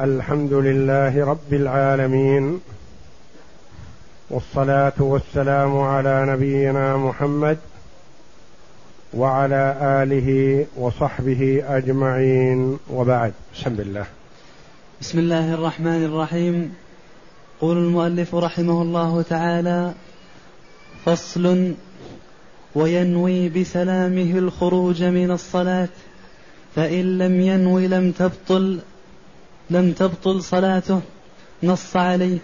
الحمد 0.00 0.52
لله 0.52 1.24
رب 1.24 1.52
العالمين 1.52 2.60
والصلاة 4.30 4.92
والسلام 4.98 5.78
على 5.78 6.26
نبينا 6.28 6.96
محمد 6.96 7.58
وعلى 9.14 9.76
آله 10.02 10.66
وصحبه 10.76 11.62
أجمعين 11.66 12.78
وبعد. 12.90 13.32
بسم 13.54 13.80
الله 13.80 14.06
بسم 15.00 15.18
الله 15.18 15.54
الرحمن 15.54 16.04
الرحيم. 16.04 16.74
قول 17.60 17.76
المؤلف 17.76 18.34
رحمه 18.34 18.82
الله 18.82 19.22
تعالى 19.22 19.92
فصل 21.04 21.74
وينوي 22.74 23.48
بسلامه 23.48 24.38
الخروج 24.38 25.02
من 25.02 25.30
الصلاة 25.30 25.88
فإن 26.74 27.18
لم 27.18 27.40
ينوي 27.40 27.88
لم 27.88 28.12
تبطل 28.12 28.78
لم 29.70 29.92
تبطل 29.92 30.42
صلاته 30.42 31.00
نص 31.62 31.96
عليه. 31.96 32.38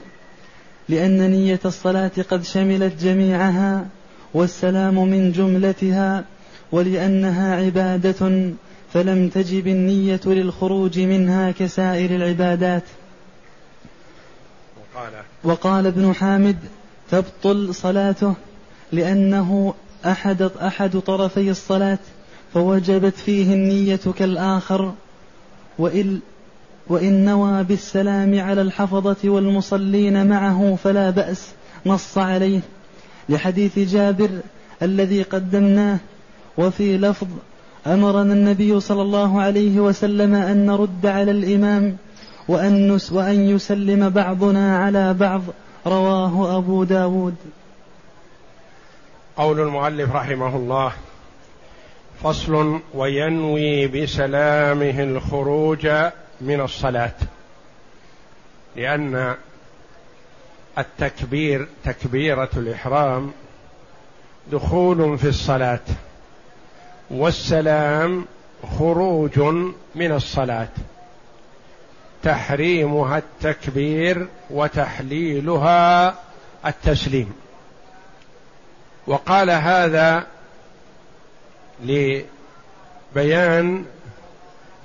لأن 0.89 1.31
نية 1.31 1.61
الصلاة 1.65 2.11
قد 2.31 2.45
شملت 2.45 3.03
جميعها 3.03 3.87
والسلام 4.35 5.09
من 5.09 5.33
جملتها 5.33 6.25
ولأنها 6.73 7.57
عبادة 7.57 8.53
فلم 8.93 9.29
تجب 9.29 9.67
النية 9.67 10.21
للخروج 10.27 11.01
منها 11.01 11.51
كسائر 11.51 12.17
العبادات. 12.17 12.83
وقال, 14.95 15.13
وقال 15.45 15.87
ابن 15.87 16.15
حامد 16.15 16.57
تبطل 17.11 17.75
صلاته 17.75 18.35
لأنه 18.93 19.75
أحد 20.07 20.43
أحد 20.43 20.99
طرفي 20.99 21.51
الصلاة 21.51 21.99
فوجبت 22.55 23.17
فيه 23.17 23.55
النية 23.55 24.01
كالآخر 24.19 24.95
وإن 25.79 26.21
وإن 26.89 27.25
نوى 27.25 27.63
بالسلام 27.63 28.41
على 28.41 28.63
الحفظة 28.63 29.17
والمصلين 29.25 30.27
معه 30.27 30.79
فلا 30.85 31.11
بأس 31.11 31.53
نص 31.87 32.19
عليه. 32.19 32.61
لحديث 33.29 33.79
جابر 33.79 34.31
الذي 34.83 35.23
قدمناه 35.23 35.99
وفي 36.59 36.99
لفظ 36.99 37.27
أمرنا 37.87 38.33
النبي 38.35 38.81
صلى 38.81 39.03
الله 39.03 39.41
عليه 39.41 39.81
وسلم 39.81 40.35
أن 40.35 40.67
نرد 40.67 41.07
على 41.07 41.31
الإمام 41.31 41.97
وأن, 42.49 42.99
وأن 43.13 43.49
يسلم 43.49 44.09
بعضنا 44.09 44.79
على 44.79 45.15
بعض 45.15 45.43
رواه 45.87 46.59
أبو 46.59 46.85
داود. 46.85 47.35
قول 49.37 49.61
المؤلف 49.61 50.13
رحمه 50.13 50.57
الله 50.57 50.93
فصل 52.23 52.81
وينوي 52.95 53.87
بسلامه 53.87 55.03
الخروج 55.03 55.89
من 56.45 56.61
الصلاة 56.61 57.13
لأن 58.77 59.35
التكبير 60.79 61.69
تكبيرة 61.85 62.49
الإحرام 62.57 63.33
دخول 64.53 65.19
في 65.19 65.29
الصلاة 65.29 65.81
والسلام 67.11 68.27
خروج 68.79 69.39
من 69.95 70.13
الصلاة 70.13 70.69
تحريمها 72.23 73.19
التكبير 73.19 74.29
وتحليلها 74.51 76.15
التسليم. 76.67 77.33
وقال 79.07 79.51
هذا 79.51 80.27
لبيان 83.15 83.85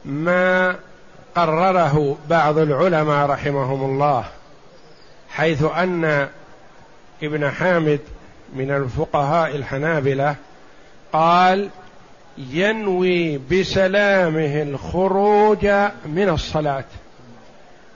ما 0.06 0.76
قرره 1.40 2.18
بعض 2.30 2.58
العلماء 2.58 3.30
رحمهم 3.30 3.84
الله 3.84 4.24
حيث 5.30 5.64
أن 5.64 6.28
ابن 7.24 7.52
حامد 7.52 8.00
من 8.56 8.72
الفقهاء 8.72 9.56
الحنابلة 9.56 10.36
قال 11.14 11.70
ينوي 12.38 13.38
بسلامه 13.38 14.62
الخروج 14.62 15.66
من 16.06 16.30
الصلاة 16.30 16.84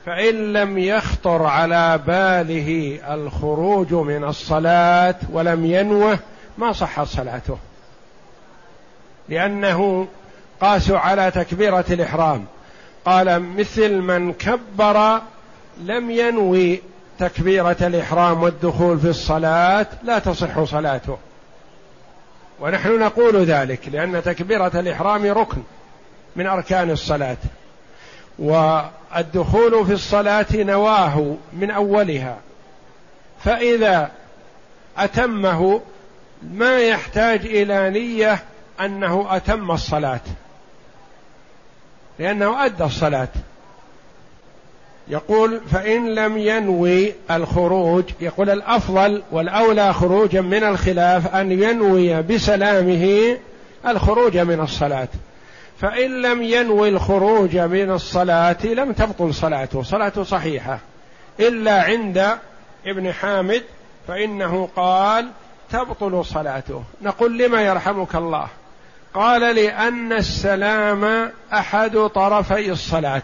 فإن 0.05 0.53
لم 0.53 0.77
يخطر 0.77 1.43
على 1.43 1.99
باله 2.07 2.99
الخروج 3.13 3.93
من 3.93 4.23
الصلاة 4.23 5.15
ولم 5.31 5.65
ينوه 5.65 6.19
ما 6.57 6.71
صحت 6.71 7.07
صلاته 7.07 7.57
لأنه 9.29 10.07
قاسوا 10.61 10.97
على 10.97 11.31
تكبيرة 11.31 11.85
الإحرام. 11.91 12.45
قال 13.05 13.41
مثل 13.41 13.93
من 13.93 14.33
كبر 14.33 15.21
لم 15.77 16.11
ينوي 16.11 16.81
تكبيرة 17.19 17.77
الإحرام 17.81 18.43
والدخول 18.43 18.99
في 18.99 19.07
الصلاة 19.07 19.87
لا 20.03 20.19
تصح 20.19 20.63
صلاته. 20.63 21.17
ونحن 22.59 22.99
نقول 22.99 23.45
ذلك 23.45 23.79
لأن 23.91 24.23
تكبيرة 24.23 24.71
الإحرام 24.75 25.25
ركن 25.25 25.61
من 26.35 26.47
أركان 26.47 26.91
الصلاة. 26.91 27.37
والدخول 28.39 29.85
في 29.85 29.93
الصلاة 29.93 30.45
نواه 30.53 31.35
من 31.53 31.71
أولها. 31.71 32.37
فإذا 33.43 34.11
أتمه 34.97 35.81
ما 36.51 36.79
يحتاج 36.79 37.45
إلى 37.45 37.89
نية 37.89 38.43
أنه 38.81 39.27
أتم 39.29 39.71
الصلاة. 39.71 40.21
لأنه 42.19 42.65
أدى 42.65 42.83
الصلاة. 42.83 43.27
يقول 45.07 45.61
فإن 45.71 46.15
لم 46.15 46.37
ينوي 46.37 47.13
الخروج 47.31 48.03
يقول 48.21 48.49
الأفضل 48.49 49.23
والأولى 49.31 49.93
خروجا 49.93 50.41
من 50.41 50.63
الخلاف 50.63 51.35
أن 51.35 51.51
ينوي 51.51 52.21
بسلامه 52.21 53.37
الخروج 53.87 54.37
من 54.37 54.59
الصلاة. 54.59 55.07
فإن 55.81 56.21
لم 56.21 56.41
ينوي 56.41 56.89
الخروج 56.89 57.57
من 57.57 57.91
الصلاة 57.91 58.65
لم 58.65 58.91
تبطل 58.91 59.33
صلاته 59.33 59.83
صلاته 59.83 60.23
صحيحة. 60.23 60.79
إلا 61.39 61.83
عند 61.83 62.37
ابن 62.85 63.13
حامد 63.13 63.63
فإنه 64.07 64.69
قال 64.75 65.27
تبطل 65.71 66.25
صلاته. 66.25 66.83
نقول 67.01 67.37
لما 67.37 67.61
يرحمك 67.61 68.15
الله؟ 68.15 68.47
قال 69.13 69.41
لأن 69.41 70.13
السلام 70.13 71.31
أحد 71.53 71.97
طرفي 71.97 72.71
الصلاة. 72.71 73.21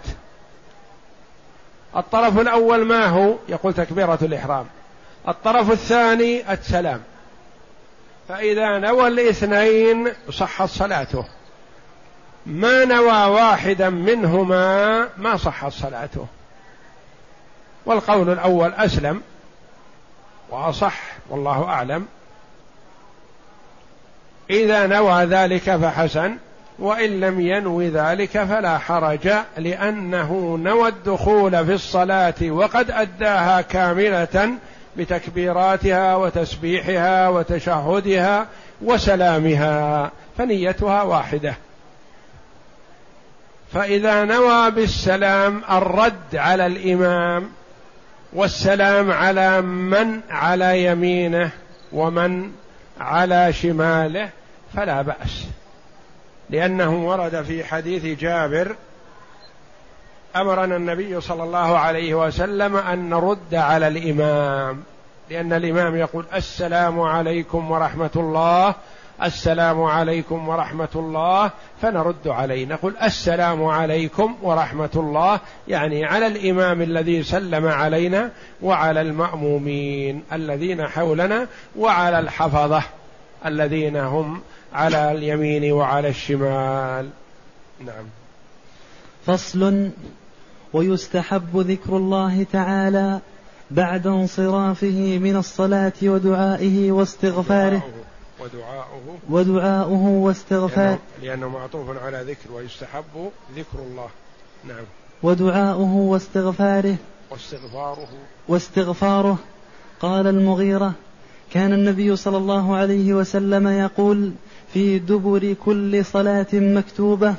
الطرف 1.97 2.39
الأول 2.39 2.85
ما 2.85 3.05
هو؟ 3.05 3.35
يقول 3.49 3.73
تكبيرة 3.73 4.19
الإحرام. 4.21 4.65
الطرف 5.27 5.71
الثاني 5.71 6.53
السلام. 6.53 7.01
فإذا 8.29 8.79
نوى 8.79 9.07
الاثنين 9.07 10.13
صحت 10.31 10.69
صلاته. 10.69 11.25
ما 12.45 12.85
نوى 12.85 13.25
واحدا 13.25 13.89
منهما 13.89 15.07
ما 15.17 15.37
صحت 15.37 15.71
صلاته. 15.71 16.27
والقول 17.85 18.29
الأول 18.29 18.73
أسلم. 18.73 19.21
وأصح 20.49 21.01
والله 21.29 21.63
أعلم. 21.63 22.07
إذا 24.49 24.87
نوى 24.87 25.23
ذلك 25.23 25.75
فحسن 25.75 26.37
وإن 26.79 27.19
لم 27.19 27.41
ينو 27.41 27.81
ذلك 27.81 28.43
فلا 28.43 28.77
حرج 28.77 29.29
لأنه 29.57 30.59
نوى 30.61 30.87
الدخول 30.87 31.65
في 31.65 31.73
الصلاة 31.73 32.33
وقد 32.41 32.91
أداها 32.91 33.61
كاملة 33.61 34.51
بتكبيراتها 34.97 36.15
وتسبيحها 36.15 37.29
وتشهدها 37.29 38.47
وسلامها 38.81 40.11
فنيتها 40.37 41.01
واحدة. 41.01 41.53
فإذا 43.73 44.25
نوى 44.25 44.71
بالسلام 44.71 45.61
الرد 45.71 46.35
على 46.35 46.65
الإمام 46.65 47.49
والسلام 48.33 49.11
على 49.11 49.61
من 49.61 50.21
على 50.29 50.83
يمينه 50.85 51.51
ومن 51.91 52.51
على 52.99 53.53
شماله 53.53 54.29
فلا 54.75 55.01
بأس. 55.01 55.47
لأنه 56.49 57.07
ورد 57.07 57.41
في 57.41 57.63
حديث 57.63 58.19
جابر 58.19 58.75
أمرنا 60.35 60.75
النبي 60.75 61.21
صلى 61.21 61.43
الله 61.43 61.77
عليه 61.77 62.13
وسلم 62.13 62.75
أن 62.75 63.09
نرد 63.09 63.55
على 63.55 63.87
الإمام. 63.87 64.83
لأن 65.29 65.53
الإمام 65.53 65.95
يقول 65.95 66.25
السلام 66.33 66.99
عليكم 66.99 67.71
ورحمة 67.71 68.09
الله 68.15 68.75
السلام 69.23 69.83
عليكم 69.83 70.49
ورحمة 70.49 70.89
الله 70.95 71.51
فنرد 71.81 72.27
عليه. 72.27 72.65
نقول 72.65 72.97
السلام 73.03 73.65
عليكم 73.65 74.35
ورحمة 74.41 74.89
الله 74.95 75.39
يعني 75.67 76.05
على 76.05 76.27
الإمام 76.27 76.81
الذي 76.81 77.23
سلم 77.23 77.67
علينا 77.67 78.31
وعلى 78.61 79.01
المأمومين 79.01 80.23
الذين 80.33 80.87
حولنا 80.87 81.47
وعلى 81.77 82.19
الحفظة 82.19 82.83
الذين 83.45 83.97
هم 83.97 84.41
على 84.73 85.11
اليمين 85.11 85.71
وعلى 85.71 86.09
الشمال. 86.09 87.09
نعم. 87.85 88.05
فصل 89.25 89.89
ويستحب 90.73 91.57
ذكر 91.57 91.97
الله 91.97 92.45
تعالى 92.51 93.19
بعد 93.71 94.07
انصرافه 94.07 95.19
من 95.21 95.35
الصلاة 95.35 95.93
ودعائه 96.03 96.91
واستغفاره. 96.91 97.83
ودعاؤه. 98.39 99.17
ودعاؤه. 99.29 100.07
واستغفاره. 100.07 100.99
لأنه, 101.21 101.31
لأنه 101.35 101.49
معطوف 101.49 102.03
على 102.03 102.23
ذكر 102.23 102.51
ويستحب 102.51 103.31
ذكر 103.55 103.79
الله. 103.91 104.07
نعم. 104.67 104.83
ودعاؤه 105.23 105.95
واستغفاره. 105.95 106.95
واستغفاره. 107.31 108.07
واستغفاره. 108.47 109.37
قال 109.99 110.27
المغيرة 110.27 110.93
كان 111.53 111.73
النبي 111.73 112.15
صلى 112.15 112.37
الله 112.37 112.75
عليه 112.75 113.13
وسلم 113.13 113.67
يقول 113.67 114.31
في 114.73 114.99
دبر 114.99 115.55
كل 115.65 116.05
صلاة 116.05 116.47
مكتوبة. 116.53 117.35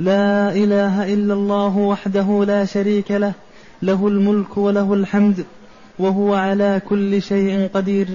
لا 0.00 0.52
إله 0.52 1.14
إلا 1.14 1.34
الله 1.34 1.76
وحده 1.76 2.44
لا 2.44 2.64
شريك 2.64 3.10
له 3.10 3.32
له 3.82 4.08
الملك 4.08 4.56
وله 4.56 4.94
الحمد 4.94 5.44
وهو 5.98 6.34
على 6.34 6.80
كل 6.88 7.22
شيء 7.22 7.68
قدير. 7.74 8.08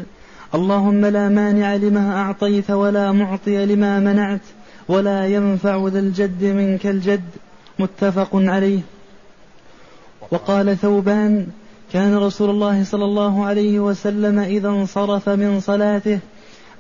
اللهم 0.56 1.06
لا 1.06 1.30
مانع 1.30 1.76
لما 1.76 2.18
أعطيت 2.18 2.72
ولا 2.72 3.12
معطي 3.12 3.66
لما 3.66 4.00
منعت 4.00 4.42
ولا 4.88 5.28
ينفع 5.28 5.88
ذا 5.88 6.00
الجد 6.00 6.44
منك 6.44 6.88
الجد. 6.88 7.30
متفق 7.80 8.30
عليه. 8.34 8.80
وقال 10.32 10.78
ثوبان 10.78 11.48
كان 11.94 12.16
رسول 12.16 12.50
الله 12.50 12.84
صلى 12.84 13.06
الله 13.06 13.46
عليه 13.46 13.80
وسلم 13.80 14.40
إذا 14.40 14.70
انصرف 14.70 15.30
من 15.30 15.60
صلاته 15.60 16.20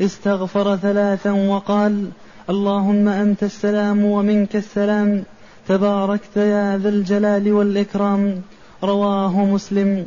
استغفر 0.01 0.75
ثلاثا 0.75 1.31
وقال 1.31 2.09
اللهم 2.49 3.07
أنت 3.07 3.43
السلام 3.43 4.05
ومنك 4.05 4.55
السلام 4.55 5.23
تباركت 5.67 6.37
يا 6.37 6.77
ذا 6.77 6.89
الجلال 6.89 7.53
والإكرام 7.53 8.41
رواه 8.83 9.45
مسلم. 9.45 10.05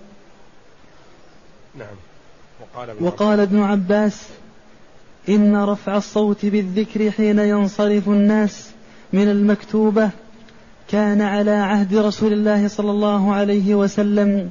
نعم. 1.78 1.96
وقال 2.60 2.90
ابن, 2.90 3.06
وقال 3.06 3.40
ابن 3.40 3.62
عباس 3.62 4.28
إن 5.28 5.56
رفع 5.56 5.96
الصوت 5.96 6.46
بالذكر 6.46 7.10
حين 7.10 7.38
ينصرف 7.38 8.08
الناس 8.08 8.70
من 9.12 9.30
المكتوبة 9.30 10.10
كان 10.88 11.22
على 11.22 11.50
عهد 11.50 11.94
رسول 11.94 12.32
الله 12.32 12.68
صلى 12.68 12.90
الله 12.90 13.34
عليه 13.34 13.74
وسلم. 13.74 14.50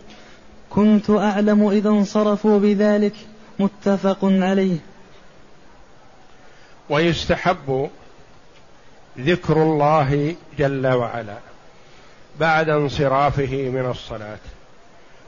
كنت 0.70 1.10
أعلم 1.10 1.70
إذا 1.70 1.90
انصرفوا 1.90 2.60
بذلك 2.60 3.14
متفق 3.60 4.20
عليه. 4.24 4.78
ويستحب 6.90 7.90
ذكر 9.20 9.64
الله 9.64 10.36
جل 10.58 10.88
وعلا 10.88 11.38
بعد 12.40 12.70
انصرافه 12.70 13.70
من 13.70 13.90
الصلاة 13.90 14.38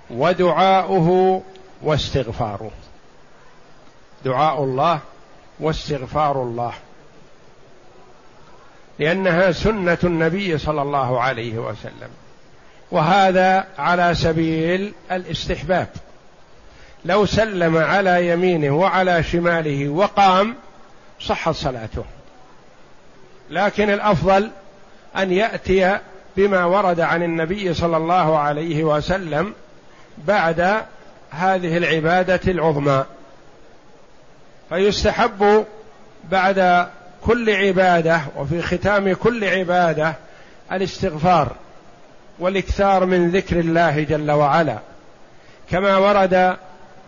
ودعاؤه 0.09 1.41
واستغفاره. 1.81 2.71
دعاء 4.25 4.63
الله 4.63 4.99
واستغفار 5.59 6.43
الله. 6.43 6.73
لأنها 8.99 9.51
سنة 9.51 9.97
النبي 10.03 10.57
صلى 10.57 10.81
الله 10.81 11.21
عليه 11.21 11.57
وسلم. 11.57 12.09
وهذا 12.91 13.67
على 13.77 14.15
سبيل 14.15 14.93
الاستحباب. 15.11 15.87
لو 17.05 17.25
سلم 17.25 17.77
على 17.77 18.27
يمينه 18.27 18.71
وعلى 18.71 19.23
شماله 19.23 19.89
وقام 19.89 20.55
صحت 21.21 21.55
صلاته. 21.55 22.03
لكن 23.49 23.89
الأفضل 23.89 24.49
أن 25.17 25.31
يأتي 25.31 25.97
بما 26.37 26.65
ورد 26.65 26.99
عن 26.99 27.23
النبي 27.23 27.73
صلى 27.73 27.97
الله 27.97 28.39
عليه 28.39 28.83
وسلم 28.83 29.53
بعد 30.17 30.83
هذه 31.31 31.77
العبادة 31.77 32.51
العظمى. 32.51 33.05
فيستحب 34.69 35.65
بعد 36.31 36.87
كل 37.25 37.49
عبادة 37.49 38.21
وفي 38.35 38.61
ختام 38.61 39.13
كل 39.13 39.43
عبادة 39.43 40.13
الاستغفار 40.71 41.51
والاكثار 42.39 43.05
من 43.05 43.31
ذكر 43.31 43.59
الله 43.59 44.03
جل 44.03 44.31
وعلا. 44.31 44.77
كما 45.71 45.97
ورد 45.97 46.57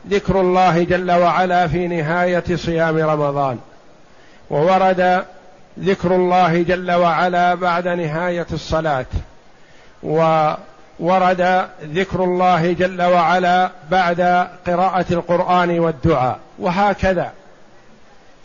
ذكر 0.10 0.42
الله 0.42 0.84
جل 0.84 1.12
وعلا 1.12 1.68
في 1.68 1.88
نهاية 1.88 2.56
صيام 2.56 2.98
رمضان. 2.98 3.60
وورد 4.50 5.26
ذكر 5.80 6.16
الله 6.16 6.64
جل 6.64 6.92
وعلا 6.92 7.56
بعد 7.56 7.88
نهاية 7.88 8.48
الصلاة 8.54 9.06
وورد 11.00 11.68
ذكر 11.84 12.24
الله 12.24 12.74
جل 12.74 13.02
وعلا 13.02 13.70
بعد 13.92 14.48
قراءة 14.68 15.06
القرآن 15.12 15.80
والدعاء 15.80 16.40
وهكذا. 16.60 17.32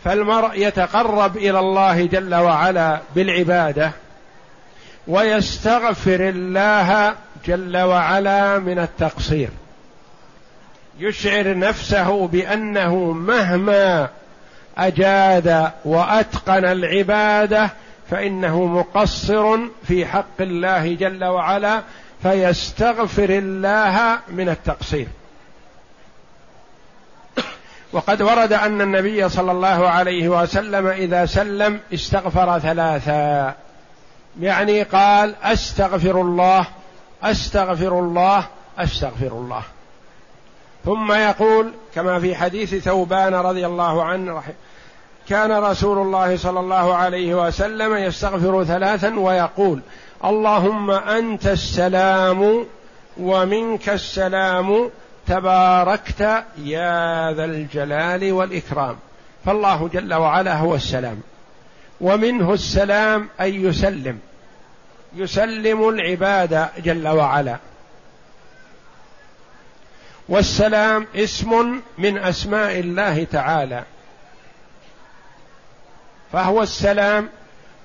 فالمرء 0.04 0.50
يتقرب 0.54 1.36
إلى 1.36 1.58
الله 1.58 2.06
جل 2.06 2.34
وعلا 2.34 3.00
بالعبادة 3.14 3.92
ويستغفر 5.08 6.28
الله 6.28 7.14
جل 7.46 7.76
وعلا 7.76 8.58
من 8.58 8.78
التقصير. 8.78 9.48
يشعر 10.98 11.58
نفسه 11.58 12.26
بأنه 12.26 13.12
مهما 13.12 14.08
أجاد 14.78 15.70
وأتقن 15.84 16.64
العبادة 16.64 17.70
فإنه 18.10 18.64
مقصر 18.64 19.58
في 19.86 20.06
حق 20.06 20.40
الله 20.40 20.94
جل 20.94 21.24
وعلا 21.24 21.82
فيستغفر 22.22 23.30
الله 23.30 24.18
من 24.28 24.48
التقصير. 24.48 25.06
وقد 27.92 28.22
ورد 28.22 28.52
أن 28.52 28.80
النبي 28.80 29.28
صلى 29.28 29.52
الله 29.52 29.88
عليه 29.88 30.28
وسلم 30.28 30.86
إذا 30.86 31.26
سلم 31.26 31.80
استغفر 31.94 32.58
ثلاثا. 32.58 33.54
يعني 34.40 34.82
قال 34.82 35.34
أستغفر 35.42 36.20
الله 36.20 36.66
أستغفر 37.22 37.98
الله 37.98 38.46
أستغفر 38.78 39.32
الله. 39.32 39.62
ثم 40.84 41.12
يقول 41.12 41.72
كما 41.94 42.20
في 42.20 42.36
حديث 42.36 42.74
ثوبان 42.74 43.34
رضي 43.34 43.66
الله 43.66 44.04
عنه 44.04 44.42
كان 45.28 45.52
رسول 45.52 45.98
الله 45.98 46.36
صلى 46.36 46.60
الله 46.60 46.94
عليه 46.94 47.46
وسلم 47.46 47.96
يستغفر 47.96 48.64
ثلاثا 48.64 49.18
ويقول 49.18 49.80
اللهم 50.24 50.90
أنت 50.90 51.46
السلام 51.46 52.66
ومنك 53.16 53.88
السلام 53.88 54.90
تباركت 55.26 56.44
يا 56.64 57.32
ذا 57.32 57.44
الجلال 57.44 58.32
والإكرام. 58.32 58.96
فالله 59.44 59.88
جل 59.88 60.14
وعلا 60.14 60.56
هو 60.56 60.74
السلام 60.74 61.20
ومنه 62.00 62.52
السلام 62.52 63.28
أن 63.40 63.66
يسلم 63.66 64.18
يسلم 65.16 65.88
العباد 65.88 66.68
جل 66.84 67.08
وعلا. 67.08 67.56
والسلام 70.28 71.06
اسم 71.16 71.80
من 71.98 72.18
أسماء 72.18 72.78
الله 72.80 73.24
تعالى. 73.24 73.84
فهو 76.32 76.62
السلام 76.62 77.28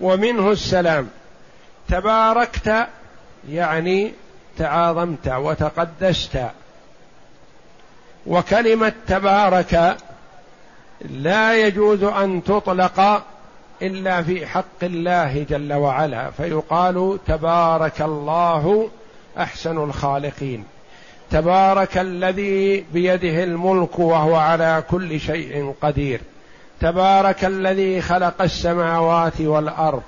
ومنه 0.02 0.52
السلام. 0.52 1.10
تباركت 1.90 2.88
يعني 3.50 4.14
تعاظمت 4.58 5.28
وتقدست. 5.28 6.40
وكلمة 8.28 8.94
تبارك 9.08 9.98
لا 11.10 11.68
يجوز 11.68 12.04
أن 12.04 12.44
تطلق 12.44 13.24
إلا 13.82 14.24
في 14.24 14.48
حق 14.48 14.84
الله 14.84 15.46
جل 15.50 15.74
وعلا 15.74 16.32
فيقال 16.32 17.20
تبارك 17.28 18.02
الله 18.02 18.90
أحسن 19.38 19.78
الخالقين. 19.78 20.66
تبارك 21.32 21.98
الذي 21.98 22.86
بيده 22.94 23.44
الملك 23.44 24.00
وهو 24.00 24.36
على 24.36 24.84
كل 24.90 25.20
شيء 25.20 25.76
قدير. 25.82 26.22
تبارك 26.84 27.46
الذي 27.46 28.02
خلق 28.02 28.42
السماوات 28.42 29.42
والأرض. 29.42 30.04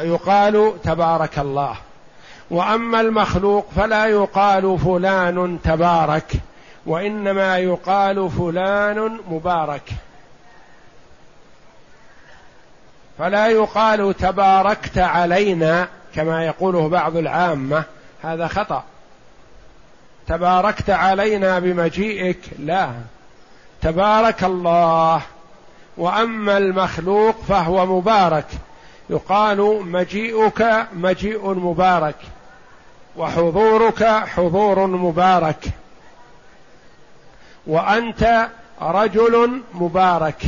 ويقال 0.00 0.72
تبارك 0.84 1.38
الله. 1.38 1.76
وأما 2.50 3.00
المخلوق 3.00 3.66
فلا 3.76 4.06
يقال 4.06 4.78
فلان 4.78 5.58
تبارك 5.64 6.32
وإنما 6.86 7.58
يقال 7.58 8.30
فلان 8.30 9.20
مبارك. 9.30 9.90
فلا 13.18 13.46
يقال 13.48 14.14
تباركت 14.16 14.98
علينا 14.98 15.88
كما 16.14 16.46
يقوله 16.46 16.88
بعض 16.88 17.16
العامة. 17.16 17.84
هذا 18.22 18.48
خطأ. 18.48 18.84
تباركت 20.28 20.90
علينا 20.90 21.58
بمجيئك؟ 21.58 22.40
لا. 22.58 22.90
تبارك 23.82 24.44
الله. 24.44 25.22
وأما 25.96 26.58
المخلوق 26.58 27.36
فهو 27.48 27.86
مبارك. 27.86 28.46
يقال 29.10 29.86
مجيئك 29.86 30.86
مجيء 30.92 31.54
مبارك 31.54 32.16
وحضورك 33.16 34.04
حضور 34.04 34.86
مبارك. 34.86 35.64
وأنت 37.66 38.48
رجل 38.82 39.62
مبارك. 39.74 40.42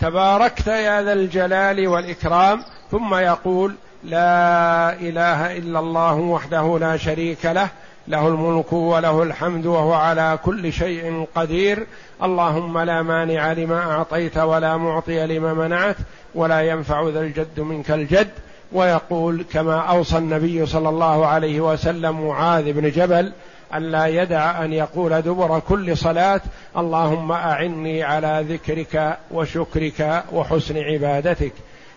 تباركت 0.00 0.66
يا 0.66 1.02
ذا 1.02 1.12
الجلال 1.12 1.88
والإكرام. 1.88 2.64
ثم 2.90 3.14
يقول 3.14 3.74
لا 4.04 4.92
إله 4.92 5.56
إلا 5.56 5.78
الله 5.78 6.14
وحده 6.14 6.78
لا 6.80 6.96
شريك 6.96 7.46
له. 7.46 7.68
له 8.08 8.28
الملك 8.28 8.72
وله 8.72 9.22
الحمد 9.22 9.66
وهو 9.66 9.92
على 9.92 10.38
كل 10.44 10.72
شيء 10.72 11.26
قدير. 11.34 11.86
اللهم 12.22 12.78
لا 12.78 13.02
مانع 13.02 13.52
لما 13.52 13.92
أعطيت 13.92 14.38
ولا 14.38 14.76
معطي 14.76 15.26
لما 15.26 15.54
منعت 15.54 15.96
ولا 16.34 16.60
ينفع 16.60 17.08
ذا 17.08 17.20
الجد 17.20 17.60
منك 17.60 17.90
الجد. 17.90 18.30
ويقول 18.72 19.44
كما 19.52 19.80
أوصى 19.80 20.18
النبي 20.18 20.66
صلى 20.66 20.88
الله 20.88 21.26
عليه 21.26 21.60
وسلم 21.60 22.28
معاذ 22.28 22.72
بن 22.72 22.90
جبل 22.90 23.32
أن 23.74 23.82
لا 23.82 24.06
يدع 24.06 24.64
أن 24.64 24.72
يقول 24.72 25.22
دبر 25.22 25.58
كل 25.58 25.96
صلاة 25.96 26.40
اللهم 26.76 27.32
أعني 27.32 28.02
على 28.02 28.44
ذكرك 28.48 29.18
وشكرك 29.30 30.24
وحسن 30.32 30.78
عبادتك. 30.78 31.52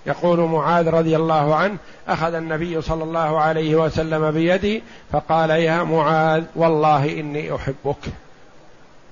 يقول 0.08 0.40
معاذ 0.40 0.90
رضي 0.90 1.16
الله 1.16 1.56
عنه 1.56 1.78
أخذ 2.08 2.34
النبي 2.34 2.82
صلى 2.82 3.04
الله 3.04 3.40
عليه 3.40 3.76
وسلم 3.76 4.32
بيدي 4.32 4.84
فقال 5.12 5.50
يا 5.50 5.84
معاذ 5.84 6.44
والله 6.56 7.20
إني 7.20 7.56
أحبك. 7.56 7.98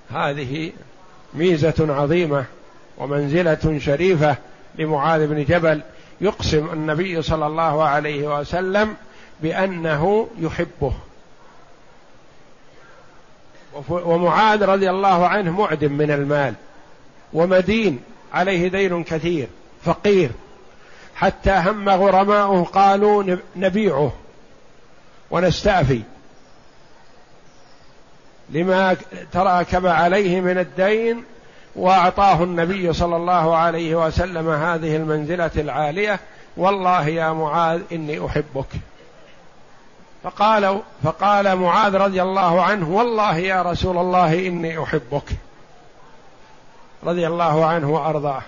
هذه 0.09 0.71
ميزة 1.33 1.93
عظيمة 1.93 2.45
ومنزلة 2.97 3.79
شريفة 3.79 4.35
لمعاذ 4.75 5.27
بن 5.27 5.43
جبل 5.43 5.81
يقسم 6.21 6.69
النبي 6.73 7.21
صلى 7.21 7.47
الله 7.47 7.83
عليه 7.83 8.39
وسلم 8.39 8.95
بأنه 9.41 10.27
يحبه. 10.39 10.93
ومعاذ 13.89 14.65
رضي 14.65 14.89
الله 14.89 15.27
عنه 15.27 15.51
معدم 15.51 15.91
من 15.91 16.11
المال 16.11 16.53
ومدين 17.33 17.99
عليه 18.33 18.67
دين 18.67 19.03
كثير 19.03 19.47
فقير. 19.83 20.31
حتى 21.15 21.51
هم 21.51 21.89
غرماؤه 21.89 22.63
قالوا 22.63 23.37
نبيعه 23.55 24.11
ونستأفي 25.31 26.01
لما 28.49 28.97
تراكب 29.31 29.85
عليه 29.85 30.41
من 30.41 30.57
الدين 30.57 31.23
وأعطاه 31.75 32.43
النبي 32.43 32.93
صلى 32.93 33.15
الله 33.15 33.55
عليه 33.57 34.05
وسلم 34.05 34.49
هذه 34.49 34.95
المنزلة 34.95 35.51
العالية 35.55 36.19
والله 36.57 37.07
يا 37.07 37.33
معاذ 37.33 37.81
إني 37.91 38.25
أحبك. 38.25 38.67
فقال 40.23 40.81
فقال 41.03 41.55
معاذ 41.55 41.95
رضي 41.95 42.21
الله 42.21 42.63
عنه 42.63 42.89
والله 42.89 43.37
يا 43.37 43.61
رسول 43.61 43.97
الله 43.97 44.47
إني 44.47 44.83
أحبك. 44.83 45.29
رضي 47.03 47.27
الله 47.27 47.65
عنه 47.65 47.91
وأرضاه. 47.91 48.41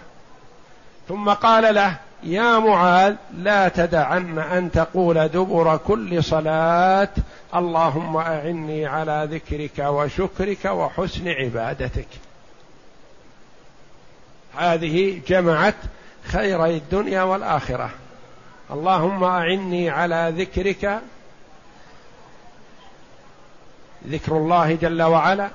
ثم 1.10 1.30
قال 1.30 1.76
له 1.76 1.98
يا 2.24 2.60
معاذ 2.60 3.16
لا 3.38 3.68
تدعن 3.68 4.40
أن 4.40 4.72
تقول 4.72 5.28
دبر 5.28 5.78
كل 5.78 6.24
صلاة 6.24 7.10
اللهم 7.56 8.18
أعني 8.18 8.86
على 8.86 9.28
ذكرك 9.32 9.80
وشكرك 9.80 10.66
وحسن 10.66 11.28
عبادتك. 11.28 12.08
هذه 14.58 15.22
جمعت 15.28 15.76
خيري 16.24 16.78
الدنيا 16.78 17.24
والآخرة. 17.24 17.90
اللهم 18.72 19.24
أعني 19.24 19.90
على 19.90 20.34
ذكرك 20.38 21.02
ذكر 24.08 24.38
الله 24.38 24.76
جل 24.76 25.02
وعلا 25.04 25.50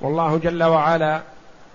والله 0.00 0.38
جل 0.38 0.62
وعلا 0.62 1.22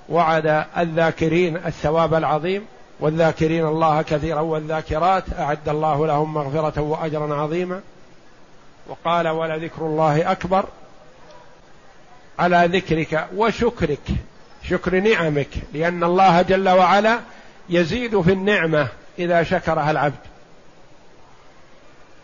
وعد 0.09 0.65
الذاكرين 0.77 1.57
الثواب 1.57 2.13
العظيم. 2.13 2.65
والذاكرين 3.03 3.65
الله 3.65 4.01
كثيرا 4.01 4.39
والذاكرات 4.39 5.23
أعد 5.39 5.69
الله 5.69 6.07
لهم 6.07 6.33
مغفرة 6.33 6.81
وأجرا 6.81 7.35
عظيما. 7.35 7.81
وقال 8.87 9.27
ولذكر 9.27 9.81
الله 9.81 10.31
أكبر 10.31 10.65
على 12.39 12.69
ذكرك 12.71 13.27
وشكرك. 13.35 14.07
شكر 14.63 14.99
نعمك 14.99 15.49
لأن 15.73 16.03
الله 16.03 16.41
جل 16.41 16.69
وعلا 16.69 17.19
يزيد 17.69 18.21
في 18.21 18.31
النعمة 18.31 18.87
إذا 19.19 19.43
شكرها 19.43 19.91
العبد. 19.91 20.23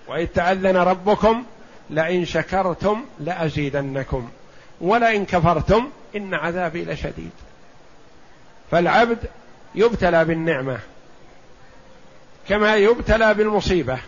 وإذ 0.08 0.28
تأذن 0.28 0.78
ربكم 0.78 1.44
لئن 1.90 2.26
شكرتم 2.26 3.06
لأزيدنكم 3.20 4.30
ولئن 4.82 5.26
كفرتم 5.26 5.90
إن 6.16 6.34
عذابي 6.34 6.86
لشديد. 6.86 7.32
فالعبد 8.72 9.18
يبتلى 9.76 10.26
بالنعمة 10.26 10.80
كما 12.50 12.76
يبتلى 12.76 13.34
بالمصيبة. 13.34 14.00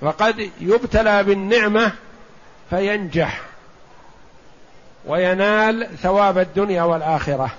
فقد 0.00 0.50
يبتلى 0.60 1.22
بالنعمة 1.22 1.92
فينجح 2.70 3.40
وينال 5.06 5.98
ثواب 6.02 6.38
الدنيا 6.38 6.82
والآخرة. 6.82 7.50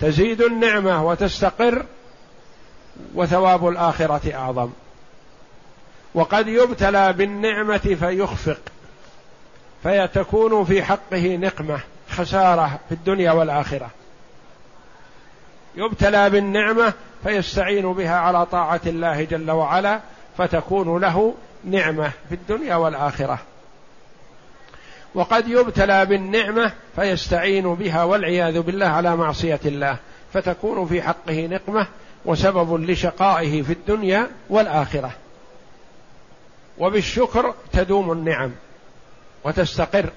تزيد 0.00 0.40
النعمة 0.40 1.06
وتستقر 1.06 1.86
وثواب 3.14 3.68
الآخرة 3.68 4.34
أعظم. 4.34 4.70
وقد 6.14 6.48
يبتلى 6.48 7.12
بالنعمة 7.12 7.96
فيخفق 8.00 8.60
فيتكون 9.82 10.64
في 10.64 10.82
حقه 10.82 11.36
نقمة 11.36 11.80
خسارة 12.10 12.78
في 12.88 12.94
الدنيا 12.94 13.32
والآخرة. 13.32 13.90
يبتلى 15.76 16.30
بالنعمة 16.30 16.92
فيستعين 17.24 17.92
بها 17.92 18.16
على 18.16 18.46
طاعة 18.46 18.80
الله 18.86 19.24
جل 19.24 19.50
وعلا 19.50 20.00
فتكون 20.38 21.00
له 21.00 21.34
نعمة 21.64 22.10
في 22.28 22.34
الدنيا 22.34 22.76
والآخرة. 22.76 23.38
وقد 25.14 25.48
يبتلى 25.48 26.06
بالنعمة 26.06 26.72
فيستعين 26.96 27.74
بها 27.74 28.04
والعياذ 28.04 28.60
بالله 28.60 28.86
على 28.86 29.16
معصية 29.16 29.60
الله 29.64 29.96
فتكون 30.32 30.86
في 30.86 31.02
حقه 31.02 31.46
نقمة 31.46 31.86
وسبب 32.24 32.90
لشقائه 32.90 33.62
في 33.62 33.72
الدنيا 33.72 34.30
والآخرة. 34.50 35.10
وبالشكر 36.78 37.54
تدوم 37.72 38.12
النعم 38.12 38.50
وتستقر. 39.44 40.10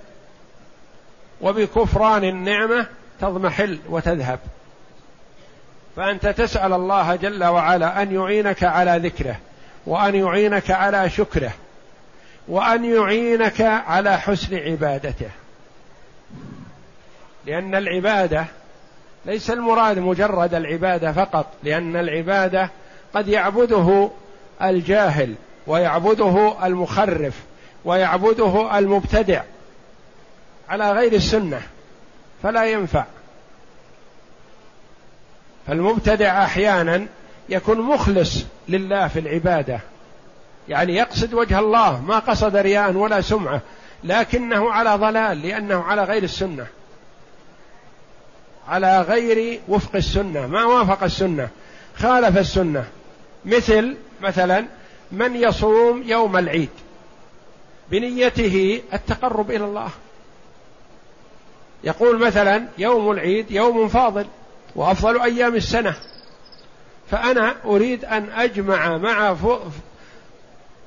وبكفران 1.42 2.24
النعمة 2.24 2.88
تضمحل 3.22 3.80
وتذهب. 3.90 4.40
فأنت 6.00 6.28
تسأل 6.28 6.74
الله 6.74 7.16
جل 7.16 7.44
وعلا 7.44 8.02
أن 8.02 8.16
يعينك 8.16 8.64
على 8.64 8.98
ذكره 8.98 9.36
وأن 9.86 10.16
يعينك 10.16 10.72
على 10.72 11.10
شكره 11.10 11.52
وأن 12.48 12.86
يعينك 12.86 13.62
على 13.62 14.18
حسن 14.18 14.56
عبادته. 14.56 15.30
لأن 17.46 17.76
العبادة 17.76 18.46
ليس 19.26 19.52
المراد 19.52 20.00
مجرد 20.00 20.54
العبادة 20.54 21.12
فقط 21.12 21.46
لأن 21.64 21.96
العبادة 21.96 22.70
قد 23.14 23.28
يعبده 23.28 24.10
الجاهل 24.62 25.36
ويعبده 25.68 26.56
المخرف 26.64 27.34
ويعبده 27.86 28.78
المبتدع 28.78 29.42
على 30.70 30.92
غير 30.92 31.14
السنة 31.14 31.62
فلا 32.44 32.66
ينفع. 32.66 33.06
فالمبتدع 35.70 36.44
أحيانا 36.44 37.06
يكون 37.50 37.82
مخلص 37.82 38.46
لله 38.70 39.08
في 39.08 39.20
العبادة. 39.20 39.80
يعني 40.70 40.96
يقصد 40.96 41.34
وجه 41.34 41.60
الله 41.60 42.02
ما 42.02 42.20
قصد 42.20 42.56
رياء 42.56 42.92
ولا 42.92 43.22
سمعة 43.22 43.62
لكنه 44.04 44.72
على 44.72 44.96
ضلال 44.96 45.42
لأنه 45.42 45.84
على 45.84 46.04
غير 46.04 46.24
السنة. 46.24 46.68
على 48.68 49.02
غير 49.02 49.60
وفق 49.68 49.96
السنة. 49.96 50.48
ما 50.48 50.66
وافق 50.66 51.04
السنة؟ 51.04 51.50
خالف 51.98 52.38
السنة. 52.38 52.86
مثل 53.46 53.96
مثلا 54.22 54.66
من 55.12 55.36
يصوم 55.36 56.04
يوم 56.06 56.38
العيد 56.38 56.70
بنيته 57.92 58.82
التقرب 58.94 59.52
إلى 59.52 59.66
الله. 59.66 59.90
يقول 61.84 62.20
مثلا 62.20 62.66
يوم 62.78 63.12
العيد 63.12 63.52
يوم 63.52 63.88
فاضل. 63.88 64.26
وأفضل 64.76 65.22
أيام 65.22 65.56
السنة. 65.56 65.96
فأنا 67.12 67.56
أريد 67.66 68.06
أن 68.06 68.30
أجمع 68.30 68.98
مع 68.98 69.36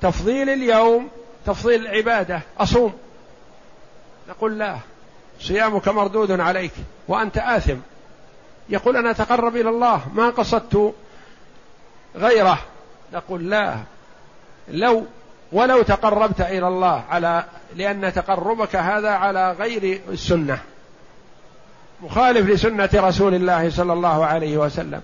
تفضيل 0.01 0.49
اليوم 0.49 1.09
تفضيل 1.45 1.87
العبادة. 1.87 2.41
أصوم. 2.59 2.93
نقول 4.29 4.59
لا 4.59 4.77
صيامك 5.39 5.87
مردود 5.87 6.39
عليك 6.39 6.71
وأنت 7.07 7.37
آثم. 7.37 7.77
يقول 8.69 8.97
أنا 8.97 9.11
أتقرب 9.11 9.55
إلى 9.55 9.69
الله 9.69 10.01
ما 10.13 10.29
قصدت 10.29 10.93
غيره. 12.15 12.59
نقول 13.13 13.49
لا. 13.49 13.77
لو 14.67 15.05
ولو 15.51 15.81
تقربت 15.81 16.41
إلى 16.41 16.67
الله 16.67 17.03
على 17.09 17.43
لأن 17.75 18.13
تقربك 18.13 18.75
هذا 18.75 19.09
على 19.09 19.51
غير 19.51 20.01
السنة. 20.09 20.61
مخالف 22.03 22.49
لسنة 22.49 22.89
رسول 22.93 23.33
الله 23.33 23.69
صلى 23.69 23.93
الله 23.93 24.25
عليه 24.25 24.57
وسلم. 24.57 25.01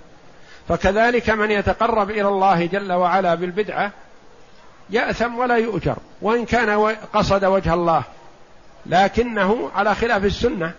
فكذلك 0.68 1.30
من 1.30 1.52
يتقرب 1.52 2.10
إلى 2.10 2.28
الله 2.28 2.66
جل 2.66 2.92
وعلا 2.94 3.36
بالبدعة 3.36 3.92
يأثم 4.90 5.38
ولا 5.38 5.58
يؤجر 5.58 5.96
وإن 6.22 6.46
كان 6.46 6.96
قصد 7.14 7.46
وجه 7.46 7.74
الله. 7.74 8.04
لكنه 8.86 9.70
على 9.76 9.96
خلاف 9.96 10.26
السنة. 10.26 10.72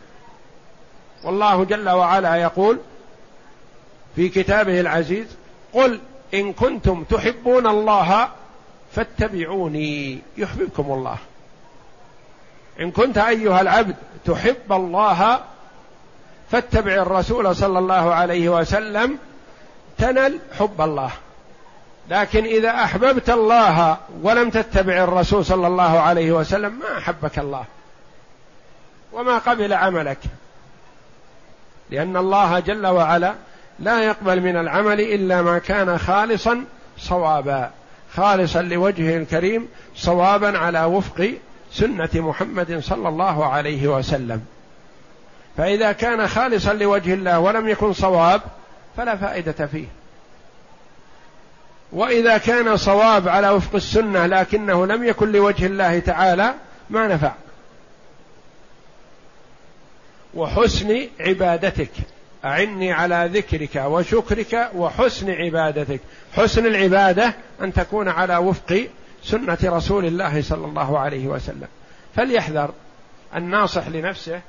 والله 1.24 1.64
جل 1.64 1.88
وعلا 1.88 2.36
يقول 2.36 2.78
في 4.16 4.28
كتابه 4.28 4.80
العزيز 4.80 5.26
قل 5.72 6.00
إن 6.34 6.52
كنتم 6.52 7.04
تحبون 7.04 7.66
الله 7.66 8.28
فاتبعوني 8.92 10.18
يحببكم 10.36 10.92
الله. 10.92 11.16
إن 12.80 12.90
كنت 12.90 13.18
أيها 13.18 13.60
العبد 13.60 13.96
تحب 14.24 14.72
الله 14.72 15.40
فاتبع 16.50 16.92
الرسول 16.92 17.57
صلى 17.57 17.78
الله 17.78 18.14
عليه 18.14 18.49
وسلم 18.49 19.19
تنل 19.99 20.38
حب 20.59 20.80
الله. 20.80 21.11
لكن 22.11 22.45
إذا 22.45 22.71
أحببت 22.71 23.30
الله 23.30 23.97
ولم 24.23 24.50
تتبع 24.50 25.04
الرسول 25.04 25.45
صلى 25.45 25.66
الله 25.66 26.00
عليه 26.00 26.33
وسلم 26.33 26.78
ما 26.78 26.99
أحبك 26.99 27.38
الله. 27.38 27.64
وما 29.12 29.38
قبل 29.38 29.73
عملك. 29.73 30.19
لأن 31.90 32.16
الله 32.16 32.61
جل 32.61 32.87
وعلا 32.87 33.35
لا 33.78 34.02
يقبل 34.02 34.40
من 34.40 34.57
العمل 34.57 35.00
إلا 35.00 35.42
ما 35.42 35.59
كان 35.59 35.99
خالصا 35.99 36.64
صوابا. 36.99 37.71
خالصا 38.16 38.62
لوجهه 38.62 39.16
الكريم 39.16 39.69
صوابا 39.97 40.59
على 40.59 40.85
وفق 40.85 41.35
سنة 41.73 42.11
محمد 42.14 42.80
صلى 42.80 43.09
الله 43.09 43.47
عليه 43.47 43.88
وسلم. 43.88 44.45
فإذا 45.57 45.92
كان 45.92 46.28
خالصا 46.28 46.73
لوجه 46.73 47.14
الله 47.14 47.38
ولم 47.38 47.69
يكن 47.69 47.92
صواب 47.92 48.42
فلا 48.97 49.16
فائدة 49.16 49.66
فيه. 49.66 49.87
وإذا 51.92 52.38
كان 52.38 52.76
صواب 52.76 53.28
على 53.28 53.50
وفق 53.50 53.75
السنة 53.75 54.26
لكنه 54.26 54.87
لم 54.87 55.04
يكن 55.04 55.33
لوجه 55.33 55.66
الله 55.66 55.99
تعالى 55.99 56.54
ما 56.90 57.07
نفع. 57.07 57.33
وحسن 60.35 61.07
عبادتك 61.21 61.90
أعني 62.45 62.92
على 62.92 63.30
ذكرك 63.33 63.76
وشكرك 63.87 64.71
وحسن 64.75 65.30
عبادتك. 65.30 66.00
حسن 66.33 66.66
العبادة 66.66 67.35
أن 67.62 67.73
تكون 67.73 68.09
على 68.09 68.37
وفق 68.37 68.88
سنة 69.23 69.59
رسول 69.64 70.04
الله 70.04 70.42
صلى 70.42 70.66
الله 70.66 70.99
عليه 70.99 71.26
وسلم. 71.26 71.69
فليحذر 72.16 72.71
الناصح 73.37 73.88
لنفسه 73.88 74.40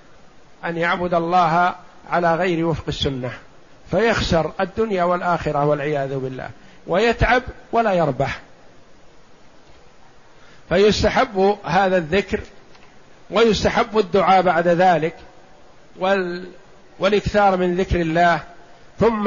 أن 0.65 0.77
يعبد 0.77 1.13
الله 1.13 1.75
على 2.09 2.35
غير 2.35 2.65
وفق 2.65 2.83
السنة 2.87 3.31
فيخسر 3.91 4.51
الدنيا 4.59 5.03
والآخرة 5.03 5.65
والعياذ 5.65 6.19
بالله 6.19 6.49
ويتعب 6.87 7.43
ولا 7.71 7.93
يربح. 7.93 8.39
فيستحب 10.69 11.57
هذا 11.63 11.97
الذكر 11.97 12.39
ويستحب 13.29 13.97
الدعاء 13.97 14.41
بعد 14.41 14.67
ذلك 14.67 15.15
وال 15.99 16.47
والإكثار 16.99 17.57
من 17.57 17.75
ذكر 17.75 18.01
الله. 18.01 18.39
ثم 18.99 19.23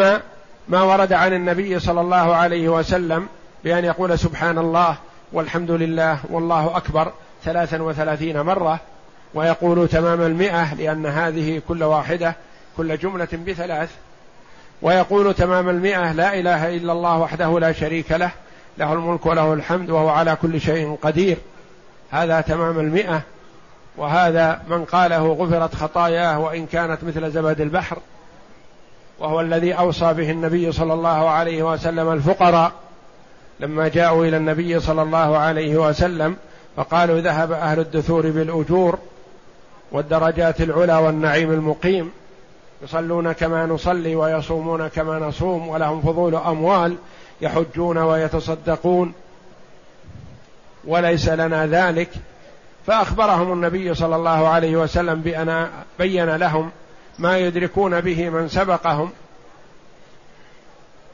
ما 0.69 0.83
ورد 0.83 1.13
عن 1.13 1.33
النبي 1.33 1.79
صلى 1.79 2.01
الله 2.01 2.35
عليه 2.35 2.69
وسلم 2.69 3.29
بأن 3.65 3.85
يقول 3.85 4.19
سبحان 4.19 4.59
الله 4.59 4.97
والحمد 5.33 5.71
لله 5.71 6.19
والله 6.31 6.77
أكبر 6.77 7.13
ثلاثا 7.45 7.83
وثلاثين 7.83 8.41
مرة 8.41 8.81
ويقول 9.35 9.89
تمام 9.89 10.23
المئة 10.23 10.75
لأن 10.75 11.07
هذه 11.07 11.63
كل 11.69 11.83
واحدة 11.83 12.37
كل 12.77 12.99
جملة 12.99 13.29
بثلاث. 13.47 13.91
ويقول 14.83 15.35
تمام 15.35 15.69
المئة 15.69 16.13
لا 16.13 16.35
إله 16.35 16.77
إلا 16.77 16.93
الله 16.93 17.19
وحده 17.19 17.61
لا 17.61 17.73
شريك 17.73 18.13
له 18.13 18.31
له 18.79 18.93
الملك 18.93 19.27
وله 19.27 19.53
الحمد 19.53 19.91
وهو 19.91 20.09
على 20.09 20.37
كل 20.43 20.61
شيء 20.61 20.99
قدير. 21.03 21.37
هذا 22.11 22.41
تمام 22.41 22.79
المئة. 22.79 23.23
وهذا 23.97 24.61
من 24.69 24.85
قاله 24.85 25.33
غفرت 25.33 25.75
خطاياه 25.75 26.39
وإن 26.39 26.67
كانت 26.67 27.05
مثل 27.05 27.31
زبد 27.31 27.61
البحر. 27.61 27.99
وهو 29.19 29.41
الذي 29.41 29.73
أوصى 29.73 30.15
به 30.15 30.31
النبي 30.31 30.73
صلى 30.73 30.95
الله 30.95 31.31
عليه 31.31 31.63
وسلم 31.63 32.13
الفقراء. 32.13 32.73
لما 33.61 33.89
جاءوا 33.89 34.27
إلى 34.27 34.37
النبي 34.37 34.81
صلى 34.81 35.03
الله 35.03 35.39
عليه 35.39 35.77
وسلم 35.77 36.37
فقالوا 36.77 37.21
ذهب 37.21 37.53
أهل 37.53 37.81
الدثور 37.81 38.31
بالأجور. 38.31 38.99
والدرجات 39.95 40.61
العلى 40.61 40.95
والنعيم 40.95 41.53
المقيم. 41.53 42.11
يصلون 42.83 43.33
كما 43.33 43.67
نصلي 43.67 44.17
ويصومون 44.17 44.89
كما 44.89 45.19
نصوم 45.19 45.69
ولهم 45.69 46.01
فضول 46.01 46.35
اموال 46.35 46.97
يحجون 47.41 47.99
ويتصدقون. 47.99 49.13
وليس 50.85 51.29
لنا 51.29 51.67
ذلك. 51.67 52.09
فأخبرهم 52.87 53.53
النبي 53.53 53.95
صلى 53.95 54.17
الله 54.17 54.49
عليه 54.49 54.77
وسلم 54.77 55.21
بأن 55.21 55.69
بين 55.99 56.37
لهم 56.37 56.71
ما 57.19 57.39
يدركون 57.39 58.01
به 58.01 58.31
من 58.31 58.49
سبقهم. 58.49 59.11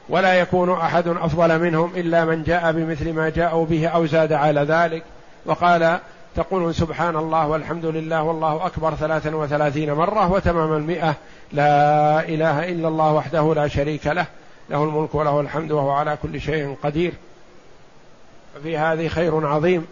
ولا 0.09 0.33
يكون 0.33 0.71
أحد 0.71 1.07
أفضل 1.07 1.59
منهم 1.59 1.91
إلا 1.95 2.25
من 2.25 2.43
جاء 2.43 2.71
بمثل 2.71 3.13
ما 3.13 3.29
جاءوا 3.29 3.65
به 3.65 3.87
أو 3.87 4.05
زاد 4.05 4.33
على 4.33 4.61
ذلك. 4.61 5.03
وقال 5.45 5.99
تقول 6.35 6.75
سبحان 6.75 7.15
الله 7.15 7.47
والحمد 7.47 7.85
لله 7.85 8.23
والله 8.23 8.65
أكبر 8.65 8.95
ثلاثا 8.95 9.35
وثلاثين 9.35 9.93
مرة 9.93 10.31
وتمام 10.31 10.73
المئة. 10.73 11.15
لا 11.51 12.19
إله 12.19 12.69
إلا 12.69 12.87
الله 12.87 13.13
وحده 13.13 13.53
لا 13.53 13.67
شريك 13.67 14.07
له. 14.07 14.25
له 14.69 14.83
الملك 14.83 15.15
وله 15.15 15.39
الحمد 15.39 15.71
وهو 15.71 15.91
على 15.91 16.17
كل 16.23 16.41
شيء 16.41 16.77
قدير. 16.83 17.13
ففي 18.55 18.77
هذه 18.77 19.07
خير 19.07 19.47
عظيم. 19.47 19.87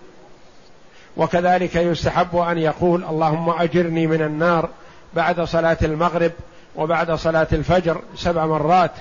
وكذلك 1.17 1.75
يستحب 1.75 2.35
أن 2.35 2.57
يقول 2.57 3.03
اللهم 3.03 3.49
أجرني 3.49 4.07
من 4.07 4.21
النار 4.21 4.69
بعد 5.13 5.41
صلاة 5.41 5.77
المغرب 5.81 6.31
وبعد 6.75 7.11
صلاة 7.11 7.47
الفجر 7.53 8.01
سبع 8.15 8.45
مرات. 8.45 8.91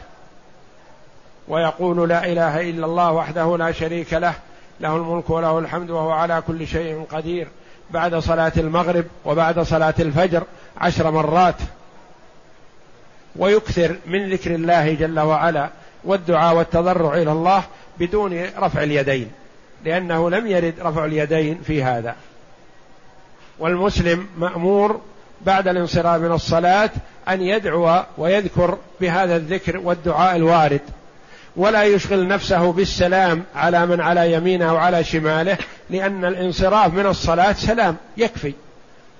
ويقول 1.48 2.08
لا 2.08 2.26
إله 2.26 2.70
إلا 2.70 2.86
الله 2.86 3.12
وحده 3.12 3.56
لا 3.56 3.72
شريك 3.72 4.14
له. 4.14 4.34
له 4.80 4.96
الملك 4.96 5.30
وله 5.30 5.58
الحمد 5.58 5.90
وهو 5.90 6.10
على 6.10 6.42
كل 6.46 6.66
شيء 6.66 7.06
قدير. 7.12 7.48
بعد 7.90 8.14
صلاة 8.14 8.52
المغرب 8.56 9.04
وبعد 9.24 9.60
صلاة 9.60 9.94
الفجر 9.98 10.42
عشر 10.76 11.10
مرات. 11.10 11.54
ويكثر 13.36 13.96
من 14.06 14.32
ذكر 14.32 14.54
الله 14.54 14.94
جل 14.94 15.20
وعلا 15.20 15.70
والدعاء 16.04 16.56
والتضرع 16.56 17.14
إلى 17.14 17.32
الله 17.32 17.62
بدون 17.98 18.44
رفع 18.58 18.82
اليدين 18.82 19.30
لأنه 19.84 20.30
لم 20.30 20.46
يرد 20.46 20.74
رفع 20.80 21.04
اليدين 21.04 21.60
في 21.66 21.82
هذا. 21.82 22.16
والمسلم 23.58 24.26
مأمور 24.38 25.00
بعد 25.40 25.68
الانصراف 25.68 26.20
من 26.20 26.32
الصلاة 26.32 26.90
أن 27.28 27.42
يدعو 27.42 28.02
ويذكر 28.18 28.78
بهذا 29.00 29.36
الذكر 29.36 29.76
والدعاء 29.76 30.36
الوارد. 30.36 30.80
ولا 31.58 31.84
يشغل 31.84 32.28
نفسه 32.28 32.72
بالسلام 32.72 33.44
على 33.56 33.86
من 33.86 34.00
على 34.00 34.32
يمينه 34.32 34.74
وعلى 34.74 35.04
شماله 35.04 35.58
لأن 35.90 36.24
الانصراف 36.24 36.94
من 36.94 37.06
الصلاة 37.06 37.52
سلام 37.52 37.96
يكفي. 38.16 38.54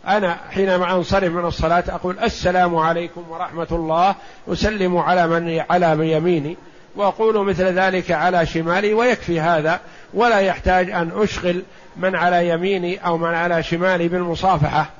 أنا 0.07 0.37
حينما 0.51 0.97
أنصرف 0.97 1.33
من 1.33 1.45
الصلاة 1.45 1.85
أقول 1.89 2.19
السلام 2.19 2.77
عليكم 2.77 3.25
ورحمة 3.31 3.67
الله 3.73 4.15
أسلم 4.49 4.97
على 4.97 5.27
من 5.27 5.65
على 5.71 6.13
يميني 6.13 6.57
وأقول 6.97 7.47
مثل 7.47 7.65
ذلك 7.65 8.11
على 8.11 8.47
شمالي 8.47 8.95
ويكفي 8.95 9.41
هذا. 9.41 9.81
ولا 10.15 10.39
يحتاج 10.39 10.91
أن 10.91 11.11
أشغل 11.15 11.63
من 11.97 12.17
على 12.17 12.49
يميني 12.49 13.07
أو 13.07 13.19
من 13.19 13.35
على 13.35 13.63
شمالي 13.63 14.09
بالمصافحة. 14.09 14.91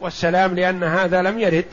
والسلام 0.00 0.54
لأن 0.54 0.84
هذا 0.84 1.22
لم 1.22 1.38
يرد. 1.38 1.64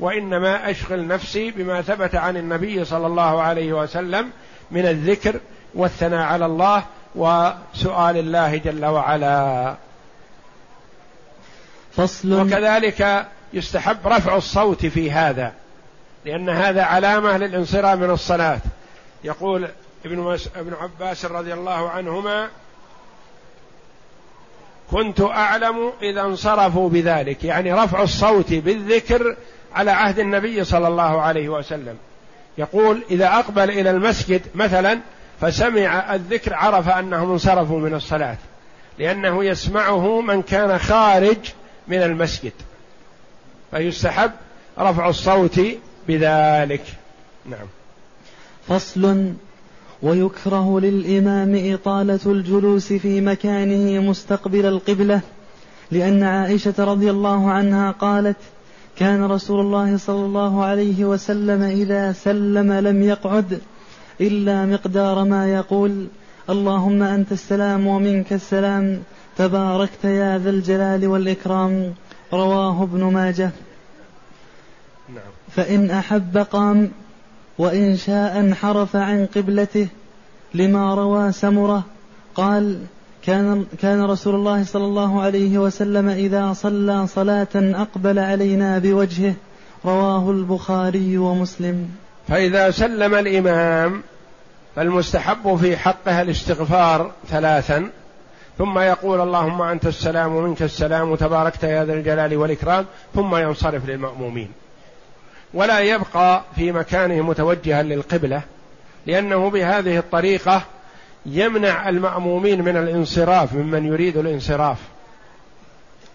وإنما 0.00 0.70
أشغل 0.70 1.06
نفسي 1.06 1.50
بما 1.50 1.82
ثبت 1.82 2.14
عن 2.14 2.36
النبي 2.36 2.84
صلى 2.84 3.06
الله 3.06 3.42
عليه 3.42 3.72
وسلم 3.72 4.30
من 4.70 4.86
الذكر 4.86 5.40
والثناء 5.74 6.26
على 6.26 6.46
الله 6.46 6.84
وسؤال 7.14 8.16
الله 8.16 8.56
جل 8.56 8.84
وعلا. 8.84 9.74
فصل. 11.92 12.32
وكذلك 12.32 13.26
يستحب 13.52 14.06
رفع 14.06 14.36
الصوت 14.36 14.86
في 14.86 15.10
هذا 15.10 15.52
لأن 16.24 16.48
هذا 16.48 16.82
علامة 16.82 17.36
للانصراف 17.36 17.98
من 17.98 18.10
الصلاة. 18.10 18.60
يقول 19.24 19.68
ابن, 20.04 20.18
مس... 20.18 20.48
ابن 20.56 20.74
عباس 20.74 21.24
رضي 21.24 21.54
الله 21.54 21.90
عنهما 21.90 22.48
كنت 24.90 25.20
أعلم 25.20 25.92
إذا 26.02 26.20
انصرفوا 26.20 26.88
بذلك. 26.88 27.44
يعني 27.44 27.72
رفع 27.72 28.02
الصوت 28.02 28.52
بالذكر 28.52 29.36
على 29.74 29.90
عهد 29.90 30.18
النبي 30.18 30.64
صلى 30.64 30.88
الله 30.88 31.20
عليه 31.20 31.48
وسلم. 31.48 31.96
يقول 32.60 33.02
إذا 33.10 33.28
أقبل 33.28 33.70
إلى 33.70 33.90
المسجد 33.90 34.42
مثلا 34.54 35.00
فسمع 35.40 36.14
الذكر 36.14 36.54
عرف 36.54 36.88
أنهم 36.88 37.30
انصرفوا 37.32 37.80
من 37.80 37.94
الصلاة 37.94 38.36
لأنه 38.98 39.44
يسمعه 39.44 40.20
من 40.20 40.42
كان 40.42 40.78
خارج 40.78 41.36
من 41.88 42.02
المسجد 42.02 42.52
فيستحب 43.70 44.30
رفع 44.78 45.08
الصوت 45.08 45.60
بذلك. 46.08 46.82
نعم. 47.46 47.66
فصل 48.68 49.32
ويكره 50.02 50.80
للإمام 50.80 51.72
إطالة 51.74 52.20
الجلوس 52.26 52.92
في 52.92 53.20
مكانه 53.20 54.00
مستقبل 54.00 54.66
القبلة 54.66 55.20
لأن 55.90 56.22
عائشة 56.22 56.74
رضي 56.78 57.10
الله 57.10 57.50
عنها 57.50 57.90
قالت 57.90 58.36
كان 58.96 59.24
رسول 59.24 59.60
الله 59.60 59.96
صلى 59.96 60.24
الله 60.24 60.64
عليه 60.64 61.04
وسلم 61.04 61.62
إذا 61.62 62.12
سلم 62.12 62.72
لم 62.72 63.02
يقعد 63.02 63.60
إلا 64.20 64.66
مقدار 64.66 65.24
ما 65.24 65.52
يقول 65.52 66.06
اللهم 66.50 67.02
أنت 67.02 67.32
السلام 67.32 67.86
ومنك 67.86 68.32
السلام 68.32 69.02
تباركت 69.36 70.04
يا 70.04 70.38
ذا 70.38 70.50
الجلال 70.50 71.06
والإكرام 71.06 71.94
رواه 72.32 72.82
ابن 72.82 73.04
ماجه 73.04 73.50
نعم. 75.08 75.32
فإن 75.50 75.90
أحب 75.90 76.38
قام 76.38 76.90
وإن 77.58 77.96
شاء 77.96 78.40
انحرف 78.40 78.96
عن 78.96 79.26
قبلته 79.26 79.88
لما 80.54 80.94
روى 80.94 81.32
سمرة 81.32 81.84
قال 82.34 82.78
كان 83.26 83.66
كان 83.82 84.02
رسول 84.02 84.34
الله 84.34 84.64
صلى 84.64 84.84
الله 84.84 85.22
عليه 85.22 85.58
وسلم 85.58 86.08
إذا 86.08 86.52
صلى 86.52 87.06
صلاة 87.06 87.48
أقبل 87.54 88.18
علينا 88.18 88.78
بوجهه 88.78 89.34
رواه 89.84 90.30
البخاري 90.30 91.18
ومسلم. 91.18 91.88
فإذا 92.28 92.70
سلم 92.70 93.14
الإمام 93.14 94.02
فالمستحب 94.76 95.56
في 95.56 95.76
حقها 95.76 96.22
الاستغفار 96.22 97.10
ثلاثا 97.28 97.90
ثم 98.58 98.78
يقول 98.78 99.20
اللهم 99.20 99.62
أنت 99.62 99.86
السلام 99.86 100.36
ومنك 100.36 100.62
السلام 100.62 101.14
تباركت 101.14 101.62
يا 101.62 101.84
ذا 101.84 101.92
الجلال 101.92 102.36
والإكرام 102.36 102.86
ثم 103.14 103.36
ينصرف 103.36 103.88
للمأمومين. 103.88 104.52
ولا 105.54 105.80
يبقى 105.80 106.42
في 106.56 106.72
مكانه 106.72 107.22
متوجها 107.22 107.82
للقبلة 107.82 108.42
لأنه 109.06 109.50
بهذه 109.50 109.98
الطريقة 109.98 110.62
يمنع 111.26 111.88
المأمومين 111.88 112.64
من 112.64 112.76
الانصراف 112.76 113.54
ممن 113.54 113.86
يريد 113.86 114.16
الانصراف. 114.16 114.78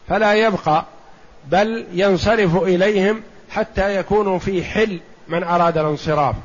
فلا 0.07 0.33
يبقى 0.33 0.85
بل 1.47 1.85
ينصرف 1.93 2.63
إليهم 2.63 3.21
حتى 3.49 3.95
يكونوا 3.95 4.39
في 4.39 4.63
حل 4.63 4.99
من 5.27 5.43
أراد 5.43 5.77
الانصراف. 5.77 6.35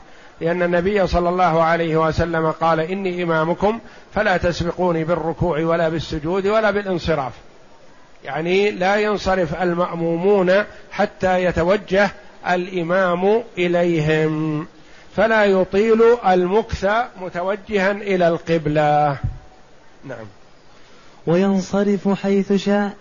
لأن 0.40 0.62
النبي 0.62 1.06
صلى 1.06 1.28
الله 1.28 1.62
عليه 1.62 1.96
وسلم 1.96 2.50
قال 2.50 2.80
إني 2.80 3.22
إمامكم 3.22 3.80
فلا 4.14 4.36
تسبقوني 4.36 5.04
بالركوع 5.04 5.58
ولا 5.58 5.88
بالسجود 5.88 6.46
ولا 6.46 6.70
بالانصراف. 6.70 7.32
يعني 8.24 8.70
لا 8.70 8.96
ينصرف 8.96 9.62
المأمومون 9.62 10.52
حتى 10.90 11.44
يتوجه 11.44 12.10
الإمام 12.50 13.42
إليهم. 13.58 14.66
فلا 15.16 15.44
يطيل 15.44 16.02
المكث 16.26 16.86
متوجها 17.20 17.90
إلى 17.92 18.28
القبلة. 18.28 19.18
نعم. 20.04 20.26
وينصرف 21.26 22.08
حيث 22.08 22.52
شاء 22.52 22.92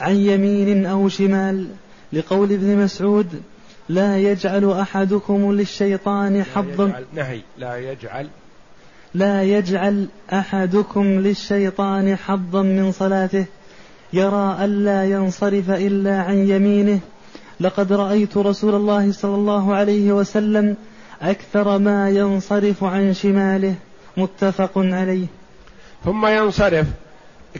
عن 0.00 0.16
يمين 0.16 0.86
أو 0.86 1.08
شمال 1.08 1.68
لقول 2.12 2.52
ابن 2.52 2.76
مسعود 2.76 3.42
لا 3.88 4.18
يجعل 4.18 4.70
أحدكم 4.70 5.52
للشيطان 5.52 6.44
حظا. 6.44 7.04
نهي. 7.14 7.40
لا 7.58 7.76
يجعل. 7.76 8.28
لا 9.14 9.42
يجعل 9.42 10.08
أحدكم 10.32 11.04
للشيطان 11.04 12.16
حظا 12.16 12.62
من 12.62 12.92
صلاته. 12.92 13.44
يرى 14.12 14.58
ألا 14.64 15.04
ينصرف 15.04 15.70
إلا 15.70 16.22
عن 16.22 16.48
يمينه. 16.48 17.00
لقد 17.60 17.92
رأيت 17.92 18.36
رسول 18.36 18.74
الله 18.74 19.12
صلى 19.12 19.34
الله 19.34 19.74
عليه 19.74 20.12
وسلم 20.12 20.76
أكثر 21.22 21.78
ما 21.78 22.10
ينصرف 22.10 22.84
عن 22.84 23.14
شماله 23.14 23.74
متفق 24.16 24.72
عليه. 24.76 25.26
ثم 26.04 26.26
ينصرف. 26.26 26.86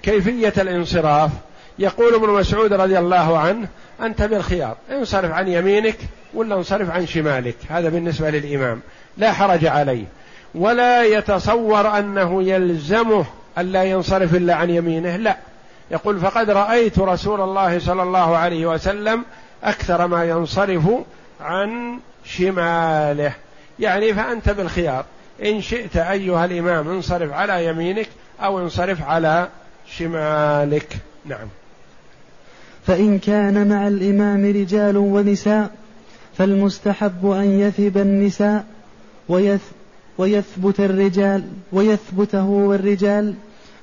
كيفية 0.02 0.52
الانصراف؟ 0.58 1.30
يقول 1.78 2.14
ابن 2.14 2.28
مسعود 2.28 2.72
رضي 2.72 2.98
الله 2.98 3.38
عنه 3.38 3.68
أنت 4.02 4.22
بالخيار 4.22 4.76
انصرف 4.90 5.32
عن 5.32 5.48
يمينك 5.48 5.96
ولا 6.34 6.54
انصرف 6.54 6.90
عن 6.90 7.06
شمالك؟ 7.06 7.56
هذا 7.68 7.88
بالنسبة 7.88 8.30
للإمام. 8.30 8.80
لا 9.16 9.32
حرج 9.32 9.66
عليه. 9.66 10.04
ولا 10.54 11.04
يتصور 11.04 11.98
أنه 11.98 12.42
يلزمه 12.42 13.24
ألا 13.58 13.84
ينصرف 13.84 14.34
إلا 14.34 14.54
عن 14.54 14.70
يمينه 14.70 15.16
لا. 15.16 15.36
يقول 15.90 16.20
فقد 16.20 16.50
رأيت 16.50 16.98
رسول 16.98 17.40
الله 17.40 17.78
صلى 17.78 18.02
الله 18.02 18.36
عليه 18.36 18.66
وسلم 18.66 19.24
أكثر 19.64 20.06
ما 20.06 20.24
ينصرف 20.24 20.84
عن 21.40 21.98
شماله. 22.24 23.32
يعني 23.80 24.14
فأنت 24.14 24.48
بالخيار. 24.48 25.04
إن 25.44 25.60
شئت 25.60 25.96
أيها 25.96 26.44
الإمام 26.44 26.88
انصرف 26.88 27.32
على 27.32 27.66
يمينك 27.66 28.08
أو 28.40 28.58
انصرف 28.58 29.02
على 29.02 29.48
شمالك. 29.86 30.96
نعم. 31.26 31.48
فإن 32.86 33.18
كان 33.18 33.68
مع 33.68 33.88
الإمام 33.88 34.46
رجال 34.46 34.96
ونساء 34.96 35.70
فالمستحب 36.38 37.30
أن 37.30 37.60
يثب 37.60 37.98
النساء 37.98 38.64
ويث 39.28 39.60
ويثبت 40.18 40.80
الرجال 40.80 41.44
ويثبت 41.72 42.34
هو 42.34 42.74
الرجال 42.74 43.34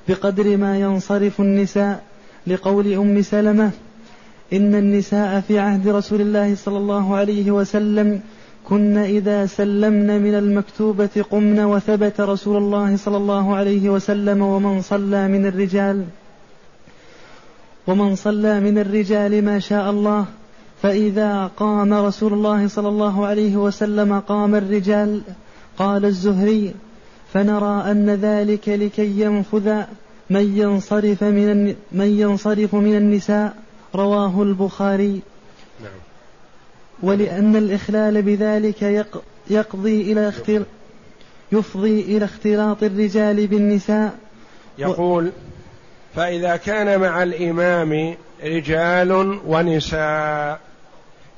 بقدر 0.07 0.57
ما 0.57 0.79
ينصرف 0.79 1.39
النساء. 1.41 2.03
لقول 2.47 2.93
أم 2.93 3.21
سلمة 3.21 3.71
إن 4.53 4.75
النساء 4.75 5.41
في 5.47 5.59
عهد 5.59 5.87
رسول 5.87 6.21
الله 6.21 6.55
صلى 6.55 6.77
الله 6.77 7.15
عليه 7.15 7.51
وسلم 7.51 8.21
كن 8.69 8.97
إذا 8.97 9.45
سلمن 9.45 10.21
من 10.21 10.35
المكتوبة 10.35 11.25
قمن 11.31 11.59
وثبت 11.59 12.21
رسول 12.21 12.57
الله 12.57 12.97
صلى 12.97 13.17
الله 13.17 13.55
عليه 13.55 13.89
وسلم 13.89 14.41
ومن 14.41 14.81
صلى 14.81 15.27
من 15.27 15.45
الرجال 15.45 16.05
ومن 17.87 18.15
صلى 18.15 18.59
من 18.59 18.77
الرجال 18.77 19.45
ما 19.45 19.59
شاء 19.59 19.89
الله 19.89 20.25
فإذا 20.81 21.51
قام 21.57 21.93
رسول 21.93 22.33
الله 22.33 22.67
صلى 22.67 22.87
الله 22.87 23.25
عليه 23.25 23.55
وسلم 23.57 24.19
قام 24.19 24.55
الرجال 24.55 25.21
قال 25.77 26.05
الزهري 26.05 26.73
فنرى 27.33 27.91
أن 27.91 28.09
ذلك 28.09 28.69
لكي 28.69 29.21
ينفذ 29.21 29.83
من 30.29 30.57
ينصرف 30.57 31.23
من 31.23 31.75
من 31.91 32.19
ينصرف 32.19 32.75
من 32.75 32.97
النساء 32.97 33.55
رواه 33.95 34.43
البخاري. 34.43 35.21
ولأن 37.03 37.55
الإخلال 37.55 38.21
بذلك 38.21 39.05
يقضي 39.49 40.11
إلى 40.11 40.29
اختل 40.29 40.65
يفضي 41.51 42.01
إلى 42.01 42.25
اختلاط 42.25 42.83
الرجال 42.83 43.47
بالنساء. 43.47 44.13
يقول 44.77 45.31
فإذا 46.15 46.55
كان 46.55 46.99
مع 46.99 47.23
الإمام 47.23 48.15
رجال 48.43 49.39
ونساء 49.45 50.59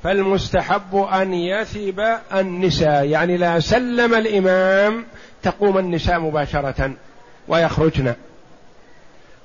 فالمستحب 0.04 0.96
أن 0.96 1.34
يثب 1.34 2.04
النساء. 2.34 3.06
يعني 3.06 3.38
لا 3.38 3.60
سلم 3.60 4.14
الإمام 4.14 5.06
تقوم 5.44 5.78
النساء 5.78 6.20
مباشرة 6.20 6.92
ويخرجن. 7.48 8.14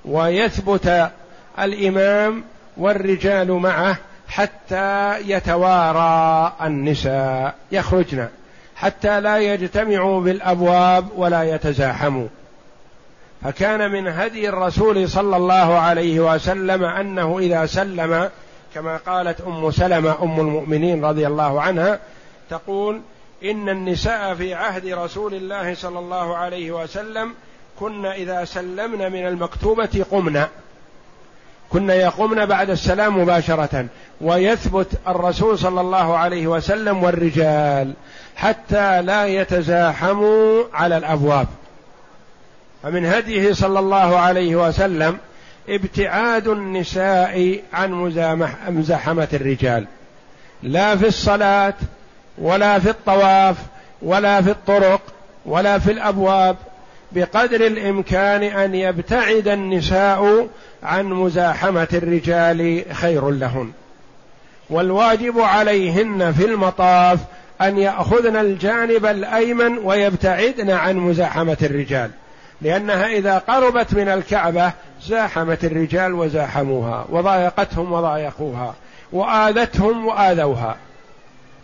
ويثبت 0.04 1.10
الإمام 1.58 2.44
والرجال 2.76 3.52
معه 3.52 3.98
حتى 4.32 5.18
يتوارى 5.20 6.52
النساء 6.62 7.54
يخرجن. 7.72 8.28
حتى 8.76 9.20
لا 9.20 9.38
يجتمعوا 9.38 10.20
بالأبواب 10.20 11.08
ولا 11.16 11.42
يتزاحموا. 11.42 12.26
فكان 13.42 13.90
من 13.90 14.08
هدي 14.08 14.48
الرسول 14.48 15.08
صلى 15.08 15.36
الله 15.36 15.78
عليه 15.78 16.34
وسلم 16.34 16.84
أنه 16.84 17.38
إذا 17.38 17.66
سلم 17.66 18.30
كما 18.74 18.96
قالت 18.96 19.40
أم 19.40 19.70
سلمة 19.70 20.22
أم 20.22 20.40
المؤمنين 20.40 21.04
رضي 21.04 21.26
الله 21.26 21.60
عنها 21.60 21.98
تقول 22.50 23.00
إن 23.44 23.68
النساء 23.68 24.34
في 24.34 24.54
عهد 24.54 24.86
رسول 24.86 25.34
الله 25.34 25.74
صلى 25.74 25.98
الله 25.98 26.36
عليه 26.36 26.82
وسلم 26.82 27.34
كن 27.80 28.06
إذا 28.06 28.44
سلمن 28.44 29.12
من 29.12 29.26
المكتوبة 29.26 30.04
قمنا 30.10 30.48
كن 31.70 31.90
يقومن 31.90 32.46
بعد 32.46 32.70
السلام 32.70 33.18
مباشرة. 33.22 33.86
ويثبت 34.22 34.86
الرسول 35.08 35.58
صلى 35.58 35.80
الله 35.80 36.16
عليه 36.16 36.46
وسلم 36.46 37.02
والرجال 37.02 37.92
حتى 38.36 39.02
لا 39.02 39.26
يتزاحموا 39.26 40.62
على 40.74 40.96
الأبواب. 40.96 41.46
فمن 42.82 43.06
هديه 43.06 43.52
صلى 43.52 43.78
الله 43.78 44.18
عليه 44.18 44.56
وسلم 44.56 45.18
ابتعاد 45.68 46.48
النساء 46.48 47.60
عن 47.72 47.92
مزاحمة 48.68 49.28
الرجال. 49.32 49.86
لا 50.62 50.96
في 50.96 51.06
الصلاة 51.06 51.74
ولا 52.38 52.78
في 52.78 52.90
الطواف 52.90 53.56
ولا 54.02 54.42
في 54.42 54.50
الطرق 54.50 55.00
ولا 55.46 55.78
في 55.78 55.92
الأبواب 55.92 56.56
بقدر 57.12 57.66
الإمكان 57.66 58.42
أن 58.42 58.74
يبتعد 58.74 59.48
النساء 59.48 60.48
عن 60.82 61.06
مزاحمة 61.06 61.88
الرجال 61.92 62.84
خير 62.92 63.30
لهن. 63.30 63.72
والواجب 64.70 65.40
عليهن 65.40 66.32
في 66.32 66.44
المطاف 66.44 67.18
أن 67.60 67.78
يأخذن 67.78 68.36
الجانب 68.36 69.06
الأيمن 69.06 69.78
ويبتعدن 69.78 70.70
عن 70.70 70.96
مزاحمة 70.96 71.56
الرجال 71.62 72.10
لأنها 72.62 73.06
إذا 73.06 73.38
قربت 73.38 73.94
من 73.94 74.08
الكعبة 74.08 74.72
زاحمت 75.02 75.64
الرجال 75.64 76.14
وزاحموها 76.14 77.06
وضايقتهم 77.10 77.92
وضايقوها 77.92 78.74
وآذتهم 79.12 80.06
وآذوها. 80.06 80.76